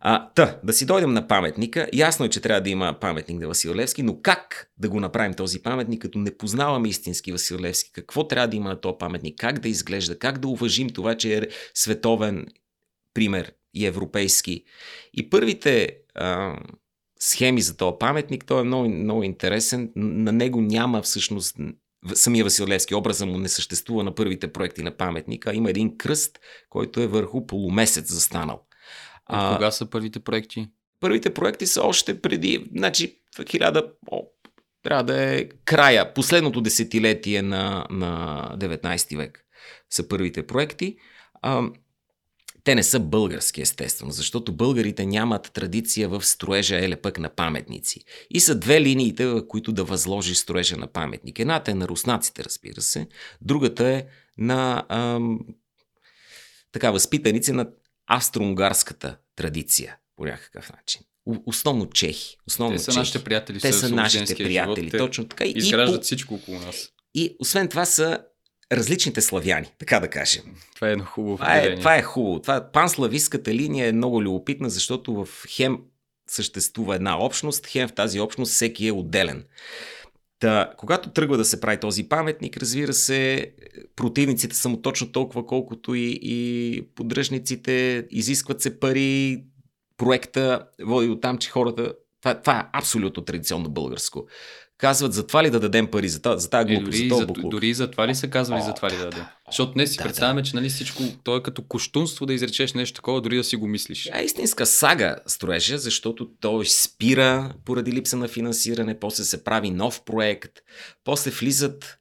А, 0.00 0.30
та, 0.34 0.60
да 0.64 0.72
си 0.72 0.86
дойдем 0.86 1.12
на 1.12 1.28
паметника. 1.28 1.88
Ясно 1.92 2.26
е, 2.26 2.28
че 2.28 2.40
трябва 2.40 2.60
да 2.60 2.70
има 2.70 2.96
паметник 3.00 3.40
на 3.40 3.48
Васил 3.48 3.74
Левски, 3.74 4.02
но 4.02 4.20
как 4.22 4.70
да 4.78 4.88
го 4.88 5.00
направим 5.00 5.34
този 5.34 5.62
паметник, 5.62 6.02
като 6.02 6.18
не 6.18 6.36
познаваме 6.36 6.88
истински 6.88 7.32
Васил 7.32 7.58
Левски? 7.58 7.92
Какво 7.92 8.28
трябва 8.28 8.48
да 8.48 8.56
има 8.56 8.68
на 8.68 8.80
този 8.80 8.98
паметник? 8.98 9.38
Как 9.38 9.58
да 9.58 9.68
изглежда? 9.68 10.18
Как 10.18 10.38
да 10.38 10.48
уважим 10.48 10.90
това, 10.90 11.14
че 11.14 11.38
е 11.38 11.42
световен 11.74 12.46
пример 13.14 13.52
и 13.74 13.86
европейски? 13.86 14.64
И 15.14 15.30
първите 15.30 15.96
а, 16.14 16.56
схеми 17.20 17.60
за 17.60 17.76
този 17.76 17.96
паметник, 18.00 18.44
той 18.46 18.60
е 18.60 18.64
много, 18.64 18.88
много 18.88 19.22
интересен. 19.22 19.92
На 19.96 20.32
него 20.32 20.60
няма 20.60 21.02
всъщност 21.02 21.56
самия 22.14 22.44
Васил 22.44 22.66
Левски, 22.66 22.94
образа 22.94 23.26
му 23.26 23.38
не 23.38 23.48
съществува 23.48 24.04
на 24.04 24.14
първите 24.14 24.52
проекти 24.52 24.82
на 24.82 24.96
паметника. 24.96 25.54
Има 25.54 25.70
един 25.70 25.96
кръст, 25.96 26.38
който 26.68 27.00
е 27.00 27.06
върху 27.06 27.46
полумесец 27.46 28.12
застанал. 28.12 28.67
От 29.28 29.54
кога 29.54 29.70
са 29.70 29.90
първите 29.90 30.20
проекти? 30.20 30.68
Първите 31.00 31.34
проекти 31.34 31.66
са 31.66 31.82
още 31.82 32.20
преди, 32.20 32.66
значи, 32.76 33.20
в 33.38 33.44
1000, 33.44 33.90
о, 34.10 34.22
трябва 34.82 35.04
да 35.04 35.34
е 35.34 35.48
края, 35.64 36.14
последното 36.14 36.60
десетилетие 36.60 37.42
на, 37.42 37.86
на 37.90 38.42
19 38.58 39.16
век 39.16 39.44
са 39.90 40.08
първите 40.08 40.46
проекти. 40.46 40.96
А, 41.42 41.62
те 42.64 42.74
не 42.74 42.82
са 42.82 43.00
български, 43.00 43.60
естествено, 43.60 44.10
защото 44.10 44.52
българите 44.52 45.06
нямат 45.06 45.52
традиция 45.52 46.08
в 46.08 46.24
строежа 46.24 46.76
еле 46.76 46.96
пък 46.96 47.18
на 47.18 47.28
паметници. 47.28 48.04
И 48.30 48.40
са 48.40 48.58
две 48.58 48.80
линиите, 48.80 49.26
в 49.26 49.46
които 49.46 49.72
да 49.72 49.84
възложи 49.84 50.34
строежа 50.34 50.76
на 50.76 50.86
паметник. 50.86 51.38
Едната 51.38 51.70
е 51.70 51.74
на 51.74 51.88
руснаците, 51.88 52.44
разбира 52.44 52.80
се, 52.80 53.08
другата 53.40 53.88
е 53.88 54.04
на 54.38 54.84
ам, 54.88 55.38
така, 56.72 56.90
възпитаници 56.90 57.52
на 57.52 57.70
австро-унгарската 58.08 59.16
традиция 59.36 59.96
по 60.16 60.24
някакъв 60.24 60.72
начин. 60.72 61.00
Основно 61.46 61.86
чехи. 61.86 62.36
Основно 62.46 62.76
Те 62.76 62.82
са 62.82 62.84
чехи. 62.84 62.98
нашите 62.98 63.24
приятели. 63.24 63.60
Те 63.60 63.72
са 63.72 63.88
нашите 63.88 64.34
приятели, 64.36 64.84
живот. 64.86 64.98
Точно 65.00 65.28
така. 65.28 65.44
И, 65.44 65.52
Изграждат 65.56 66.00
по- 66.00 66.04
всичко 66.04 66.34
около 66.34 66.58
нас. 66.58 66.88
и 67.14 67.36
освен 67.38 67.68
това 67.68 67.84
са 67.84 68.18
различните 68.72 69.20
славяни, 69.20 69.72
така 69.78 70.00
да 70.00 70.08
кажем. 70.08 70.42
Това 70.74 70.88
е 70.88 70.92
едно 70.92 71.04
хубаво 71.04 71.36
Това 71.36 71.56
е, 71.56 71.76
това 71.76 71.96
е 71.96 72.02
хубаво. 72.02 72.40
Това, 72.40 72.70
панславистската 72.72 73.54
линия 73.54 73.88
е 73.88 73.92
много 73.92 74.22
любопитна, 74.22 74.70
защото 74.70 75.14
в 75.14 75.28
Хем 75.48 75.78
съществува 76.30 76.94
една 76.94 77.18
общност, 77.18 77.66
Хем 77.66 77.88
в 77.88 77.92
тази 77.92 78.20
общност 78.20 78.52
всеки 78.52 78.86
е 78.86 78.92
отделен. 78.92 79.44
Та, 80.38 80.72
когато 80.76 81.10
тръгва 81.10 81.36
да 81.36 81.44
се 81.44 81.60
прави 81.60 81.80
този 81.80 82.08
паметник, 82.08 82.56
разбира 82.56 82.92
се, 82.92 83.52
противниците 83.96 84.56
са 84.56 84.68
му 84.68 84.82
точно 84.82 85.12
толкова, 85.12 85.46
колкото 85.46 85.94
и, 85.94 86.18
и 86.22 86.82
поддръжниците, 86.94 88.06
изискват 88.10 88.62
се 88.62 88.80
пари, 88.80 89.44
проекта 89.96 90.66
води 90.84 91.08
от 91.08 91.20
там, 91.20 91.38
че 91.38 91.50
хората... 91.50 91.94
Това, 92.22 92.40
това 92.40 92.60
е 92.60 92.78
абсолютно 92.78 93.24
традиционно 93.24 93.70
българско. 93.70 94.26
Казват, 94.78 95.12
за 95.12 95.26
това 95.26 95.42
ли 95.44 95.50
да 95.50 95.60
дадем 95.60 95.86
пари, 95.86 96.08
за, 96.08 96.22
та- 96.22 96.36
за 96.36 96.50
тази 96.50 96.72
Е, 96.72 96.76
глупост, 96.76 96.98
за 96.98 97.08
този 97.08 97.26
буклук. 97.26 97.50
дори 97.50 97.74
за 97.74 97.90
това 97.90 98.08
ли 98.08 98.14
са 98.14 98.28
казвали 98.28 98.60
О, 98.60 98.64
за 98.64 98.74
това 98.74 98.90
ли 98.90 98.96
да 98.96 98.98
да, 98.98 99.04
даде? 99.04 99.16
да. 99.16 99.32
Защото 99.46 99.72
днес 99.72 99.90
си 99.90 99.96
Да, 99.96 100.04
представяме, 100.04 100.42
че 100.42 100.56
нали 100.56 100.68
всичко, 100.68 101.02
то 101.24 101.36
е 101.36 101.42
като 101.42 101.62
коштунство 101.62 102.26
да 102.26 102.34
изречеш 102.34 102.72
нещо 102.72 102.94
такова, 102.96 103.20
дори 103.20 103.36
да 103.36 103.44
си 103.44 103.56
го 103.56 103.66
мислиш. 103.66 104.04
Тя 104.04 104.18
е 104.20 104.24
истинска 104.24 104.66
сага 104.66 105.16
строежа, 105.26 105.78
защото 105.78 106.28
той 106.40 106.66
спира 106.66 107.54
поради 107.64 107.92
липса 107.92 108.16
на 108.16 108.28
финансиране, 108.28 108.98
после 108.98 109.24
се 109.24 109.44
прави 109.44 109.70
нов 109.70 110.04
проект, 110.04 110.52
после 111.04 111.30
влизат 111.30 111.98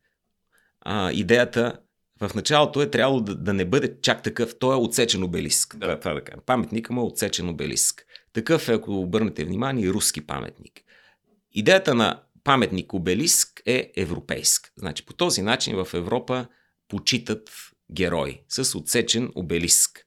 а, 0.81 1.11
идеята 1.11 1.73
в 2.21 2.31
началото 2.35 2.81
е 2.81 2.89
трябвало 2.91 3.21
да, 3.21 3.35
да 3.35 3.53
не 3.53 3.65
бъде 3.65 3.95
чак 4.01 4.23
такъв. 4.23 4.55
Той 4.59 4.73
е 4.73 4.79
отсечен 4.79 5.23
обелиск. 5.23 5.77
Да. 5.77 5.87
Да. 5.87 5.99
Това 5.99 6.13
да 6.13 6.21
кажем. 6.23 6.39
Паметника 6.45 6.93
му 6.93 7.01
е 7.01 7.05
отсечен 7.05 7.49
обелиск. 7.49 8.05
Такъв 8.33 8.69
е, 8.69 8.73
ако 8.73 8.99
обърнете 8.99 9.45
внимание, 9.45 9.85
и 9.85 9.91
руски 9.91 10.21
паметник. 10.21 10.73
Идеята 11.53 11.95
на 11.95 12.19
паметник 12.47 12.93
обелиск 12.93 13.61
е 13.65 13.91
европейска. 13.95 14.69
Значи 14.75 15.05
по 15.05 15.13
този 15.13 15.41
начин 15.41 15.75
в 15.75 15.93
Европа 15.93 16.47
почитат 16.87 17.49
герои 17.91 18.41
с 18.49 18.77
отсечен 18.77 19.31
обелиск. 19.35 20.05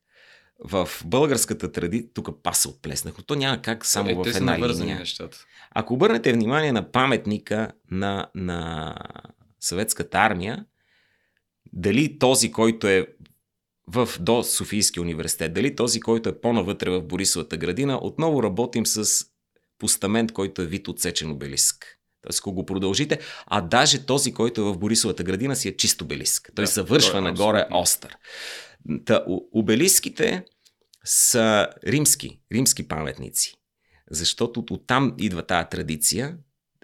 В 0.64 0.88
българската 1.04 1.72
традиция, 1.72 2.10
тук 2.14 2.42
паса 2.42 2.68
отплеснах, 2.68 3.14
но 3.18 3.24
то 3.24 3.34
няма 3.34 3.62
как 3.62 3.86
само 3.86 4.10
е, 4.10 4.14
в 4.14 4.36
една 4.36 4.58
линия. 4.58 4.98
нещата. 4.98 5.44
Ако 5.70 5.94
обърнете 5.94 6.32
внимание 6.32 6.72
на 6.72 6.92
паметника 6.92 7.72
на, 7.90 8.30
на 8.34 8.94
съветската 9.60 10.18
армия, 10.18 10.64
дали 11.72 12.18
този, 12.18 12.52
който 12.52 12.88
е 12.88 13.06
в 13.86 14.08
до 14.20 14.42
Софийския 14.42 15.02
университет, 15.02 15.54
дали 15.54 15.76
този, 15.76 16.00
който 16.00 16.28
е 16.28 16.40
по-навътре 16.40 16.90
в 16.90 17.02
Борисовата 17.02 17.56
градина, 17.56 17.98
отново 18.02 18.42
работим 18.42 18.86
с 18.86 19.26
постамент, 19.78 20.32
който 20.32 20.62
е 20.62 20.66
вид 20.66 20.88
отсечен 20.88 21.30
обелиск. 21.30 21.99
Тоест, 22.22 22.38
ако 22.38 22.52
го 22.52 22.66
продължите, 22.66 23.18
а 23.46 23.60
даже 23.60 24.06
този, 24.06 24.34
който 24.34 24.60
е 24.60 24.64
в 24.64 24.78
Борисовата 24.78 25.22
градина, 25.22 25.56
си 25.56 25.68
е 25.68 25.76
чисто 25.76 26.04
обелиск. 26.04 26.50
Той 26.54 26.64
Да, 26.64 26.70
завършва 26.70 27.10
той 27.12 27.20
е 27.20 27.24
нагоре 27.24 27.58
абсолютно. 27.58 27.78
остър. 27.80 28.16
Та, 29.04 29.24
обелиските 29.52 30.44
са 31.04 31.68
римски, 31.86 32.40
римски 32.52 32.88
паметници. 32.88 33.54
Защото 34.10 34.64
оттам 34.70 35.14
идва 35.18 35.42
тази 35.42 35.68
традиция. 35.70 36.36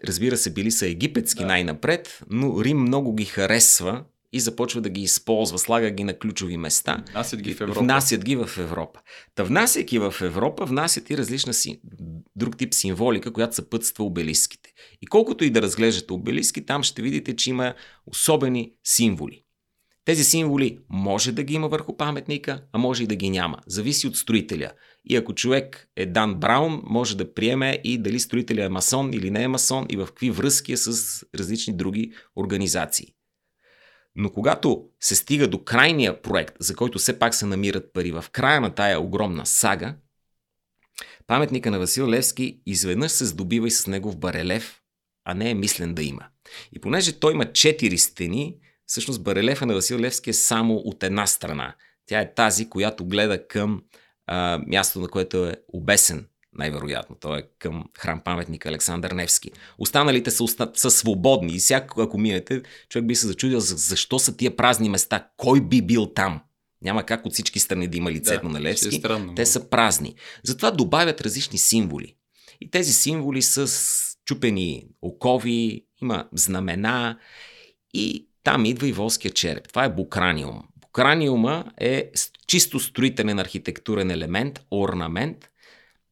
Разбира 0.05 0.37
се, 0.37 0.53
били 0.53 0.70
са 0.70 0.87
египетски 0.87 1.41
да. 1.41 1.47
най-напред, 1.47 2.20
но 2.30 2.64
Рим 2.64 2.78
много 2.78 3.14
ги 3.14 3.24
харесва 3.24 4.05
и 4.37 4.41
започва 4.41 4.80
да 4.80 4.89
ги 4.89 5.01
използва, 5.01 5.59
слага 5.59 5.91
ги 5.91 6.05
на 6.05 6.18
ключови 6.18 6.57
места. 6.57 7.05
Внасят 7.12 7.43
ги 7.43 7.55
в 7.55 7.61
Европа. 7.61 7.80
Внасят 7.80 8.24
ги 8.24 8.37
в 8.37 8.51
Европа. 8.59 9.01
Та 9.34 9.45
внасяйки 9.45 9.99
в 9.99 10.14
Европа, 10.20 10.64
внасят 10.64 11.11
и 11.11 11.16
различна 11.16 11.55
си, 11.55 11.80
друг 12.37 12.57
тип 12.57 12.74
символика, 12.74 13.32
която 13.32 13.55
съпътства 13.55 14.05
обелиските. 14.05 14.70
И 15.03 15.07
колкото 15.07 15.45
и 15.45 15.51
да 15.51 15.62
разглеждате 15.62 16.12
обелиски, 16.12 16.66
там 16.66 16.82
ще 16.82 17.03
видите, 17.03 17.37
че 17.37 17.51
има 17.51 17.74
особени 18.07 18.72
символи. 18.84 19.43
Тези 20.05 20.24
символи 20.24 20.78
може 20.91 21.32
да 21.32 21.43
ги 21.43 21.55
има 21.55 21.68
върху 21.68 21.97
паметника, 21.97 22.62
а 22.72 22.78
може 22.78 23.03
и 23.03 23.07
да 23.07 23.16
ги 23.16 23.30
няма. 23.30 23.59
Зависи 23.66 24.07
от 24.07 24.16
строителя. 24.16 24.72
И 25.05 25.16
ако 25.16 25.34
човек 25.34 25.89
е 25.97 26.07
Дан 26.07 26.34
Браун, 26.34 26.82
може 26.84 27.16
да 27.16 27.34
приеме 27.34 27.80
и 27.84 27.99
дали 27.99 28.20
строителя 28.20 28.64
е 28.64 28.68
масон 28.68 29.14
или 29.14 29.30
не 29.30 29.43
е 29.43 29.49
масон 29.49 29.87
и 29.91 29.97
в 29.97 30.07
какви 30.07 30.30
връзки 30.30 30.72
е 30.72 30.76
с 30.76 31.22
различни 31.34 31.76
други 31.76 32.12
организации. 32.37 33.07
Но 34.17 34.31
когато 34.31 34.89
се 35.01 35.17
стига 35.17 35.49
до 35.49 35.64
крайния 35.64 36.23
проект, 36.23 36.57
за 36.61 36.75
който 36.75 36.99
все 36.99 37.19
пак 37.19 37.35
се 37.35 37.47
намират 37.47 37.93
пари 37.93 38.12
в 38.12 38.25
края 38.33 38.61
на 38.61 38.75
тая 38.75 39.01
огромна 39.01 39.47
сага, 39.47 39.95
паметника 41.27 41.71
на 41.71 41.79
Васил 41.79 42.09
Левски 42.09 42.61
изведнъж 42.67 43.12
се 43.12 43.25
здобива 43.25 43.67
и 43.67 43.71
с 43.71 43.87
негов 43.87 44.17
барелев, 44.17 44.81
а 45.25 45.35
не 45.35 45.51
е 45.51 45.55
мислен 45.55 45.95
да 45.95 46.03
има. 46.03 46.27
И 46.73 46.81
понеже 46.81 47.21
той 47.21 47.33
има 47.33 47.53
четири 47.53 47.99
стени, 47.99 48.57
всъщност 48.87 49.23
барелефа 49.23 49.67
на 49.67 49.75
Васил 49.75 49.99
Левски 49.99 50.31
е 50.31 50.33
само 50.33 50.75
от 50.75 51.03
една 51.03 51.27
страна. 51.27 51.75
Тя 52.07 52.21
е 52.21 52.35
тази, 52.35 52.71
която 52.71 53.07
гледа 53.07 53.47
към 53.49 53.83
а, 54.27 54.61
място, 54.67 55.01
на 55.01 55.09
което 55.09 55.47
е 55.47 55.57
обесен 55.73 56.27
най-вероятно. 56.59 57.16
Той 57.20 57.38
е 57.38 57.42
към 57.59 57.84
храм 57.98 58.20
паметник 58.24 58.66
Александър 58.66 59.11
Невски. 59.11 59.50
Останалите 59.78 60.30
са, 60.30 60.44
са 60.74 60.90
свободни 60.90 61.52
и 61.57 61.59
всяко, 61.59 62.00
ако 62.00 62.18
минете, 62.18 62.62
човек 62.88 63.07
би 63.07 63.14
се 63.14 63.26
зачудил 63.26 63.61
защо 63.61 64.18
са 64.18 64.36
тия 64.36 64.57
празни 64.57 64.88
места, 64.88 65.28
кой 65.36 65.61
би 65.61 65.82
бил 65.82 66.07
там. 66.07 66.40
Няма 66.82 67.02
как 67.02 67.26
от 67.26 67.32
всички 67.32 67.59
страни 67.59 67.88
да 67.88 67.96
има 67.96 68.11
лицето 68.12 68.46
да, 68.46 68.52
на 68.52 68.61
Левски. 68.61 68.88
Е 68.88 68.98
странно, 68.98 69.34
Те 69.34 69.46
са 69.46 69.70
празни. 69.70 70.14
Затова 70.44 70.70
добавят 70.70 71.20
различни 71.20 71.59
символи. 71.59 72.14
И 72.61 72.70
тези 72.70 72.92
символи 72.92 73.42
са 73.42 73.66
чупени 74.24 74.86
окови, 75.02 75.86
има 76.02 76.28
знамена 76.32 77.18
и 77.94 78.28
там 78.42 78.64
идва 78.64 78.88
и 78.88 78.92
волския 78.92 79.32
череп. 79.32 79.68
Това 79.68 79.84
е 79.84 79.94
букраниум. 79.94 80.62
Букраниума 80.76 81.64
е 81.80 82.11
чисто 82.46 82.80
строителен 82.80 83.38
архитектурен 83.38 84.11
елемент, 84.11 84.61
орнамент. 84.70 85.50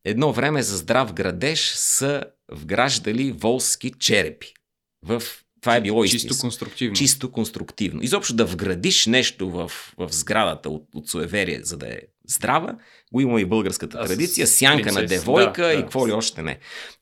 Едно 0.05 0.33
време 0.33 0.63
за 0.63 0.77
здрав 0.77 1.13
градеж 1.13 1.73
са 1.77 2.25
вграждали 2.53 3.33
волски 3.33 3.93
черепи. 3.99 4.55
В 5.03 5.23
това 5.61 5.77
е 5.77 5.81
било 5.81 6.05
истинско. 6.05 6.29
Чисто 6.29 6.41
конструктивно. 6.41 6.97
Чисто 6.97 7.33
конструктивно. 7.33 8.03
Изобщо 8.03 8.35
да 8.35 8.45
вградиш 8.45 9.07
нещо 9.07 9.51
в, 9.51 9.73
в 9.97 10.09
сградата 10.13 10.71
от, 10.71 10.89
от 10.95 11.09
суеверие, 11.09 11.61
за 11.63 11.77
да 11.77 11.89
е 11.89 12.01
здрава, 12.29 12.77
го 13.13 13.21
има 13.21 13.41
и 13.41 13.45
българската 13.45 13.99
а, 13.99 14.07
традиция, 14.07 14.47
сянка 14.47 14.83
принцес, 14.83 15.03
на 15.03 15.07
девойка 15.07 15.63
да, 15.63 15.73
и 15.73 15.77
какво 15.77 16.01
да. 16.01 16.09
ли 16.09 16.13
още 16.13 16.43
не. 16.43 16.59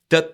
Та, 0.09 0.27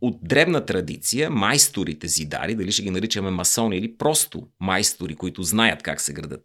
от 0.00 0.18
древна 0.22 0.64
традиция, 0.64 1.30
майсторите 1.30 2.08
зидари, 2.08 2.54
дали 2.54 2.72
ще 2.72 2.82
ги 2.82 2.90
наричаме 2.90 3.30
масони 3.30 3.76
или 3.76 3.96
просто 3.96 4.48
майстори, 4.60 5.14
които 5.14 5.42
знаят 5.42 5.82
как 5.82 6.00
се 6.00 6.12
градат 6.12 6.44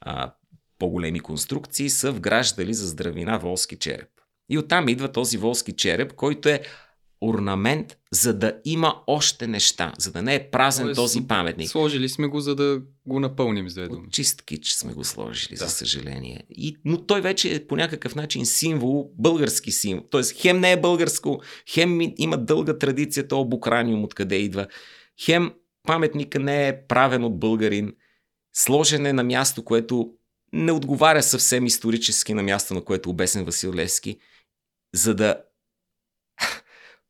а, 0.00 0.34
по-големи 0.78 1.20
конструкции, 1.20 1.90
са 1.90 2.12
вграждали 2.12 2.74
за 2.74 2.86
здравина 2.86 3.38
волски 3.38 3.76
череп. 3.76 4.08
И 4.52 4.58
оттам 4.58 4.88
идва 4.88 5.12
този 5.12 5.38
волски 5.38 5.72
череп, 5.72 6.12
който 6.12 6.48
е 6.48 6.62
орнамент, 7.22 7.96
за 8.10 8.34
да 8.38 8.60
има 8.64 9.02
още 9.06 9.46
неща, 9.46 9.92
за 9.98 10.12
да 10.12 10.22
не 10.22 10.34
е 10.34 10.50
празен 10.50 10.84
Тоест, 10.84 10.96
този 10.96 11.26
паметник. 11.26 11.68
Сложили 11.68 12.08
сме 12.08 12.26
го, 12.26 12.40
за 12.40 12.54
да 12.54 12.82
го 13.06 13.20
напълним 13.20 13.68
с 13.68 13.74
две 13.74 13.88
думи. 13.88 14.08
Чист 14.10 14.42
кич 14.42 14.72
сме 14.72 14.92
го 14.92 15.04
сложили, 15.04 15.56
да. 15.56 15.64
за 15.64 15.70
съжаление. 15.70 16.44
И, 16.50 16.76
но 16.84 17.06
той 17.06 17.20
вече 17.20 17.54
е 17.54 17.66
по 17.66 17.76
някакъв 17.76 18.14
начин 18.14 18.46
символ, 18.46 19.10
български 19.18 19.72
символ. 19.72 20.06
Тоест, 20.10 20.40
хем 20.40 20.60
не 20.60 20.72
е 20.72 20.80
българско, 20.80 21.42
хем 21.68 22.00
има 22.16 22.36
дълга 22.38 22.78
традиция, 22.78 23.28
то 23.28 23.44
букраниум, 23.44 24.04
откъде 24.04 24.36
идва. 24.36 24.66
Хем 25.20 25.52
паметника 25.86 26.38
не 26.38 26.68
е 26.68 26.86
правен 26.86 27.24
от 27.24 27.38
българин, 27.38 27.92
сложен 28.52 29.06
е 29.06 29.12
на 29.12 29.24
място, 29.24 29.64
което 29.64 30.12
не 30.52 30.72
отговаря 30.72 31.22
съвсем 31.22 31.66
исторически 31.66 32.34
на 32.34 32.42
място, 32.42 32.74
на 32.74 32.84
което 32.84 33.08
е 33.08 33.12
обесен 33.12 33.44
Васил 33.44 33.74
Левски, 33.74 34.18
за 34.94 35.14
да 35.14 35.42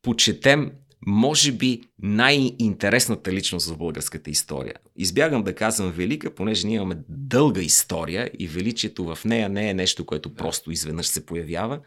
почетем, 0.02 0.72
може 1.06 1.52
би, 1.52 1.82
най-интересната 2.02 3.32
личност 3.32 3.70
в 3.70 3.78
българската 3.78 4.30
история. 4.30 4.74
Избягам 4.96 5.42
да 5.42 5.54
казвам 5.54 5.92
велика, 5.92 6.34
понеже 6.34 6.66
ние 6.66 6.76
имаме 6.76 6.98
дълга 7.08 7.60
история 7.60 8.30
и 8.38 8.48
величието 8.48 9.04
в 9.04 9.18
нея 9.24 9.48
не 9.48 9.70
е 9.70 9.74
нещо, 9.74 10.06
което 10.06 10.28
да. 10.28 10.34
просто 10.34 10.70
изведнъж 10.70 11.06
се 11.06 11.26
появява, 11.26 11.80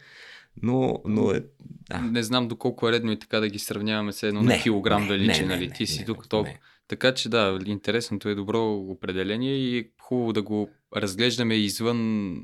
но, 0.61 1.01
но 1.05 1.31
е... 1.31 1.43
Да. 1.89 2.01
Не 2.01 2.23
знам 2.23 2.47
доколко 2.47 2.89
е 2.89 2.91
редно 2.91 3.11
и 3.11 3.19
така 3.19 3.39
да 3.39 3.49
ги 3.49 3.59
сравняваме 3.59 4.11
с 4.11 4.23
едно 4.23 4.41
не, 4.41 4.55
на 4.55 4.63
килограм 4.63 5.01
не, 5.01 5.09
величие, 5.09 5.45
не, 5.45 5.55
нали? 5.55 5.67
Не, 5.67 5.73
Ти 5.73 5.87
си 5.87 5.99
не, 5.99 6.05
докато... 6.05 6.43
Не. 6.43 6.59
Така 6.87 7.13
че 7.13 7.29
да, 7.29 7.59
интересното 7.65 8.29
е 8.29 8.35
добро 8.35 8.73
определение 8.73 9.55
и 9.57 9.77
е 9.77 9.89
хубаво 10.01 10.33
да 10.33 10.41
го 10.41 10.69
разглеждаме 10.95 11.55
извън 11.55 12.41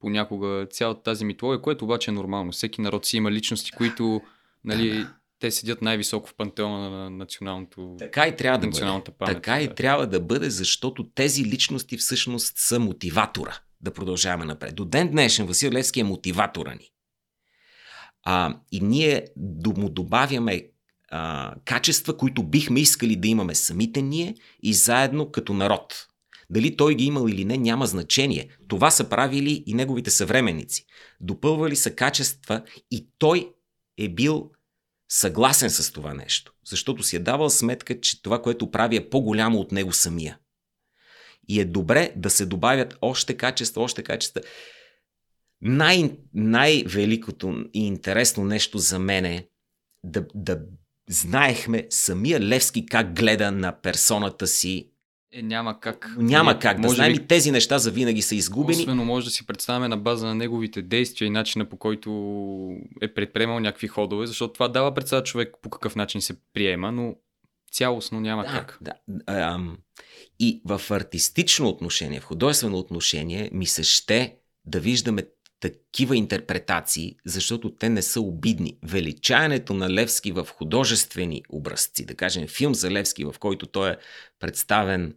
понякога 0.00 0.66
цялата 0.70 1.02
тази 1.02 1.24
митология, 1.24 1.62
което 1.62 1.84
обаче 1.84 2.10
е 2.10 2.14
нормално. 2.14 2.52
Всеки 2.52 2.80
народ 2.80 3.06
си 3.06 3.16
има 3.16 3.30
личности, 3.30 3.72
които 3.72 4.20
нали, 4.64 4.90
да, 4.90 5.14
те 5.38 5.50
седят 5.50 5.82
най-високо 5.82 6.28
в 6.28 6.34
пантеона 6.34 6.90
на 6.90 7.10
националното. 7.10 7.96
Така 7.98 8.26
и 8.26 8.36
трябва 8.36 8.58
да 8.58 8.66
бъде. 8.66 9.12
Памет, 9.18 9.34
така 9.34 9.54
да. 9.54 9.60
и 9.60 9.74
трябва 9.74 10.06
да 10.06 10.20
бъде, 10.20 10.50
защото 10.50 11.08
тези 11.14 11.44
личности 11.44 11.96
всъщност 11.96 12.58
са 12.58 12.78
мотиватора 12.78 13.54
да 13.80 13.92
продължаваме 13.92 14.44
напред. 14.44 14.74
До 14.74 14.84
ден 14.84 15.10
днешен 15.10 15.46
Васил 15.46 15.70
Левски 15.70 16.00
е 16.00 16.04
мотиватора 16.04 16.74
ни. 16.74 16.90
А, 18.22 18.56
и 18.72 18.80
ние 18.80 19.26
му 19.76 19.88
добавяме 19.88 20.66
а, 21.10 21.54
качества, 21.64 22.16
които 22.16 22.42
бихме 22.42 22.80
искали 22.80 23.16
да 23.16 23.28
имаме 23.28 23.54
самите 23.54 24.02
ние 24.02 24.34
и 24.62 24.74
заедно 24.74 25.30
като 25.30 25.52
народ. 25.52 26.06
Дали 26.50 26.76
той 26.76 26.94
ги 26.94 27.04
имал 27.04 27.28
или 27.28 27.44
не, 27.44 27.58
няма 27.58 27.86
значение. 27.86 28.48
Това 28.68 28.90
са 28.90 29.08
правили 29.08 29.64
и 29.66 29.74
неговите 29.74 30.10
съвременници. 30.10 30.86
Допълвали 31.20 31.76
са 31.76 31.94
качества 31.94 32.62
и 32.90 33.08
той 33.18 33.52
е 33.98 34.08
бил 34.08 34.50
съгласен 35.10 35.70
с 35.70 35.92
това 35.92 36.14
нещо, 36.14 36.52
защото 36.64 37.02
си 37.02 37.16
е 37.16 37.18
давал 37.18 37.50
сметка, 37.50 38.00
че 38.00 38.22
това, 38.22 38.42
което 38.42 38.70
прави 38.70 38.96
е 38.96 39.10
по-голямо 39.10 39.58
от 39.58 39.72
него 39.72 39.92
самия. 39.92 40.38
И 41.48 41.60
е 41.60 41.64
добре 41.64 42.12
да 42.16 42.30
се 42.30 42.46
добавят 42.46 42.98
още 43.00 43.36
качества, 43.36 43.82
още 43.82 44.02
качества. 44.02 44.40
Най- 45.60 46.16
най-великото 46.34 47.64
и 47.74 47.86
интересно 47.86 48.44
нещо 48.44 48.78
за 48.78 48.98
мен 48.98 49.24
е 49.24 49.48
да, 50.04 50.26
да 50.34 50.60
знаехме 51.08 51.86
самия 51.90 52.40
Левски 52.40 52.86
как 52.86 53.14
гледа 53.14 53.52
на 53.52 53.80
персоната 53.80 54.46
си 54.46 54.90
е, 55.32 55.42
няма 55.42 55.80
как. 55.80 56.14
Няма 56.16 56.58
как. 56.58 56.78
Може 56.78 56.88
да 56.88 56.94
знаем 56.94 57.12
ли 57.12 57.26
тези 57.26 57.50
неща 57.50 57.78
за 57.78 57.90
винаги 57.90 58.22
са 58.22 58.34
изгубени. 58.34 58.80
Освено 58.80 59.04
може 59.04 59.24
да 59.24 59.30
си 59.30 59.46
представяме 59.46 59.88
на 59.88 59.96
база 59.96 60.26
на 60.26 60.34
неговите 60.34 60.82
действия 60.82 61.26
и 61.26 61.30
начина 61.30 61.64
по 61.64 61.76
който 61.76 62.10
е 63.00 63.14
предприемал 63.14 63.60
някакви 63.60 63.88
ходове, 63.88 64.26
защото 64.26 64.52
това 64.52 64.68
дава 64.68 64.94
представа 64.94 65.22
човек 65.22 65.54
по 65.62 65.70
какъв 65.70 65.96
начин 65.96 66.20
се 66.20 66.36
приема, 66.54 66.92
но 66.92 67.14
цялостно 67.72 68.20
няма 68.20 68.42
да, 68.42 68.48
как. 68.48 68.78
Да. 68.80 68.92
А, 69.26 69.58
и 70.40 70.62
в 70.64 70.82
артистично 70.90 71.68
отношение, 71.68 72.20
в 72.20 72.24
художествено 72.24 72.78
отношение 72.78 73.50
ми 73.52 73.66
се 73.66 73.82
ще 73.82 74.36
да 74.64 74.80
виждаме 74.80 75.22
такива 75.60 76.16
интерпретации, 76.16 77.16
защото 77.24 77.74
те 77.74 77.88
не 77.88 78.02
са 78.02 78.20
обидни. 78.20 78.78
Величаенето 78.82 79.74
на 79.74 79.90
Левски 79.90 80.32
в 80.32 80.48
художествени 80.52 81.42
образци, 81.48 82.06
да 82.06 82.14
кажем 82.14 82.46
филм 82.48 82.74
за 82.74 82.90
Левски, 82.90 83.24
в 83.24 83.34
който 83.38 83.66
той 83.66 83.90
е 83.90 83.96
представен 84.38 85.14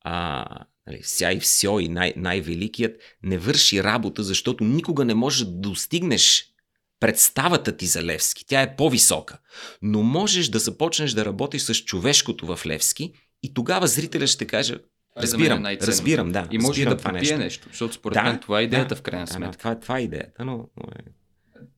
а, 0.00 0.46
нали, 0.86 1.02
вся 1.02 1.32
и 1.32 1.40
все 1.40 1.78
и 1.80 1.88
най- 1.88 2.14
най-великият, 2.16 3.00
не 3.22 3.38
върши 3.38 3.82
работа, 3.82 4.22
защото 4.22 4.64
никога 4.64 5.04
не 5.04 5.14
можеш 5.14 5.46
да 5.46 5.52
достигнеш 5.52 6.52
представата 7.00 7.76
ти 7.76 7.86
за 7.86 8.02
Левски. 8.02 8.46
Тя 8.46 8.62
е 8.62 8.76
по-висока. 8.76 9.38
Но 9.82 10.02
можеш 10.02 10.48
да 10.48 10.58
започнеш 10.58 11.12
да 11.12 11.24
работиш 11.24 11.62
с 11.62 11.74
човешкото 11.74 12.46
в 12.46 12.66
Левски 12.66 13.12
и 13.42 13.54
тогава 13.54 13.86
зрителят 13.86 14.28
ще 14.28 14.46
каже, 14.46 14.78
Разбирам, 15.16 15.66
е 15.66 15.78
разбирам, 15.82 16.32
да. 16.32 16.48
И 16.50 16.58
може 16.58 16.84
да 16.84 16.96
това 16.96 17.12
нещо. 17.12 17.38
нещо, 17.38 17.68
защото 17.68 17.94
според 17.94 18.14
да, 18.14 18.22
мен 18.22 18.38
това 18.38 18.60
е 18.60 18.62
идеята 18.62 18.88
да, 18.88 18.96
в 18.96 19.02
крайна 19.02 19.26
сметка. 19.26 19.50
Да, 19.50 19.58
това, 19.58 19.80
това 19.80 19.98
е 19.98 20.02
идеята, 20.02 20.44
но, 20.44 20.56
но 20.56 20.90
е 20.98 21.02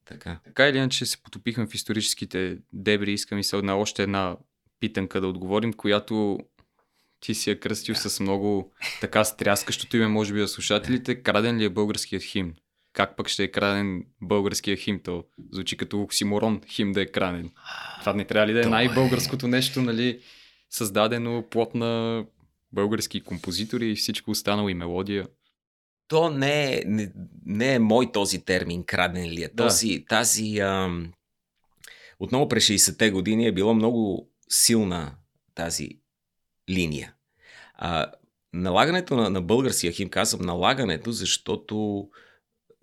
така. 0.04 0.38
Така 0.44 0.68
или 0.68 0.76
иначе 0.76 1.06
се 1.06 1.22
потопихме 1.22 1.66
в 1.66 1.74
историческите 1.74 2.58
дебри. 2.72 3.12
Искам 3.12 3.38
и 3.38 3.44
се 3.44 3.62
на 3.62 3.76
още 3.76 4.02
една 4.02 4.36
питанка 4.80 5.20
да 5.20 5.26
отговорим, 5.26 5.72
която 5.72 6.38
ти 7.20 7.34
си 7.34 7.50
я 7.50 7.60
кръстил 7.60 7.94
да. 7.94 8.00
с 8.00 8.20
много 8.20 8.72
така 9.00 9.24
стряскащото 9.24 9.96
име, 9.96 10.08
може 10.08 10.34
би, 10.34 10.40
за 10.40 10.48
слушателите. 10.48 11.22
Краден 11.22 11.58
ли 11.58 11.64
е 11.64 11.68
българският 11.68 12.22
химн? 12.22 12.54
Как 12.92 13.16
пък 13.16 13.28
ще 13.28 13.44
е 13.44 13.48
краден 13.48 14.04
българския 14.22 14.76
химн? 14.76 15.00
То 15.04 15.24
звучи 15.52 15.76
като 15.76 16.00
оксиморон 16.00 16.60
хим 16.68 16.92
да 16.92 17.02
е 17.02 17.06
краден. 17.06 17.50
Това 18.00 18.12
не 18.12 18.24
трябва 18.24 18.46
ли 18.46 18.52
да 18.52 18.60
е 18.60 18.66
най-българското 18.66 19.48
нещо, 19.48 19.82
нали? 19.82 20.20
Създадено 20.70 21.44
плотна 21.50 22.24
български 22.72 23.20
композитори 23.20 23.90
и 23.90 23.96
всичко 23.96 24.30
останало 24.30 24.68
и 24.68 24.74
мелодия. 24.74 25.26
То 26.08 26.30
не 26.30 26.74
е, 26.74 26.82
не, 26.86 27.12
не 27.46 27.74
е 27.74 27.78
мой 27.78 28.12
този 28.12 28.44
термин, 28.44 28.84
краден 28.84 29.30
ли 29.30 29.42
е. 29.42 29.48
Да. 29.48 29.64
Този, 29.64 30.04
тази... 30.08 30.58
Ам, 30.58 31.12
отново 32.18 32.48
през 32.48 32.68
60-те 32.68 33.10
години 33.10 33.46
е 33.46 33.52
било 33.52 33.74
много 33.74 34.30
силна 34.48 35.16
тази 35.54 35.88
линия. 36.70 37.14
А, 37.74 38.12
налагането 38.52 39.16
на, 39.16 39.30
на 39.30 39.42
българския 39.42 39.92
хим, 39.92 40.08
казвам 40.08 40.46
налагането, 40.46 41.12
защото 41.12 42.08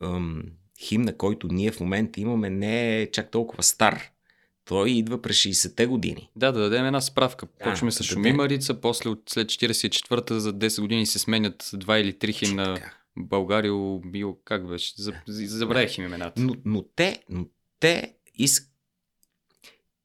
ам, 0.01 0.43
химна, 0.79 1.17
който 1.17 1.47
ние 1.47 1.71
в 1.71 1.79
момента 1.79 2.21
имаме, 2.21 2.49
не 2.49 3.01
е 3.01 3.11
чак 3.11 3.31
толкова 3.31 3.63
стар. 3.63 4.11
Той 4.65 4.89
идва 4.89 5.21
през 5.21 5.37
60-те 5.37 5.85
години. 5.85 6.29
Да, 6.35 6.51
да 6.51 6.59
дадем 6.59 6.85
една 6.85 7.01
справка. 7.01 7.45
Почваме 7.45 7.91
с 7.91 7.97
да 7.97 8.03
Шуми 8.03 8.23
дадем. 8.23 8.37
Марица, 8.37 8.73
после 8.81 9.09
от 9.09 9.23
след 9.29 9.47
44-та 9.47 10.39
за 10.39 10.53
10 10.53 10.81
години 10.81 11.05
се 11.05 11.19
сменят 11.19 11.69
два 11.73 11.99
или 11.99 12.19
три 12.19 12.33
химна. 12.33 12.75
Така. 12.75 12.93
Българио, 13.17 13.99
био, 13.99 14.35
как 14.43 14.67
беше? 14.67 14.93
За- 14.97 15.13
Забравих 15.27 15.97
им 15.97 16.05
имената. 16.05 16.41
Но, 16.41 16.55
но 16.65 16.83
те, 16.95 17.23
но 17.29 17.45
те 17.79 18.13
из... 18.35 18.61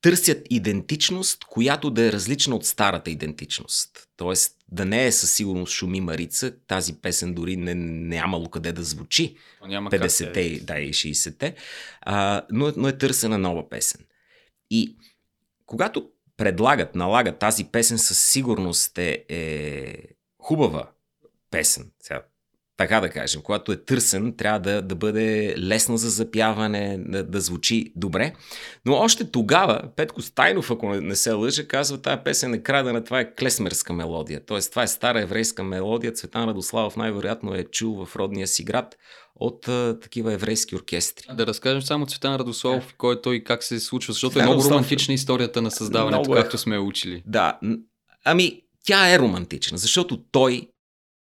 търсят 0.01 0.47
идентичност, 0.51 1.45
която 1.45 1.91
да 1.91 2.07
е 2.07 2.13
различна 2.13 2.57
от 2.57 2.67
старата 2.67 3.11
идентичност. 3.11 4.09
Тоест 4.17 4.57
да 4.69 4.85
не 4.85 5.07
е 5.07 5.13
със 5.13 5.31
сигурност 5.35 5.73
Шуми 5.73 6.01
Марица, 6.01 6.53
тази 6.67 6.95
песен 6.95 7.35
дори 7.35 7.57
не, 7.57 7.75
нямало 7.75 8.49
къде 8.49 8.73
да 8.73 8.83
звучи. 8.83 9.37
Но 9.61 9.67
Няма 9.67 9.91
как 9.91 10.03
50-те, 10.03 10.47
е. 10.47 10.61
да, 10.61 10.79
и 10.79 10.93
60-те, 10.93 11.55
а, 12.01 12.43
но, 12.53 12.73
но 12.77 12.89
е 12.89 12.99
търсена 12.99 13.39
нова 13.39 13.69
песен. 13.69 14.01
И 14.71 14.97
когато 15.67 16.09
предлагат, 16.37 16.95
налагат 16.95 17.39
тази 17.39 17.65
песен, 17.65 17.99
със 17.99 18.21
сигурност 18.21 18.99
е, 18.99 19.25
е 19.29 19.95
хубава 20.39 20.91
песен. 21.51 21.91
Сега, 22.03 22.23
така 22.77 23.01
да 23.01 23.11
кажем, 23.11 23.43
когато 23.43 23.73
е 23.73 23.85
търсен, 23.85 24.37
трябва 24.37 24.61
да, 24.61 24.83
да 24.83 24.95
бъде 24.95 25.55
лесна 25.59 25.99
за 25.99 26.11
запяване, 26.11 26.99
да, 26.99 27.25
да 27.25 27.41
звучи 27.41 27.93
добре. 27.97 28.35
Но 28.87 28.95
още 28.95 29.31
тогава 29.31 29.91
Петко 29.97 30.23
Стайнов, 30.23 30.71
ако 30.71 30.89
не, 30.89 31.17
се 31.17 31.33
лъжа, 31.33 31.69
казва, 31.69 32.03
тая 32.03 32.25
песен 32.25 32.55
е 32.55 32.63
крадена, 32.63 33.05
това 33.05 33.21
е 33.21 33.35
клесмерска 33.35 33.93
мелодия. 33.93 34.45
Тоест, 34.47 34.71
това 34.71 34.83
е 34.83 34.89
стара 34.89 35.21
еврейска 35.21 35.65
мелодия. 35.65 36.13
Цветан 36.13 36.49
Радославов 36.49 36.97
най-вероятно 36.97 37.55
е 37.55 37.65
чул 37.65 38.05
в 38.05 38.17
родния 38.17 38.47
си 38.47 38.65
град 38.65 38.97
от 39.41 39.69
а, 39.69 39.99
такива 40.03 40.33
еврейски 40.33 40.77
оркестри. 40.77 41.27
Да 41.35 41.47
разкажем 41.47 41.83
само 41.83 42.07
Цветан 42.07 42.37
Радославов, 42.37 42.95
кой 42.99 43.15
е 43.15 43.21
той 43.21 43.37
и 43.37 43.45
как 43.45 43.65
се 43.65 43.81
случва, 43.81 44.13
защото 44.13 44.33
Цветан 44.33 44.49
е 44.49 44.55
много 44.55 44.71
романтична 44.71 45.15
историята 45.15 45.63
на 45.63 45.71
създаването, 45.71 46.21
Много 46.21 46.37
е. 46.37 46.43
както 46.43 46.59
сме 46.59 46.79
учили. 46.79 47.23
Да, 47.27 47.61
ами 48.25 48.63
тя 48.85 49.15
е 49.15 49.19
романтична, 49.19 49.79
защото 49.79 50.25
той 50.31 50.71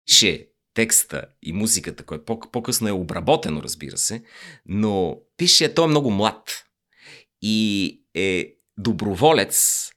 пише 0.06 0.48
текста 0.74 1.24
и 1.42 1.52
музиката, 1.52 2.04
който 2.04 2.24
по- 2.24 2.40
по-късно 2.40 2.88
е 2.88 2.92
обработено, 2.92 3.62
разбира 3.62 3.98
се, 3.98 4.22
но 4.66 5.18
пише, 5.36 5.74
той 5.74 5.84
е 5.84 5.88
много 5.88 6.10
млад 6.10 6.64
и 7.42 7.98
е 8.14 8.54
доброволец 8.78 9.88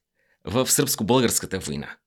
в 0.45 0.67
сръбско-българската 0.67 1.59
война. 1.59 1.97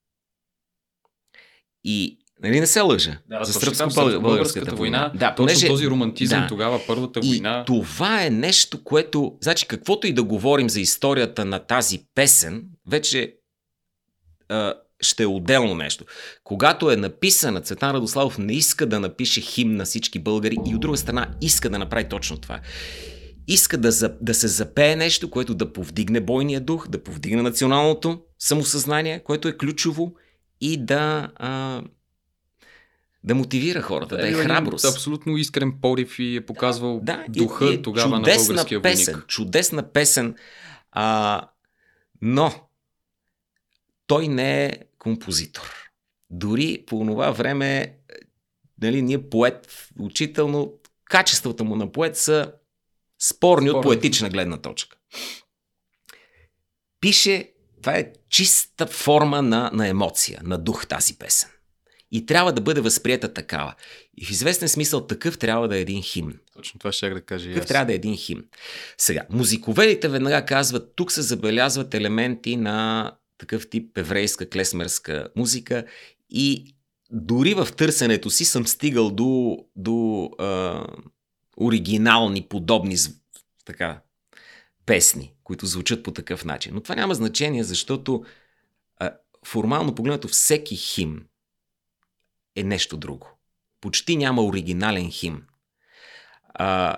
И 1.83 2.18
нали 2.43 2.59
не 2.59 2.67
се 2.67 2.81
лъжа? 2.81 3.17
за 3.41 3.53
сръбско-българската 3.53 4.75
война. 4.75 5.11
Да, 5.15 5.35
точно 5.35 5.69
този 5.69 5.87
романтизъм 5.87 6.41
да. 6.41 6.47
тогава, 6.47 6.79
първата 6.87 7.19
И 7.23 7.27
война. 7.27 7.65
това 7.65 8.25
е 8.25 8.29
нещо, 8.29 8.83
което... 8.83 9.37
Значи, 9.41 9.67
каквото 9.67 10.07
и 10.07 10.13
да 10.13 10.23
говорим 10.23 10.69
за 10.69 10.81
историята 10.81 11.45
на 11.45 11.59
тази 11.59 11.99
песен, 12.15 12.63
вече 12.87 13.33
а, 14.49 14.73
ще 15.01 15.23
е 15.23 15.27
отделно 15.27 15.75
нещо. 15.75 16.05
Когато 16.43 16.91
е 16.91 16.95
написана, 16.95 17.61
Цветан 17.61 17.91
Радославов 17.91 18.37
не 18.37 18.53
иска 18.53 18.85
да 18.85 18.99
напише 18.99 19.41
химн 19.41 19.75
на 19.75 19.85
всички 19.85 20.19
българи 20.19 20.57
и 20.67 20.75
от 20.75 20.81
друга 20.81 20.97
страна 20.97 21.27
иска 21.41 21.69
да 21.69 21.79
направи 21.79 22.09
точно 22.09 22.37
това. 22.37 22.59
Иска 23.47 23.77
да, 23.77 23.91
за, 23.91 24.15
да 24.21 24.33
се 24.33 24.47
запее 24.47 24.95
нещо, 24.95 25.29
което 25.29 25.55
да 25.55 25.73
повдигне 25.73 26.21
бойния 26.21 26.61
дух, 26.61 26.87
да 26.87 27.03
повдигне 27.03 27.41
националното 27.41 28.21
самосъзнание, 28.39 29.23
което 29.23 29.47
е 29.47 29.57
ключово 29.57 30.13
и 30.61 30.77
да, 30.77 31.31
а, 31.35 31.81
да 33.23 33.35
мотивира 33.35 33.81
хората, 33.81 34.17
да, 34.17 34.27
е 34.27 34.29
имал 34.29 34.39
един 34.39 34.49
храброст. 34.55 34.85
Абсолютно 34.85 35.37
искрен 35.37 35.73
порив 35.81 36.19
и 36.19 36.35
е 36.35 36.45
показвал 36.45 36.99
Да, 37.03 37.25
и- 37.27 37.31
духа 37.31 37.65
и 37.65 37.73
е 37.73 37.81
тогава 37.81 38.19
на 38.19 38.21
българския 38.21 38.81
песен, 38.81 39.13
войник. 39.13 39.27
Чудесна 39.27 39.91
песен, 39.93 40.35
а, 40.91 41.47
но 42.21 42.51
той 44.07 44.27
не 44.27 44.65
е 44.65 44.77
композитор. 44.99 45.91
Дори 46.29 46.83
по 46.87 46.99
това 46.99 47.31
време, 47.31 47.77
е, 47.79 47.95
нали, 48.81 49.01
ние 49.01 49.29
поет, 49.29 49.89
учително, 49.99 50.73
качествата 51.05 51.63
му 51.63 51.75
на 51.75 51.91
поет 51.91 52.17
са 52.17 52.51
спорни 53.19 53.69
от 53.69 53.73
Спорни. 53.73 53.83
поетична 53.83 54.29
гледна 54.29 54.57
точка. 54.57 54.97
Пише, 56.99 57.51
това 57.81 57.93
е 57.93 58.13
чиста 58.29 58.87
форма 58.87 59.41
на, 59.41 59.71
на 59.73 59.87
емоция, 59.87 60.41
на 60.43 60.57
дух 60.57 60.87
тази 60.87 61.17
песен. 61.17 61.49
И 62.11 62.25
трябва 62.25 62.53
да 62.53 62.61
бъде 62.61 62.81
възприета 62.81 63.33
такава. 63.33 63.75
И 64.17 64.25
в 64.25 64.29
известен 64.29 64.69
смисъл 64.69 65.07
такъв 65.07 65.37
трябва 65.37 65.67
да 65.67 65.77
е 65.77 65.81
един 65.81 66.01
химн. 66.01 66.33
Точно 66.53 66.79
това 66.79 66.91
ще 66.91 67.09
да 67.09 67.21
кажа 67.21 67.49
и 67.49 67.53
Какъв 67.53 67.63
аз. 67.63 67.67
трябва 67.67 67.85
да 67.85 67.91
е 67.91 67.95
един 67.95 68.17
химн. 68.17 68.43
Сега, 68.97 69.25
музиковедите 69.29 70.07
веднага 70.07 70.45
казват, 70.45 70.95
тук 70.95 71.11
се 71.11 71.21
забелязват 71.21 71.93
елементи 71.93 72.55
на 72.55 73.11
такъв 73.37 73.69
тип 73.69 73.97
еврейска 73.97 74.49
клесмерска 74.49 75.27
музика 75.35 75.85
и 76.29 76.75
дори 77.11 77.53
в 77.53 77.67
търсенето 77.77 78.29
си 78.29 78.45
съм 78.45 78.67
стигал 78.67 79.11
до, 79.11 79.57
до 79.75 80.29
а, 80.39 80.83
оригинални, 81.57 82.41
подобни 82.41 82.95
така, 83.65 84.01
песни, 84.85 85.33
които 85.43 85.65
звучат 85.65 86.03
по 86.03 86.11
такъв 86.11 86.45
начин. 86.45 86.71
Но 86.75 86.81
това 86.81 86.95
няма 86.95 87.13
значение, 87.13 87.63
защото 87.63 88.23
а, 88.97 89.11
формално 89.45 89.95
погледнато 89.95 90.27
всеки 90.27 90.75
хим 90.75 91.25
е 92.59 92.63
нещо 92.63 92.97
друго. 92.97 93.27
Почти 93.81 94.15
няма 94.15 94.43
оригинален 94.43 95.11
хим. 95.11 95.43
А, 96.53 96.97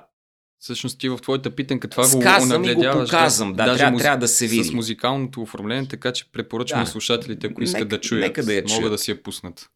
Всъщност 0.59 0.99
ти 0.99 1.09
в 1.09 1.18
твоята 1.18 1.55
питанка 1.55 1.88
това 1.88 2.03
го 2.05 2.22
Сказвам 2.22 2.64
и 2.64 2.76
го 2.76 2.82
показвам. 2.84 3.53
Да, 3.53 3.66
Даже 3.66 3.78
трябва, 3.78 3.97
муз- 3.97 4.01
трябва 4.01 4.18
да 4.18 4.28
се 4.28 4.47
види. 4.47 4.64
С 4.64 4.72
музикалното 4.72 5.41
оформление, 5.41 5.88
така 5.88 6.14
че 6.14 6.32
препоръчвам 6.32 6.84
Да. 6.84 6.89
слушателите, 6.89 7.47
ако 7.47 7.64
искат 7.64 7.80
Нека- 7.80 7.89
да 7.89 8.01
чуят, 8.01 8.22
нека 8.22 8.43
да 8.43 8.53
я 8.53 8.62
могат 8.62 8.78
чуят. 8.78 8.91
да 8.91 8.97
си 8.97 9.12
я 9.12 9.24
пуснат. 9.24 9.70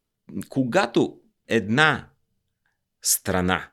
Когато 0.48 1.14
една 1.48 2.08
страна 3.02 3.70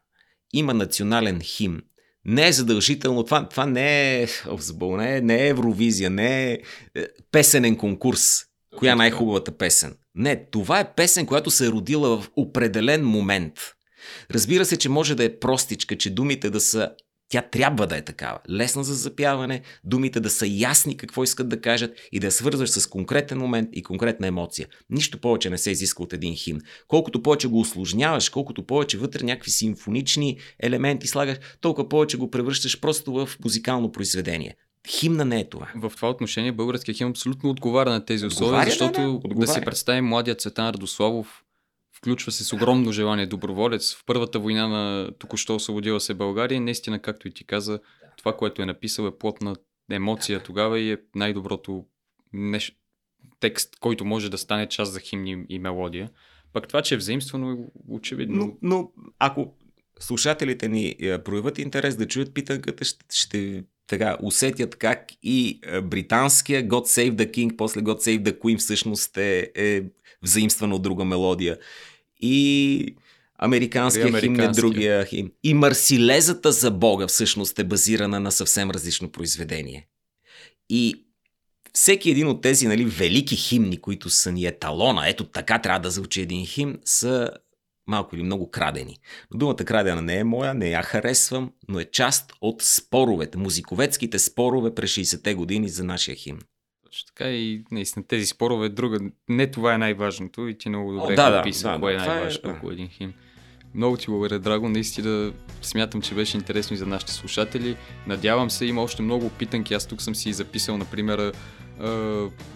има 0.53 0.73
национален 0.73 1.41
хим, 1.41 1.81
не 2.25 2.47
е 2.47 2.51
задължително, 2.51 3.23
това, 3.23 3.49
това 3.49 3.65
не 3.65 4.15
е 4.15 4.27
не 4.81 5.17
е, 5.17 5.21
не 5.21 5.35
е 5.35 5.47
Евровизия, 5.47 6.09
не 6.09 6.51
е 6.51 6.61
е, 6.95 7.07
песенен 7.31 7.77
конкурс. 7.77 8.39
Коя 8.77 8.91
е 8.91 8.95
най-хубавата 8.95 9.57
песен? 9.57 9.97
Не, 10.15 10.45
това 10.51 10.79
е 10.79 10.93
песен, 10.93 11.25
която 11.25 11.51
се 11.51 11.65
е 11.65 11.69
родила 11.69 12.21
в 12.21 12.29
определен 12.35 13.05
момент. 13.05 13.53
Разбира 14.31 14.65
се, 14.65 14.77
че 14.77 14.89
може 14.89 15.15
да 15.15 15.23
е 15.23 15.39
простичка, 15.39 15.97
че 15.97 16.09
думите 16.09 16.49
да 16.49 16.59
са 16.59 16.91
тя 17.29 17.41
трябва 17.41 17.87
да 17.87 17.97
е 17.97 18.01
такава. 18.01 18.39
Лесна 18.49 18.83
за 18.83 18.93
запяване, 18.93 19.61
думите 19.83 20.19
да 20.19 20.29
са 20.29 20.47
ясни 20.47 20.97
какво 20.97 21.23
искат 21.23 21.49
да 21.49 21.61
кажат 21.61 21.97
и 22.11 22.19
да 22.19 22.27
я 22.27 22.31
свързваш 22.31 22.69
с 22.69 22.87
конкретен 22.87 23.37
момент 23.37 23.69
и 23.73 23.83
конкретна 23.83 24.27
емоция. 24.27 24.67
Нищо 24.89 25.21
повече 25.21 25.49
не 25.49 25.57
се 25.57 25.71
изисква 25.71 26.03
от 26.03 26.13
един 26.13 26.35
химн. 26.35 26.59
Колкото 26.87 27.23
повече 27.23 27.47
го 27.47 27.59
осложняваш, 27.59 28.29
колкото 28.29 28.65
повече 28.65 28.97
вътре 28.97 29.23
някакви 29.23 29.51
симфонични 29.51 30.37
елементи 30.59 31.07
слагаш, 31.07 31.37
толкова 31.61 31.89
повече 31.89 32.17
го 32.17 32.31
превръщаш 32.31 32.79
просто 32.79 33.13
в 33.13 33.29
музикално 33.43 33.91
произведение. 33.91 34.55
Химна 34.87 35.25
не 35.25 35.39
е 35.39 35.49
това. 35.49 35.71
В 35.75 35.91
това 35.95 36.09
отношение 36.09 36.51
българския 36.51 36.95
химн 36.95 37.09
абсолютно 37.09 37.49
отговаря 37.49 37.89
на 37.89 38.05
тези 38.05 38.25
условия, 38.25 38.49
Отговаря, 38.49 38.65
да, 38.65 38.71
защото 38.71 39.01
да, 39.01 39.07
да, 39.07 39.13
отговаря. 39.13 39.47
си 39.47 39.61
представим 39.61 40.05
младият 40.05 40.41
Цветан 40.41 40.69
Радославов 40.69 41.43
включва 42.03 42.31
се 42.31 42.43
с 42.43 42.53
огромно 42.53 42.91
желание 42.91 43.25
доброволец 43.25 43.95
в 43.95 44.03
първата 44.05 44.39
война 44.39 44.67
на 44.67 45.11
току-що 45.19 45.55
освободила 45.55 45.99
се 45.99 46.13
България. 46.13 46.61
Наистина, 46.61 46.99
както 46.99 47.27
и 47.27 47.33
ти 47.33 47.43
каза, 47.43 47.79
това, 48.17 48.37
което 48.37 48.61
е 48.61 48.65
написал 48.65 49.07
е 49.07 49.17
плотна 49.17 49.55
емоция 49.91 50.43
тогава 50.43 50.79
и 50.79 50.91
е 50.91 50.97
най-доброто 51.15 51.85
неш... 52.33 52.77
текст, 53.39 53.75
който 53.79 54.05
може 54.05 54.29
да 54.29 54.37
стане 54.37 54.69
част 54.69 54.93
за 54.93 54.99
химни 54.99 55.45
и 55.49 55.59
мелодия. 55.59 56.09
Пък 56.53 56.67
това, 56.67 56.81
че 56.81 56.95
е 56.95 56.97
взаимствано 56.97 57.51
е 57.51 57.55
очевидно. 57.89 58.57
Но, 58.61 58.69
но 58.69 58.91
ако 59.19 59.53
слушателите 59.99 60.67
ни 60.69 60.95
е, 60.99 61.23
проявят 61.23 61.57
интерес 61.57 61.95
да 61.95 62.07
чуят 62.07 62.33
питанката, 62.33 62.85
ще, 62.85 63.05
ще 63.09 63.63
така, 63.87 64.17
усетят 64.23 64.75
как 64.75 65.05
и 65.23 65.59
е, 65.63 65.81
британския 65.81 66.67
God 66.67 66.85
Save 66.85 67.15
the 67.15 67.31
King, 67.31 67.55
после 67.55 67.81
God 67.81 67.99
Save 67.99 68.21
the 68.21 68.39
Queen 68.39 68.57
всъщност 68.57 69.17
е, 69.17 69.51
е 69.55 69.83
взаимствана 70.21 70.75
от 70.75 70.81
друга 70.81 71.05
мелодия. 71.05 71.57
И 72.21 72.95
американския 73.37 74.07
И 74.07 74.21
химн 74.21 74.39
е 74.39 74.47
другия 74.47 75.05
химн. 75.05 75.31
И 75.43 75.53
Марсилезата 75.53 76.51
за 76.51 76.71
Бога 76.71 77.07
всъщност 77.07 77.59
е 77.59 77.63
базирана 77.63 78.19
на 78.19 78.31
съвсем 78.31 78.71
различно 78.71 79.11
произведение. 79.11 79.87
И 80.69 81.05
всеки 81.73 82.11
един 82.11 82.27
от 82.27 82.41
тези 82.41 82.67
нали, 82.67 82.85
велики 82.85 83.35
химни, 83.35 83.81
които 83.81 84.09
са 84.09 84.31
ни 84.31 84.45
еталона, 84.45 85.09
ето 85.09 85.23
така 85.23 85.59
трябва 85.59 85.79
да 85.79 85.91
звучи 85.91 86.21
един 86.21 86.45
химн, 86.45 86.77
са 86.85 87.29
малко 87.87 88.15
или 88.15 88.23
много 88.23 88.51
крадени. 88.51 88.97
Но 89.31 89.37
думата 89.37 89.55
крадена 89.55 90.01
не 90.01 90.17
е 90.17 90.23
моя, 90.23 90.53
не 90.53 90.69
я 90.69 90.83
харесвам, 90.83 91.51
но 91.67 91.79
е 91.79 91.85
част 91.85 92.33
от 92.41 92.61
споровете, 92.61 93.37
музиковецките 93.37 94.19
спорове 94.19 94.75
през 94.75 94.91
60-те 94.91 95.33
години 95.33 95.69
за 95.69 95.83
нашия 95.83 96.15
химн. 96.15 96.39
Точно 96.85 97.07
така 97.07 97.29
и 97.29 97.63
наистина 97.71 98.07
тези 98.07 98.25
спорове 98.25 98.69
друга. 98.69 98.99
Не 99.29 99.51
това 99.51 99.73
е 99.73 99.77
най-важното 99.77 100.47
и 100.47 100.57
ти 100.57 100.69
много 100.69 100.93
добре 100.93 101.13
О, 101.13 101.15
да, 101.15 101.29
да, 101.29 101.39
описа 101.39 101.71
да, 101.71 101.79
кое 101.79 101.93
е 101.93 101.97
да, 101.97 102.03
това 102.03 102.13
е- 102.13 102.15
най-важното 102.15 102.47
да. 102.47 102.53
около 102.53 102.71
един 102.71 102.89
химн. 102.89 103.13
Много 103.75 103.97
ти 103.97 104.05
благодаря, 104.07 104.39
Драго. 104.39 104.69
Наистина 104.69 105.31
смятам, 105.61 106.01
че 106.01 106.15
беше 106.15 106.37
интересно 106.37 106.73
и 106.73 106.77
за 106.77 106.85
нашите 106.85 107.13
слушатели. 107.13 107.77
Надявам 108.07 108.49
се, 108.49 108.65
има 108.65 108.81
още 108.81 109.01
много 109.01 109.29
питанки. 109.29 109.73
Аз 109.73 109.85
тук 109.85 110.01
съм 110.01 110.15
си 110.15 110.33
записал, 110.33 110.77
например, 110.77 111.33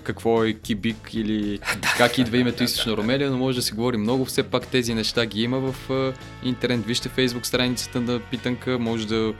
какво 0.03 0.43
е 0.43 0.53
кибик 0.53 1.13
или 1.13 1.59
как 1.97 2.17
идва 2.17 2.37
името 2.37 2.63
Източна 2.63 2.97
Ромелия, 2.97 3.31
но 3.31 3.37
може 3.37 3.57
да 3.57 3.61
си 3.61 3.73
говори 3.73 3.97
много. 3.97 4.25
Все 4.25 4.43
пак 4.43 4.67
тези 4.67 4.93
неща 4.93 5.25
ги 5.25 5.41
има 5.41 5.59
в 5.59 6.13
интернет. 6.43 6.85
Вижте 6.85 7.09
фейсбук 7.09 7.45
страницата 7.45 8.01
на 8.01 8.19
питанка, 8.19 8.79
може 8.79 9.07
да 9.07 9.33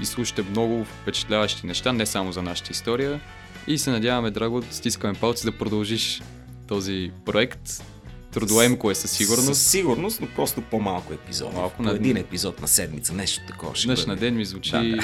изслушате 0.00 0.42
много 0.50 0.84
впечатляващи 0.84 1.66
неща, 1.66 1.92
не 1.92 2.06
само 2.06 2.32
за 2.32 2.42
нашата 2.42 2.72
история. 2.72 3.20
И 3.66 3.78
се 3.78 3.90
надяваме, 3.90 4.30
Драго, 4.30 4.62
стискаме 4.70 5.14
палци 5.14 5.44
да 5.44 5.52
продължиш 5.52 6.22
този 6.68 7.10
проект. 7.24 7.82
Трудоемко 8.40 8.90
е 8.90 8.94
със 8.94 9.10
сигурност. 9.10 9.46
Със 9.54 9.62
сигурност, 9.62 10.20
но 10.20 10.26
просто 10.28 10.60
по-малко 10.62 11.12
епизоди. 11.14 11.56
Малко 11.56 11.82
на- 11.82 11.90
един 11.92 12.16
епизод 12.16 12.60
на 12.60 12.68
седмица, 12.68 13.12
нещо 13.12 13.40
такова. 13.48 13.74
ще 13.74 13.86
Днешна 13.86 14.06
бъде. 14.06 14.20
ден 14.20 14.36
ми 14.36 14.44
звучи 14.44 14.70
Да, 14.70 14.98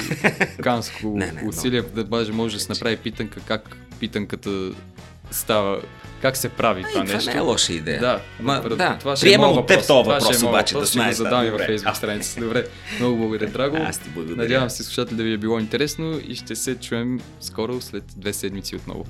канско 0.55 1.07
Не, 1.15 1.31
не, 1.31 1.47
усилие, 1.47 1.81
да 1.83 2.03
баже 2.03 2.31
може 2.31 2.55
да 2.55 2.61
се 2.61 2.71
направи 2.71 2.97
питанка 2.97 3.39
как 3.39 3.77
питанката 3.99 4.71
става, 5.31 5.81
как 6.21 6.37
се 6.37 6.49
прави 6.49 6.77
Ай, 6.77 6.83
това 6.83 7.03
това 7.03 7.15
нещо. 7.15 7.29
не 7.29 7.35
е 7.35 7.41
лоша 7.41 7.73
идея. 7.73 7.99
Да, 7.99 8.21
Ма, 8.39 8.61
да. 8.69 8.97
това 8.99 9.15
ще 9.15 9.25
Приемам 9.25 9.49
е 9.49 9.53
от 9.53 9.67
теб 9.67 9.75
въпрос. 9.75 9.87
този 9.87 10.03
Това 10.03 10.15
е 10.15 10.19
въпрос, 10.19 10.41
моят 10.41 10.53
обаче, 10.53 10.73
да 10.73 10.77
въпрос, 10.77 10.89
ще 10.89 10.97
го 10.97 11.01
знаеш. 11.01 11.15
задам 11.15 11.41
и 11.41 11.45
да, 11.45 11.51
във 11.51 11.51
добре. 11.51 11.65
фейсбук 11.65 11.87
А, 11.87 11.95
страницата. 11.95 12.41
Добре, 12.41 12.65
много 12.99 13.17
благодаря, 13.17 13.49
Драго. 13.49 13.77
Аз 13.79 13.97
ти 13.97 14.09
благодаря. 14.09 14.37
Надявам 14.37 14.69
се 14.69 14.83
слушатели 14.83 15.17
да 15.17 15.23
ви 15.23 15.33
е 15.33 15.37
било 15.37 15.59
интересно 15.59 16.19
и 16.27 16.35
ще 16.35 16.55
се 16.55 16.75
чуем 16.75 17.19
скоро 17.41 17.81
след 17.81 18.03
две 18.17 18.33
седмици 18.33 18.75
отново. 18.75 19.05